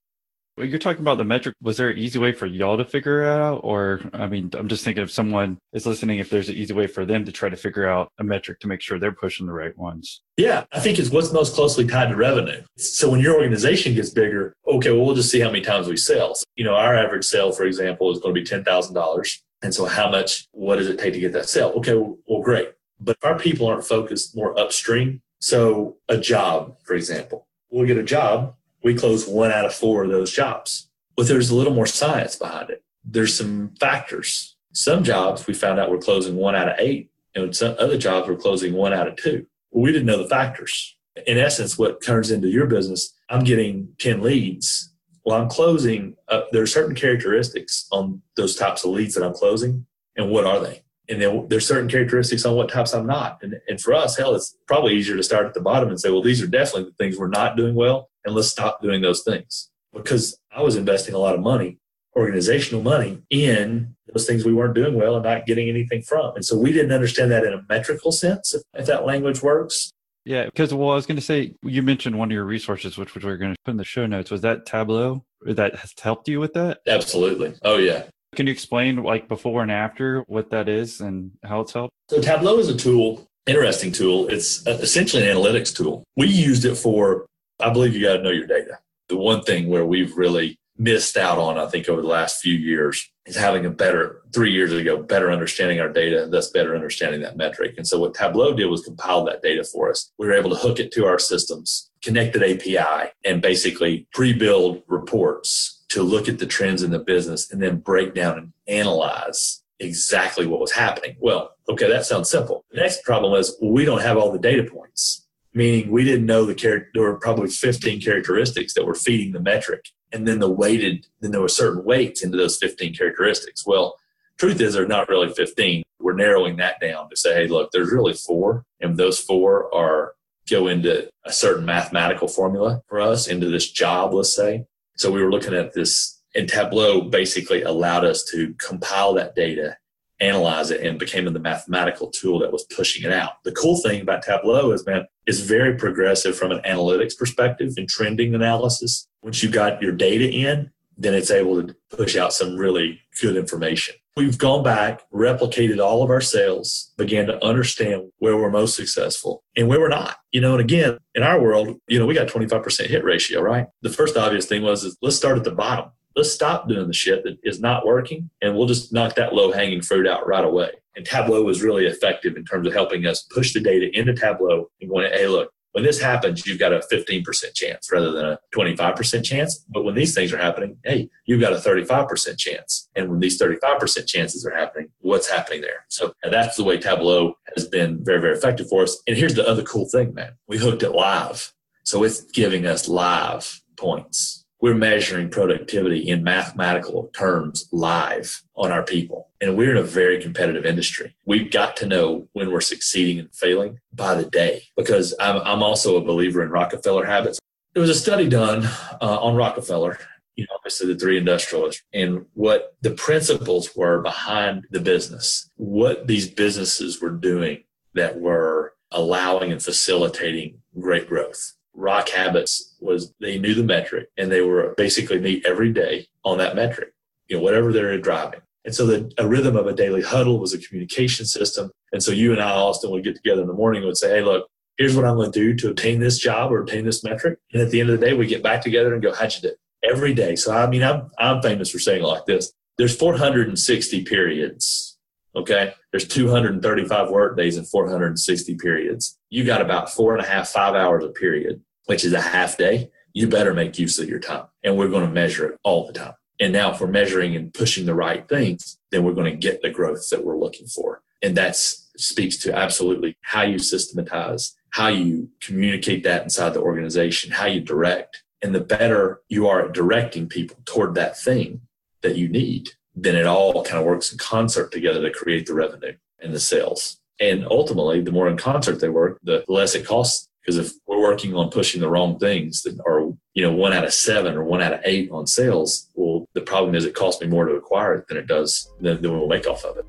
Well, 0.57 0.67
you're 0.67 0.79
talking 0.79 1.01
about 1.01 1.19
the 1.19 1.25
metric. 1.25 1.57
Was 1.61 1.79
there 1.79 1.91
an 1.91 1.99
easy 1.99 2.21
way 2.21 2.31
for 2.31 2.47
y'all 2.47 2.77
to 2.77 2.85
figure 2.85 3.25
it 3.25 3.29
out? 3.29 3.61
Or, 3.65 4.01
I 4.13 4.29
mean, 4.29 4.51
I'm 4.57 4.69
just 4.69 4.85
thinking 4.85 5.03
if 5.03 5.11
someone 5.11 5.59
is 5.73 5.85
listening, 5.85 6.21
if 6.21 6.31
there's 6.31 6.49
an 6.49 6.55
easy 6.55 6.73
way 6.73 6.87
for 6.87 7.05
them 7.05 7.25
to 7.25 7.33
try 7.33 7.49
to 7.49 7.57
figure 7.57 7.89
out 7.89 8.13
a 8.19 8.25
metric 8.25 8.61
to 8.61 8.69
make 8.69 8.81
sure 8.81 9.01
they're 9.01 9.11
pushing 9.11 9.47
the 9.47 9.53
right 9.53 9.77
ones. 9.77 10.23
Yeah, 10.37 10.65
I 10.73 10.79
think 10.79 11.01
it's 11.01 11.11
what's 11.11 11.33
most 11.33 11.57
closely 11.57 11.85
tied 11.87 12.11
to 12.11 12.17
revenue. 12.17 12.63
So 12.77 13.11
when 13.11 13.21
your 13.21 13.35
organization 13.35 13.95
gets 13.95 14.11
bigger, 14.11 14.55
okay, 14.69 14.93
well, 14.93 15.05
we'll 15.05 15.17
just 15.17 15.31
see 15.31 15.41
how 15.41 15.51
many 15.51 15.63
times 15.63 15.89
we 15.89 15.97
sell. 15.97 16.37
So, 16.37 16.45
you 16.55 16.65
know, 16.65 16.77
our 16.77 16.95
average 16.95 17.25
sale, 17.25 17.51
for 17.51 17.65
example, 17.65 18.13
is 18.13 18.21
going 18.21 18.33
to 18.33 18.41
be 18.41 18.47
$10,000. 18.47 19.39
And 19.63 19.75
so 19.75 19.87
how 19.87 20.09
much, 20.09 20.47
what 20.53 20.77
does 20.77 20.87
it 20.87 21.01
take 21.01 21.15
to 21.15 21.21
get 21.21 21.33
that 21.33 21.49
sale? 21.49 21.73
Okay, 21.77 21.95
well, 21.95 22.17
well 22.29 22.43
great. 22.43 22.71
But 23.01 23.17
our 23.25 23.37
people 23.37 23.67
aren't 23.67 23.85
focused 23.85 24.37
more 24.37 24.57
upstream 24.57 25.21
so, 25.45 25.99
a 26.09 26.17
job, 26.17 26.79
for 26.85 26.95
example, 26.95 27.47
we'll 27.69 27.87
get 27.87 27.99
a 27.99 28.03
job, 28.03 28.55
we 28.83 28.95
close 28.95 29.29
one 29.29 29.53
out 29.53 29.67
of 29.67 29.75
four 29.75 30.03
of 30.03 30.11
those 30.11 30.33
jobs. 30.33 30.89
But 31.19 31.29
there's 31.29 31.51
a 31.51 31.55
little 31.55 31.75
more 31.75 31.85
science 31.85 32.35
behind 32.35 32.71
it. 32.71 32.83
There's 33.05 33.37
some 33.37 33.75
factors. 33.79 34.57
Some 34.73 35.05
jobs 35.05 35.47
we 35.47 35.53
found 35.53 35.79
out 35.79 35.91
we're 35.91 35.99
closing 35.99 36.37
one 36.37 36.55
out 36.55 36.71
of 36.71 36.77
eight, 36.79 37.11
and 37.35 37.55
some 37.55 37.77
other 37.79 37.99
jobs 37.99 38.27
we're 38.27 38.37
closing 38.37 38.73
one 38.73 38.95
out 38.95 39.07
of 39.07 39.17
two. 39.17 39.45
We 39.71 39.93
didn't 39.93 40.07
know 40.07 40.23
the 40.23 40.31
factors. 40.31 40.97
In 41.27 41.37
essence, 41.37 41.77
what 41.77 42.03
turns 42.03 42.31
into 42.31 42.49
your 42.49 42.67
business, 42.67 43.13
I'm 43.29 43.45
getting 43.45 43.89
10 43.99 44.23
leads. 44.23 44.95
Well, 45.27 45.39
I'm 45.39 45.51
closing, 45.51 46.17
uh, 46.29 46.45
there 46.53 46.63
are 46.63 46.67
certain 46.67 46.95
characteristics 46.95 47.87
on 47.93 48.23
those 48.39 48.57
types 48.57 48.83
of 48.83 48.93
leads 48.93 49.15
that 49.15 49.23
I'm 49.23 49.35
closing. 49.35 49.85
And 50.17 50.31
what 50.31 50.47
are 50.47 50.61
they? 50.61 50.84
And 51.09 51.21
then 51.21 51.47
there's 51.49 51.67
certain 51.67 51.89
characteristics 51.89 52.45
on 52.45 52.57
what 52.57 52.69
types 52.69 52.95
I'm 52.95 53.07
not. 53.07 53.39
And, 53.43 53.61
and 53.69 53.81
for 53.81 53.95
us, 53.95 54.17
hell, 54.17 54.35
it's 54.35 54.57
probably 54.67 54.95
easier 54.95 55.17
to 55.17 55.23
start 55.23 55.47
at 55.47 55.55
the 55.55 55.61
bottom 55.61 55.89
and 55.89 56.01
say, 56.01 56.11
well, 56.11 56.23
these 56.23 56.43
are 56.43 56.47
definitely 56.47 56.91
the 56.91 56.97
things 56.97 57.19
we're 57.19 57.29
not 57.29 57.57
doing 57.57 57.75
well, 57.75 58.11
and 58.25 58.35
let's 58.35 58.49
stop 58.49 58.83
doing 58.83 59.03
those 59.03 59.23
things. 59.23 59.71
Because 59.93 60.39
I 60.51 60.63
was 60.63 60.77
investing 60.77 61.15
a 61.15 61.19
lot 61.19 61.35
of 61.35 61.41
money, 61.41 61.79
organizational 62.17 62.83
money, 62.83 63.23
in 63.31 63.95
those 64.13 64.27
things 64.27 64.45
we 64.45 64.55
weren't 64.55 64.75
doing 64.75 64.95
well 64.95 65.17
and 65.17 65.25
not 65.25 65.47
getting 65.47 65.69
anything 65.69 66.03
from. 66.03 66.35
And 66.37 66.45
so 66.45 66.57
we 66.59 66.73
didn't 66.73 66.93
understand 66.93 67.31
that 67.33 67.45
in 67.45 67.53
a 67.53 67.63
metrical 67.69 68.13
sense, 68.13 68.55
if, 68.55 68.63
if 68.75 68.87
that 68.87 69.07
language 69.07 69.43
works. 69.43 69.91
Yeah, 70.25 70.47
because 70.47 70.73
well, 70.73 70.91
I 70.91 70.95
was 70.95 71.07
going 71.07 71.17
to 71.17 71.23
say 71.23 71.55
you 71.63 71.83
mentioned 71.83 72.19
one 72.19 72.29
of 72.29 72.33
your 72.33 72.45
resources, 72.45 72.97
which, 72.97 73.15
which 73.15 73.25
we're 73.25 73.37
going 73.37 73.53
to 73.53 73.59
put 73.65 73.73
in 73.73 73.77
the 73.77 73.85
show 73.85 74.07
notes. 74.07 74.31
Was 74.31 74.41
that 74.41 74.65
Tableau? 74.65 75.25
That 75.43 75.77
has 75.77 75.93
helped 76.01 76.27
you 76.29 76.41
with 76.41 76.55
that? 76.55 76.79
Absolutely. 76.89 77.53
Oh 77.63 77.77
yeah, 77.77 78.05
can 78.35 78.47
you 78.47 78.53
explain 78.53 79.03
like 79.03 79.29
before 79.29 79.63
and 79.63 79.71
after 79.71 80.21
what 80.27 80.51
that 80.51 80.69
is 80.69 81.01
and 81.01 81.31
how 81.43 81.61
it's 81.61 81.73
helped? 81.73 81.93
So 82.11 82.21
Tableau 82.21 82.59
is 82.59 82.69
a 82.69 82.77
tool, 82.77 83.27
interesting 83.47 83.93
tool. 83.93 84.29
It's 84.29 84.67
essentially 84.67 85.29
an 85.29 85.37
analytics 85.37 85.75
tool. 85.75 86.05
We 86.17 86.27
used 86.27 86.65
it 86.65 86.77
for, 86.77 87.27
I 87.61 87.71
believe 87.71 87.95
you 87.95 88.03
got 88.03 88.17
to 88.17 88.23
know 88.23 88.31
your 88.31 88.47
data. 88.47 88.79
The 89.09 89.17
one 89.17 89.43
thing 89.43 89.69
where 89.69 89.85
we've 89.85 90.17
really 90.17 90.59
missed 90.77 91.17
out 91.17 91.39
on, 91.39 91.59
I 91.59 91.67
think, 91.67 91.89
over 91.89 92.01
the 92.01 92.09
last 92.09 92.41
few 92.41 92.55
years 92.55 93.11
is 93.27 93.37
having 93.37 93.65
a 93.65 93.71
better, 93.71 94.23
three 94.35 94.53
years 94.53 94.73
ago, 94.73 95.03
better 95.03 95.31
understanding 95.31 95.81
our 95.81 95.89
data, 95.89 96.27
thus 96.31 96.51
better 96.51 96.75
understanding 96.75 97.23
that 97.23 97.37
metric. 97.37 97.75
And 97.77 97.87
so 97.87 97.99
what 97.99 98.15
Tableau 98.15 98.55
did 98.55 98.67
was 98.67 98.85
compile 98.85 99.25
that 99.25 99.43
data 99.43 99.65
for 99.65 99.91
us. 99.91 100.11
We 100.19 100.27
were 100.27 100.35
able 100.35 100.51
to 100.51 100.57
hook 100.57 100.81
it 100.81 100.93
to 100.93 101.07
our 101.07 101.19
systems, 101.19 101.91
connected 102.03 102.43
API, 102.43 103.13
and 103.25 103.41
basically 103.41 104.07
pre-build 104.13 104.83
reports 104.89 105.85
to 105.91 106.03
look 106.03 106.29
at 106.29 106.39
the 106.39 106.47
trends 106.47 106.83
in 106.83 106.91
the 106.91 106.99
business 106.99 107.53
and 107.53 107.63
then 107.63 107.79
break 107.79 108.15
down 108.15 108.37
and 108.37 108.53
analyze 108.67 109.63
exactly 109.79 110.47
what 110.47 110.61
was 110.61 110.73
happening. 110.73 111.17
Well, 111.21 111.53
okay, 111.69 111.89
that 111.89 112.05
sounds 112.05 112.31
simple. 112.31 112.65
The 112.73 112.81
next 112.81 113.05
problem 113.05 113.39
is 113.39 113.57
we 113.63 113.85
don't 113.85 114.03
have 114.03 114.17
all 114.17 114.33
the 114.33 114.39
data 114.39 114.65
points, 114.65 115.27
meaning 115.53 115.91
we 115.91 116.05
didn't 116.05 116.27
know 116.27 116.45
the 116.45 116.55
character. 116.55 116.91
There 116.95 117.03
were 117.03 117.19
probably 117.19 117.49
15 117.49 118.01
characteristics 118.01 118.75
that 118.75 118.85
were 118.85 118.95
feeding 118.95 119.33
the 119.33 119.41
metric, 119.41 119.87
and 120.15 120.29
then 120.29 120.39
the 120.39 120.49
weighted, 120.49 121.07
then 121.21 121.33
there 121.33 121.41
were 121.41 121.49
certain 121.49 121.85
weights 121.85 122.23
into 122.23 122.37
those 122.37 122.57
15 122.57 122.95
characteristics. 122.95 123.67
Well, 123.67 123.99
truth 124.39 124.61
is, 124.61 124.75
there's 124.75 124.89
not 124.89 125.09
really 125.09 125.29
15. 125.29 125.83
We're 125.99 126.15
narrowing 126.15 126.57
that 126.57 126.81
down 126.81 127.11
to 127.11 127.17
say, 127.17 127.35
hey, 127.35 127.49
look, 127.49 127.73
there's 127.73 127.91
really 127.91 128.15
four, 128.15 128.65
and 128.81 128.97
those 128.97 129.19
four 129.19 129.75
are 129.75 130.15
go 130.49 130.69
into 130.69 131.09
a 131.25 131.33
certain 131.33 131.65
mathematical 131.65 132.29
formula 132.29 132.83
for 132.87 133.01
us 133.01 133.27
into 133.27 133.49
this 133.49 133.71
job, 133.71 134.15
let's 134.15 134.35
say. 134.35 134.67
So 134.97 135.11
we 135.11 135.23
were 135.23 135.31
looking 135.31 135.55
at 135.55 135.73
this, 135.73 136.23
and 136.35 136.49
Tableau 136.49 137.01
basically 137.01 137.63
allowed 137.63 138.05
us 138.05 138.25
to 138.31 138.55
compile 138.55 139.15
that 139.15 139.35
data, 139.35 139.77
analyze 140.21 140.71
it, 140.71 140.81
and 140.81 140.99
became 140.99 141.25
the 141.25 141.39
mathematical 141.39 142.11
tool 142.11 142.39
that 142.41 142.53
was 142.53 142.65
pushing 142.65 143.05
it 143.05 143.13
out. 143.13 143.43
The 143.45 143.53
cool 143.53 143.81
thing 143.81 144.03
about 144.03 144.23
Tableau 144.23 144.73
is, 144.73 144.87
man, 144.87 145.07
it's 145.27 145.41
very 145.41 145.77
progressive 145.77 146.37
from 146.37 146.53
an 146.53 146.61
analytics 146.61 147.17
perspective 147.17 147.73
and 147.77 147.89
trending 147.89 148.35
analysis. 148.35 149.09
Once 149.23 149.43
you 149.43 149.51
got 149.51 149.83
your 149.83 149.93
data 149.93 150.31
in, 150.31 150.71
then 150.97 151.15
it's 151.15 151.31
able 151.31 151.63
to 151.63 151.75
push 151.91 152.17
out 152.17 152.33
some 152.33 152.57
really 152.57 153.01
good 153.21 153.37
information. 153.37 153.95
We've 154.17 154.39
gone 154.39 154.63
back, 154.63 155.03
replicated 155.13 155.85
all 155.85 156.05
of 156.05 156.11
our 156.11 156.21
sales, 156.21 156.93
began 156.97 157.27
to 157.27 157.45
understand 157.45 158.13
where 158.19 158.37
we're 158.37 158.51
most 158.51 158.77
successful 158.77 159.43
and 159.57 159.67
where 159.67 159.81
we're 159.81 159.89
not. 159.89 160.19
You 160.31 160.41
know, 160.41 160.53
and 160.53 160.61
again, 160.61 160.99
in 161.17 161.25
our 161.25 161.41
world, 161.41 161.81
you 161.89 161.99
know, 161.99 162.07
we 162.07 162.15
got 162.15 162.29
25% 162.29 162.87
hit 162.87 163.03
ratio, 163.03 163.41
right? 163.41 163.67
The 163.83 163.91
first 163.91 164.17
obvious 164.17 164.47
thing 164.47 164.63
was 164.63 164.85
is 164.85 164.97
let's 165.03 165.17
start 165.17 165.37
at 165.37 165.43
the 165.43 165.51
bottom. 165.51 165.91
Let's 166.17 166.33
stop 166.33 166.69
doing 166.69 166.87
the 166.87 166.93
shit 166.93 167.25
that 167.25 167.39
is 167.43 167.61
not 167.61 167.87
working 167.87 168.31
and 168.41 168.57
we'll 168.57 168.67
just 168.67 168.93
knock 168.93 169.15
that 169.17 169.35
low 169.35 169.53
hanging 169.53 169.83
fruit 169.83 170.07
out 170.07 170.27
right 170.27 170.45
away. 170.45 170.71
And 170.97 171.05
Tableau 171.05 171.43
was 171.43 171.63
really 171.63 171.87
effective 171.87 172.37
in 172.37 172.45
terms 172.45 172.67
of 172.67 172.73
helping 172.73 173.05
us 173.07 173.23
push 173.23 173.53
the 173.53 173.61
data 173.61 173.91
into 173.99 174.15
Tableau 174.15 174.71
and 174.81 174.91
going, 174.91 175.11
hey, 175.11 175.27
look, 175.27 175.51
when 175.73 175.83
this 175.83 176.01
happens, 176.01 176.47
you've 176.47 176.61
got 176.61 176.73
a 176.73 176.85
15% 176.93 177.53
chance 177.53 177.91
rather 177.91 178.13
than 178.13 178.27
a 178.27 178.39
25% 178.55 179.25
chance. 179.25 179.65
But 179.69 179.83
when 179.83 179.97
these 179.97 180.15
things 180.15 180.33
are 180.33 180.39
happening, 180.39 180.77
hey, 180.85 181.11
you've 181.27 181.41
got 181.41 181.53
a 181.53 181.57
35% 181.57 182.39
chance. 182.39 182.89
And 182.95 183.11
when 183.11 183.19
these 183.19 183.43
35% 183.43 184.07
chances 184.07 184.47
are 184.47 184.55
happening, 184.55 184.91
what's 185.01 185.29
happening 185.29 185.63
there? 185.63 185.85
So 185.89 186.13
that's 186.23 186.57
the 186.57 186.63
way 186.63 186.79
Tableau 186.79 187.35
has 187.57 187.67
been 187.67 188.05
very, 188.05 188.21
very 188.21 188.37
effective 188.37 188.69
for 188.69 188.85
us. 188.85 189.03
And 189.09 189.17
here's 189.17 189.35
the 189.35 189.49
other 189.49 189.65
cool 189.65 189.89
thing, 189.89 190.15
man. 190.15 190.35
We 190.47 190.59
hooked 190.59 190.85
it 190.85 190.93
live. 190.93 191.53
So 191.83 192.05
it's 192.05 192.21
giving 192.21 192.67
us 192.67 192.89
live 192.89 193.61
points 193.77 194.44
we're 194.65 194.73
measuring 194.73 195.29
productivity 195.29 196.09
in 196.09 196.25
mathematical 196.25 197.11
terms 197.15 197.69
live 197.71 198.43
on 198.57 198.73
our 198.73 198.83
people. 198.83 199.29
And 199.43 199.59
we're 199.59 199.73
in 199.73 199.77
a 199.77 199.83
very 199.83 200.19
competitive 200.19 200.65
industry. 200.65 201.15
We've 201.27 201.51
got 201.51 201.77
to 201.77 201.87
know 201.87 202.29
when 202.33 202.51
we're 202.51 202.63
succeeding 202.63 203.19
and 203.19 203.29
failing 203.35 203.81
by 203.93 204.15
the 204.15 204.25
day 204.25 204.63
because 204.75 205.15
I'm, 205.21 205.37
I'm 205.45 205.63
also 205.63 205.99
a 205.99 206.01
believer 206.01 206.43
in 206.43 206.49
Rockefeller 206.49 207.05
habits. 207.05 207.39
There 207.75 207.83
was 207.83 207.91
a 207.91 207.95
study 207.95 208.27
done 208.27 208.65
uh, 209.03 209.21
on 209.21 209.37
Rockefeller, 209.37 209.99
you 210.35 210.45
know, 210.45 210.57
obviously 210.57 210.87
the 210.87 210.99
three 210.99 211.19
industrialists, 211.19 211.83
and 211.93 212.25
what 212.33 212.75
the 212.81 212.93
principles 212.93 213.77
were 213.77 214.01
behind 214.01 214.65
the 214.71 214.81
business, 214.81 215.51
what 215.57 216.07
these 216.07 216.27
businesses 216.27 217.03
were 217.03 217.11
doing 217.11 217.65
that 217.93 218.19
were 218.19 218.73
allowing 218.91 219.53
and 219.53 219.63
facilitating 219.63 220.63
great 220.81 221.07
growth. 221.07 221.53
Rock 221.75 222.09
Habits 222.09 222.77
was 222.81 223.13
they 223.21 223.39
knew 223.39 223.55
the 223.55 223.65
metric 223.65 224.09
and 224.17 224.31
they 224.31 224.41
were 224.41 224.75
basically 224.77 225.19
meet 225.19 225.45
every 225.45 225.73
day 225.73 226.07
on 226.25 226.39
that 226.39 226.57
metric, 226.57 226.93
you 227.29 227.37
know, 227.37 227.43
whatever 227.43 227.73
they're 227.73 227.99
driving. 227.99 228.41
And 228.65 228.75
so 228.75 228.87
the 228.87 229.13
a 229.19 229.27
rhythm 229.27 229.57
of 229.57 229.67
a 229.67 229.75
daily 229.75 230.03
huddle 230.03 230.39
was 230.39 230.55
a 230.55 230.59
communication 230.59 231.27
system. 231.27 231.71
And 231.93 232.03
so 232.03 232.13
you 232.13 232.33
and 232.33 232.41
I, 232.41 232.51
Austin, 232.51 232.91
would 232.91 233.05
get 233.05 233.17
together 233.17 233.43
in 233.43 233.49
the 233.49 233.53
morning 233.53 233.83
and 233.83 233.89
would 233.89 233.99
say, 233.99 234.11
Hey, 234.11 234.23
look, 234.23 234.49
here's 234.77 234.97
what 234.97 235.05
I'm 235.05 235.17
going 235.17 235.33
to 235.33 235.39
do 235.39 235.55
to 235.55 235.71
obtain 235.71 236.01
this 236.01 236.19
job 236.19 236.53
or 236.53 236.61
obtain 236.61 236.85
this 236.85 237.05
metric. 237.05 237.39
And 237.53 237.63
at 237.63 237.71
the 237.71 237.81
end 237.81 237.91
of 237.91 238.01
the 238.01 238.07
day, 238.07 238.15
we 238.15 238.27
get 238.27 238.43
back 238.43 238.63
together 238.63 238.93
and 238.93 239.03
go, 239.03 239.15
how'd 239.15 239.35
you 239.35 239.43
do? 239.43 239.55
Every 239.89 240.15
day. 240.15 240.37
So, 240.37 240.55
I 240.55 240.67
mean, 240.67 240.83
I'm, 240.83 241.11
I'm 241.19 241.43
famous 241.43 241.71
for 241.71 241.79
saying 241.79 242.03
like 242.03 242.27
this. 242.27 242.53
There's 242.79 242.97
460 242.97 244.05
periods. 244.05 244.94
Okay. 245.37 245.75
There's 245.91 246.07
235 246.07 247.11
work 247.11 247.37
days 247.37 247.57
and 247.57 247.69
460 247.69 248.55
periods. 248.57 249.19
You 249.31 249.45
got 249.45 249.61
about 249.61 249.91
four 249.91 250.15
and 250.15 250.25
a 250.25 250.29
half, 250.29 250.49
five 250.49 250.75
hours 250.75 251.05
a 251.05 251.09
period 251.09 251.61
which 251.87 252.05
is 252.05 252.13
a 252.13 252.21
half 252.21 252.57
day, 252.57 252.91
you 253.13 253.29
better 253.29 253.55
make 253.55 253.79
use 253.79 253.99
of 253.99 254.09
your 254.09 254.19
time. 254.19 254.47
And 254.63 254.77
we're 254.77 254.89
going 254.89 255.07
to 255.07 255.13
measure 255.13 255.49
it 255.49 255.59
all 255.63 255.87
the 255.87 255.93
time. 255.93 256.15
And 256.41 256.53
now 256.53 256.73
if 256.73 256.81
we're 256.81 256.89
measuring 256.89 257.37
and 257.37 257.55
pushing 257.55 257.87
the 257.87 257.95
right 257.95 258.27
things, 258.29 258.79
then 258.91 259.05
we're 259.05 259.13
going 259.13 259.31
to 259.31 259.39
get 259.39 259.63
the 259.63 259.71
growth 259.71 260.09
that 260.11 260.25
we're 260.25 260.39
looking 260.39 260.67
for. 260.67 261.03
And 261.23 261.37
that 261.37 261.57
speaks 261.57 262.37
to 262.39 262.57
absolutely 262.57 263.17
how 263.23 263.43
you 263.43 263.59
systematize, 263.59 264.55
how 264.71 264.89
you 264.89 265.31
communicate 265.41 266.03
that 266.05 266.23
inside 266.23 266.55
the 266.55 266.61
organization, 266.61 267.31
how 267.33 267.47
you 267.47 267.61
direct. 267.61 268.25
And 268.43 268.55
the 268.55 268.61
better 268.61 269.21
you 269.29 269.47
are 269.47 269.67
at 269.67 269.73
directing 269.73 270.29
people 270.29 270.57
toward 270.65 270.95
that 270.97 271.19
thing 271.19 271.63
that 272.03 272.17
you 272.17 272.29
need, 272.29 272.71
then 272.95 273.17
it 273.17 273.27
all 273.27 273.65
kind 273.65 273.79
of 273.79 273.85
works 273.85 274.13
in 274.13 274.19
concert 274.19 274.73
together 274.73 275.03
to 275.03 275.11
create 275.11 275.47
the 275.47 275.55
revenue 275.55 275.95
and 276.21 276.33
the 276.33 276.41
sales. 276.41 276.99
And 277.21 277.47
ultimately, 277.47 278.01
the 278.01 278.13
more 278.13 278.29
in 278.29 278.37
concert 278.37 278.81
they 278.81 278.89
work, 278.89 279.19
the 279.23 279.45
less 279.49 279.75
it 279.75 279.87
costs 279.87 280.29
because 280.45 280.59
if 280.59 280.73
we're 280.87 281.01
working 281.01 281.35
on 281.35 281.49
pushing 281.49 281.81
the 281.81 281.89
wrong 281.89 282.19
things 282.19 282.63
that 282.63 282.79
are, 282.87 283.01
you 283.33 283.43
know, 283.43 283.53
one 283.53 283.73
out 283.73 283.85
of 283.85 283.95
seven 283.95 284.35
or 284.35 284.45
one 284.45 284.61
out 284.61 284.75
of 284.75 284.81
eight 284.85 285.11
on 285.11 285.27
sales, 285.27 285.89
well, 285.95 286.29
the 286.35 286.43
problem 286.43 286.75
is 286.75 286.85
it 286.85 286.95
costs 286.95 287.23
me 287.23 287.29
more 287.29 287.47
to 287.47 287.55
acquire 287.55 287.95
it 287.95 288.09
than 288.09 288.19
it 288.19 288.27
does 288.27 288.71
than, 288.81 289.01
than 289.01 289.13
we'll 289.13 289.27
make 289.27 289.47
off 289.47 289.65
of 289.65 289.79
it. 289.79 289.87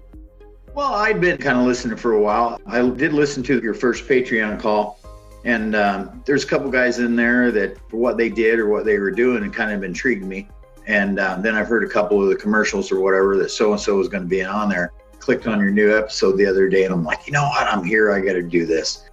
Well, 0.73 0.93
I'd 0.93 1.19
been 1.19 1.37
kind 1.37 1.57
of 1.57 1.65
listening 1.65 1.97
for 1.97 2.13
a 2.13 2.21
while. 2.21 2.59
I 2.65 2.87
did 2.89 3.11
listen 3.11 3.43
to 3.43 3.61
your 3.61 3.73
first 3.73 4.05
Patreon 4.05 4.59
call, 4.59 4.99
and 5.43 5.75
um, 5.75 6.23
there's 6.25 6.43
a 6.45 6.47
couple 6.47 6.69
guys 6.69 6.99
in 6.99 7.15
there 7.15 7.51
that 7.51 7.77
for 7.89 7.97
what 7.97 8.17
they 8.17 8.29
did 8.29 8.59
or 8.59 8.69
what 8.69 8.85
they 8.85 8.97
were 8.97 9.11
doing, 9.11 9.43
it 9.43 9.53
kind 9.53 9.71
of 9.71 9.83
intrigued 9.83 10.23
me. 10.23 10.47
And 10.87 11.19
um, 11.19 11.41
then 11.41 11.55
I've 11.55 11.67
heard 11.67 11.83
a 11.83 11.89
couple 11.89 12.21
of 12.21 12.29
the 12.29 12.35
commercials 12.35 12.91
or 12.91 12.99
whatever 12.99 13.37
that 13.37 13.49
so 13.49 13.71
and 13.71 13.81
so 13.81 13.99
is 13.99 14.07
going 14.07 14.23
to 14.23 14.29
be 14.29 14.43
on 14.43 14.69
there. 14.69 14.93
Clicked 15.19 15.47
on 15.47 15.59
your 15.59 15.71
new 15.71 15.97
episode 15.97 16.37
the 16.37 16.45
other 16.45 16.69
day, 16.69 16.83
and 16.83 16.93
I'm 16.93 17.03
like, 17.03 17.25
you 17.25 17.33
know 17.33 17.45
what? 17.45 17.67
I'm 17.67 17.83
here. 17.83 18.11
I 18.11 18.19
got 18.19 18.33
to 18.33 18.43
do 18.43 18.65
this 18.65 19.09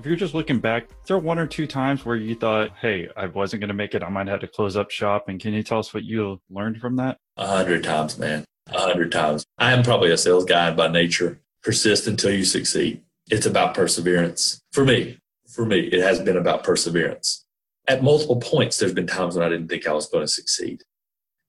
if 0.00 0.06
you're 0.06 0.16
just 0.16 0.32
looking 0.32 0.58
back, 0.58 0.84
is 0.84 1.08
there 1.08 1.18
one 1.18 1.38
or 1.38 1.46
two 1.46 1.66
times 1.66 2.06
where 2.06 2.16
you 2.16 2.34
thought, 2.34 2.70
hey, 2.80 3.08
I 3.18 3.26
wasn't 3.26 3.60
going 3.60 3.68
to 3.68 3.74
make 3.74 3.94
it. 3.94 4.02
I 4.02 4.08
might 4.08 4.28
have 4.28 4.40
to 4.40 4.48
close 4.48 4.74
up 4.74 4.90
shop. 4.90 5.28
And 5.28 5.38
can 5.38 5.52
you 5.52 5.62
tell 5.62 5.78
us 5.78 5.92
what 5.92 6.04
you 6.04 6.40
learned 6.48 6.80
from 6.80 6.96
that? 6.96 7.18
A 7.36 7.46
hundred 7.46 7.84
times, 7.84 8.18
man. 8.18 8.46
A 8.68 8.80
hundred 8.80 9.12
times. 9.12 9.44
I 9.58 9.72
am 9.72 9.82
probably 9.82 10.10
a 10.10 10.16
sales 10.16 10.46
guy 10.46 10.70
by 10.72 10.88
nature. 10.88 11.38
Persist 11.62 12.06
until 12.06 12.32
you 12.32 12.44
succeed. 12.44 13.02
It's 13.30 13.44
about 13.44 13.74
perseverance. 13.74 14.62
For 14.72 14.86
me, 14.86 15.18
for 15.46 15.66
me, 15.66 15.80
it 15.80 16.00
has 16.00 16.18
been 16.18 16.38
about 16.38 16.64
perseverance. 16.64 17.44
At 17.90 18.04
multiple 18.04 18.38
points, 18.38 18.78
there's 18.78 18.94
been 18.94 19.08
times 19.08 19.34
when 19.34 19.44
I 19.44 19.48
didn't 19.48 19.66
think 19.66 19.84
I 19.84 19.92
was 19.92 20.06
going 20.06 20.22
to 20.22 20.28
succeed. 20.28 20.84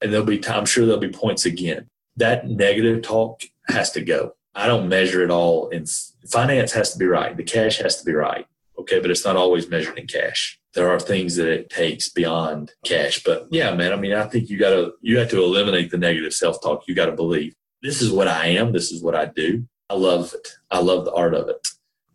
And 0.02 0.12
there'll 0.12 0.26
be 0.26 0.40
times, 0.40 0.58
I'm 0.58 0.66
sure 0.66 0.88
there'll 0.88 1.00
be 1.00 1.10
points 1.10 1.46
again. 1.46 1.88
That 2.16 2.48
negative 2.48 3.04
talk 3.04 3.44
has 3.68 3.92
to 3.92 4.02
go. 4.02 4.34
I 4.56 4.66
don't 4.66 4.90
measure 4.90 5.24
it 5.24 5.30
all 5.30 5.70
in 5.70 5.86
finance 6.28 6.72
has 6.72 6.94
to 6.94 6.98
be 6.98 7.06
right. 7.06 7.38
The 7.38 7.44
cash 7.44 7.78
has 7.78 7.98
to 7.98 8.04
be 8.04 8.14
right. 8.14 8.48
Okay. 8.80 9.00
But 9.00 9.12
it's 9.12 9.24
not 9.24 9.36
always 9.36 9.70
measured 9.70 10.00
in 10.00 10.08
cash. 10.08 10.60
There 10.74 10.90
are 10.90 11.00
things 11.00 11.36
that 11.36 11.48
it 11.48 11.70
takes 11.70 12.10
beyond 12.10 12.74
cash. 12.84 13.22
But 13.24 13.48
yeah, 13.52 13.76
man, 13.76 13.94
I 13.94 13.98
mean, 13.98 14.14
I 14.14 14.24
think 14.24 14.50
you 14.50 14.58
gotta, 14.58 14.94
you 15.02 15.20
have 15.20 15.30
to 15.30 15.44
eliminate 15.44 15.92
the 15.92 16.00
negative 16.00 16.34
self-talk. 16.34 16.88
You 16.88 16.96
got 16.96 17.06
to 17.06 17.12
believe 17.12 17.54
this 17.84 18.02
is 18.02 18.12
what 18.12 18.28
I 18.28 18.48
am. 18.48 18.72
This 18.72 18.92
is 18.92 19.04
what 19.04 19.14
I 19.14 19.26
do. 19.28 19.68
I 19.92 19.94
love 19.94 20.34
it. 20.34 20.48
I 20.72 20.80
love 20.80 21.06
the 21.06 21.14
art 21.14 21.36
of 21.36 21.50
it. 21.50 21.68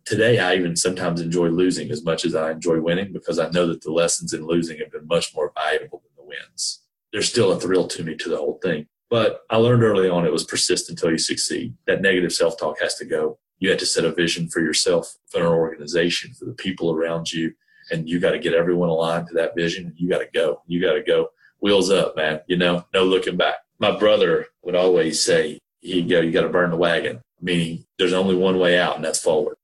Today, 0.07 0.39
I 0.39 0.55
even 0.55 0.77
sometimes 0.77 1.19
enjoy 1.19 1.49
losing 1.49 1.91
as 1.91 2.01
much 2.01 2.23
as 2.23 2.33
I 2.33 2.51
enjoy 2.51 2.79
winning 2.79 3.11
because 3.11 3.39
I 3.39 3.49
know 3.49 3.67
that 3.67 3.81
the 3.81 3.91
lessons 3.91 4.31
in 4.31 4.47
losing 4.47 4.79
have 4.79 4.89
been 4.89 5.05
much 5.05 5.35
more 5.35 5.51
valuable 5.53 6.01
than 6.01 6.23
the 6.23 6.29
wins. 6.29 6.81
There's 7.11 7.27
still 7.27 7.51
a 7.51 7.59
thrill 7.59 7.89
to 7.89 8.03
me 8.03 8.15
to 8.15 8.29
the 8.29 8.37
whole 8.37 8.57
thing. 8.63 8.87
But 9.09 9.41
I 9.49 9.57
learned 9.57 9.83
early 9.83 10.09
on 10.09 10.25
it 10.25 10.31
was 10.31 10.45
persist 10.45 10.89
until 10.89 11.11
you 11.11 11.17
succeed. 11.17 11.73
That 11.87 12.01
negative 12.01 12.31
self 12.31 12.57
talk 12.57 12.79
has 12.79 12.95
to 12.95 13.05
go. 13.05 13.37
You 13.59 13.69
have 13.69 13.79
to 13.79 13.85
set 13.85 14.05
a 14.05 14.13
vision 14.13 14.47
for 14.47 14.61
yourself, 14.61 15.13
for 15.29 15.41
an 15.41 15.47
organization, 15.47 16.33
for 16.33 16.45
the 16.45 16.53
people 16.53 16.93
around 16.93 17.33
you. 17.33 17.53
And 17.91 18.07
you 18.07 18.21
got 18.21 18.31
to 18.31 18.39
get 18.39 18.53
everyone 18.53 18.87
aligned 18.87 19.27
to 19.27 19.33
that 19.33 19.57
vision. 19.57 19.93
You 19.97 20.07
got 20.07 20.19
to 20.19 20.29
go. 20.33 20.61
You 20.67 20.81
got 20.81 20.93
to 20.93 21.03
go. 21.03 21.31
Wheels 21.59 21.91
up, 21.91 22.15
man. 22.15 22.39
You 22.47 22.55
know, 22.55 22.85
no 22.93 23.03
looking 23.03 23.35
back. 23.35 23.55
My 23.77 23.99
brother 23.99 24.45
would 24.61 24.75
always 24.75 25.21
say, 25.21 25.59
he'd 25.81 26.09
go, 26.09 26.21
you 26.21 26.31
got 26.31 26.43
to 26.43 26.49
burn 26.49 26.71
the 26.71 26.77
wagon, 26.77 27.19
meaning 27.41 27.83
there's 27.99 28.13
only 28.13 28.35
one 28.35 28.57
way 28.57 28.79
out, 28.79 28.95
and 28.95 29.03
that's 29.03 29.19
forward. 29.19 29.56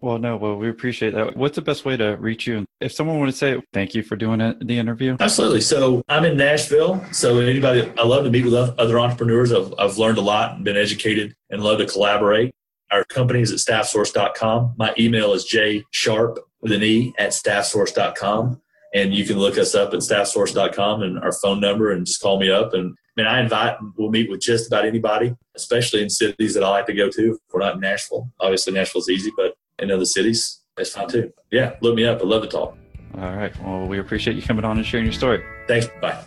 Well, 0.00 0.18
no, 0.18 0.36
well, 0.36 0.56
we 0.56 0.68
appreciate 0.68 1.14
that. 1.14 1.36
What's 1.36 1.56
the 1.56 1.62
best 1.62 1.84
way 1.84 1.96
to 1.96 2.16
reach 2.16 2.46
you? 2.46 2.64
If 2.80 2.92
someone 2.92 3.18
wanted 3.18 3.32
to 3.32 3.36
say 3.38 3.62
thank 3.72 3.94
you 3.94 4.02
for 4.04 4.14
doing 4.14 4.40
it, 4.40 4.64
the 4.64 4.78
interview. 4.78 5.16
Absolutely. 5.18 5.60
So 5.60 6.02
I'm 6.08 6.24
in 6.24 6.36
Nashville. 6.36 7.04
So 7.12 7.38
anybody, 7.40 7.90
I 7.98 8.04
love 8.04 8.22
to 8.24 8.30
meet 8.30 8.44
with 8.44 8.54
other 8.54 9.00
entrepreneurs. 9.00 9.52
I've, 9.52 9.74
I've 9.76 9.98
learned 9.98 10.18
a 10.18 10.22
lot 10.22 10.54
and 10.54 10.64
been 10.64 10.76
educated 10.76 11.34
and 11.50 11.62
love 11.62 11.78
to 11.78 11.86
collaborate. 11.86 12.52
Our 12.92 13.04
company 13.04 13.40
is 13.40 13.52
at 13.52 13.58
staffsource.com. 13.58 14.74
My 14.78 14.94
email 14.98 15.32
is 15.32 15.52
jsharp 15.52 16.38
with 16.60 16.72
an 16.72 16.82
E 16.82 17.12
at 17.18 17.30
staffsource.com. 17.30 18.60
And 18.94 19.12
you 19.12 19.24
can 19.24 19.38
look 19.38 19.58
us 19.58 19.74
up 19.74 19.92
at 19.92 20.00
staffsource.com 20.00 21.02
and 21.02 21.18
our 21.18 21.32
phone 21.32 21.60
number 21.60 21.90
and 21.90 22.06
just 22.06 22.22
call 22.22 22.38
me 22.38 22.50
up. 22.50 22.72
And 22.72 22.94
I 23.16 23.20
mean, 23.20 23.26
I 23.26 23.40
invite, 23.40 23.76
we'll 23.96 24.10
meet 24.10 24.30
with 24.30 24.40
just 24.40 24.68
about 24.68 24.86
anybody, 24.86 25.34
especially 25.56 26.02
in 26.02 26.08
cities 26.08 26.54
that 26.54 26.62
I 26.62 26.70
like 26.70 26.86
to 26.86 26.94
go 26.94 27.10
to. 27.10 27.32
If 27.32 27.38
we're 27.52 27.60
not 27.60 27.74
in 27.74 27.80
Nashville, 27.80 28.30
obviously 28.40 28.72
Nashville's 28.72 29.10
easy, 29.10 29.32
but 29.36 29.54
in 29.78 29.90
other 29.90 30.04
cities, 30.04 30.60
that's 30.76 30.90
fine 30.90 31.08
too. 31.08 31.32
Yeah, 31.50 31.76
look 31.80 31.94
me 31.94 32.04
up. 32.04 32.20
I'd 32.20 32.26
love 32.26 32.42
to 32.42 32.48
talk. 32.48 32.76
All 33.16 33.36
right. 33.36 33.52
Well, 33.62 33.86
we 33.86 33.98
appreciate 33.98 34.36
you 34.36 34.42
coming 34.42 34.64
on 34.64 34.76
and 34.76 34.86
sharing 34.86 35.06
your 35.06 35.12
story. 35.12 35.42
Thanks. 35.66 35.88
Bye. 36.00 36.20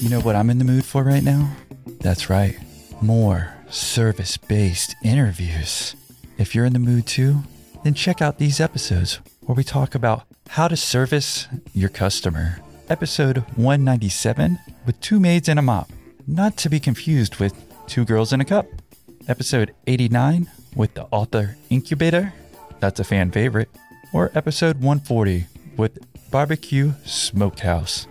You 0.00 0.08
know 0.08 0.20
what 0.20 0.36
I'm 0.36 0.50
in 0.50 0.58
the 0.58 0.64
mood 0.64 0.84
for 0.84 1.02
right 1.02 1.22
now? 1.22 1.50
That's 2.00 2.30
right. 2.30 2.56
More 3.02 3.54
service 3.68 4.36
based 4.36 4.94
interviews. 5.04 5.94
If 6.38 6.54
you're 6.54 6.64
in 6.64 6.72
the 6.72 6.78
mood 6.78 7.06
too, 7.06 7.42
then 7.84 7.94
check 7.94 8.20
out 8.20 8.38
these 8.38 8.60
episodes 8.60 9.20
where 9.40 9.54
we 9.54 9.64
talk 9.64 9.94
about 9.94 10.24
how 10.50 10.68
to 10.68 10.76
service 10.76 11.48
your 11.72 11.88
customer. 11.88 12.60
Episode 12.88 13.38
197 13.56 14.58
with 14.84 15.00
two 15.00 15.20
maids 15.20 15.48
and 15.48 15.58
a 15.58 15.62
mop, 15.62 15.90
not 16.26 16.56
to 16.58 16.68
be 16.68 16.80
confused 16.80 17.36
with 17.36 17.54
two 17.86 18.04
girls 18.04 18.32
in 18.32 18.40
a 18.40 18.44
cup. 18.44 18.66
Episode 19.28 19.74
89 19.86 20.48
with 20.74 20.94
the 20.94 21.06
author 21.10 21.56
incubator, 21.68 22.32
that's 22.80 23.00
a 23.00 23.04
fan 23.04 23.30
favorite. 23.30 23.68
Or 24.12 24.30
episode 24.34 24.76
140 24.76 25.46
with 25.76 25.98
barbecue 26.30 26.92
smokehouse. 27.04 28.06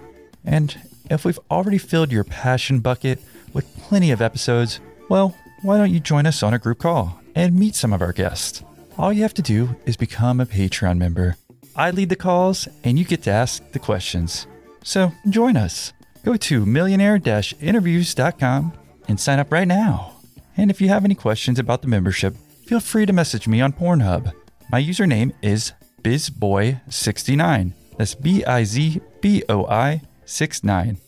And 0.45 0.77
if 1.09 1.25
we've 1.25 1.39
already 1.51 1.77
filled 1.77 2.11
your 2.11 2.23
passion 2.23 2.79
bucket 2.79 3.19
with 3.53 3.75
plenty 3.77 4.11
of 4.11 4.21
episodes, 4.21 4.79
well, 5.09 5.35
why 5.61 5.77
don't 5.77 5.91
you 5.91 5.99
join 5.99 6.25
us 6.25 6.43
on 6.43 6.53
a 6.53 6.59
group 6.59 6.79
call 6.79 7.19
and 7.35 7.55
meet 7.55 7.75
some 7.75 7.93
of 7.93 8.01
our 8.01 8.13
guests? 8.13 8.63
All 8.97 9.11
you 9.11 9.23
have 9.23 9.33
to 9.35 9.41
do 9.41 9.75
is 9.85 9.97
become 9.97 10.39
a 10.39 10.45
Patreon 10.45 10.97
member. 10.97 11.35
I 11.75 11.91
lead 11.91 12.09
the 12.09 12.15
calls 12.15 12.67
and 12.83 12.99
you 12.99 13.05
get 13.05 13.23
to 13.23 13.31
ask 13.31 13.71
the 13.71 13.79
questions. 13.79 14.47
So 14.83 15.11
join 15.29 15.57
us. 15.57 15.93
Go 16.23 16.35
to 16.35 16.65
millionaire 16.65 17.15
interviews.com 17.15 18.73
and 19.07 19.19
sign 19.19 19.39
up 19.39 19.51
right 19.51 19.67
now. 19.67 20.13
And 20.57 20.69
if 20.69 20.81
you 20.81 20.89
have 20.89 21.05
any 21.05 21.15
questions 21.15 21.59
about 21.59 21.81
the 21.81 21.87
membership, 21.87 22.35
feel 22.69 22.79
free 22.79 23.03
to 23.07 23.11
message 23.11 23.47
me 23.47 23.61
on 23.61 23.73
Pornhub. 23.73 24.31
My 24.71 24.79
username 24.79 25.33
is 25.41 25.73
bizboy69. 26.03 27.73
That's 27.97 28.13
B 28.13 28.45
I 28.45 28.63
Z 28.63 29.01
B 29.21 29.41
O 29.49 29.65
I 29.65 30.03
69. 30.25 30.99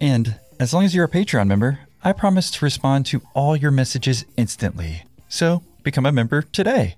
And 0.00 0.36
as 0.58 0.72
long 0.72 0.86
as 0.86 0.94
you're 0.94 1.04
a 1.04 1.10
Patreon 1.10 1.46
member, 1.46 1.80
I 2.02 2.14
promise 2.14 2.50
to 2.52 2.64
respond 2.64 3.04
to 3.06 3.20
all 3.34 3.54
your 3.54 3.70
messages 3.70 4.24
instantly. 4.38 5.02
So 5.28 5.62
become 5.82 6.06
a 6.06 6.12
member 6.12 6.40
today. 6.40 6.96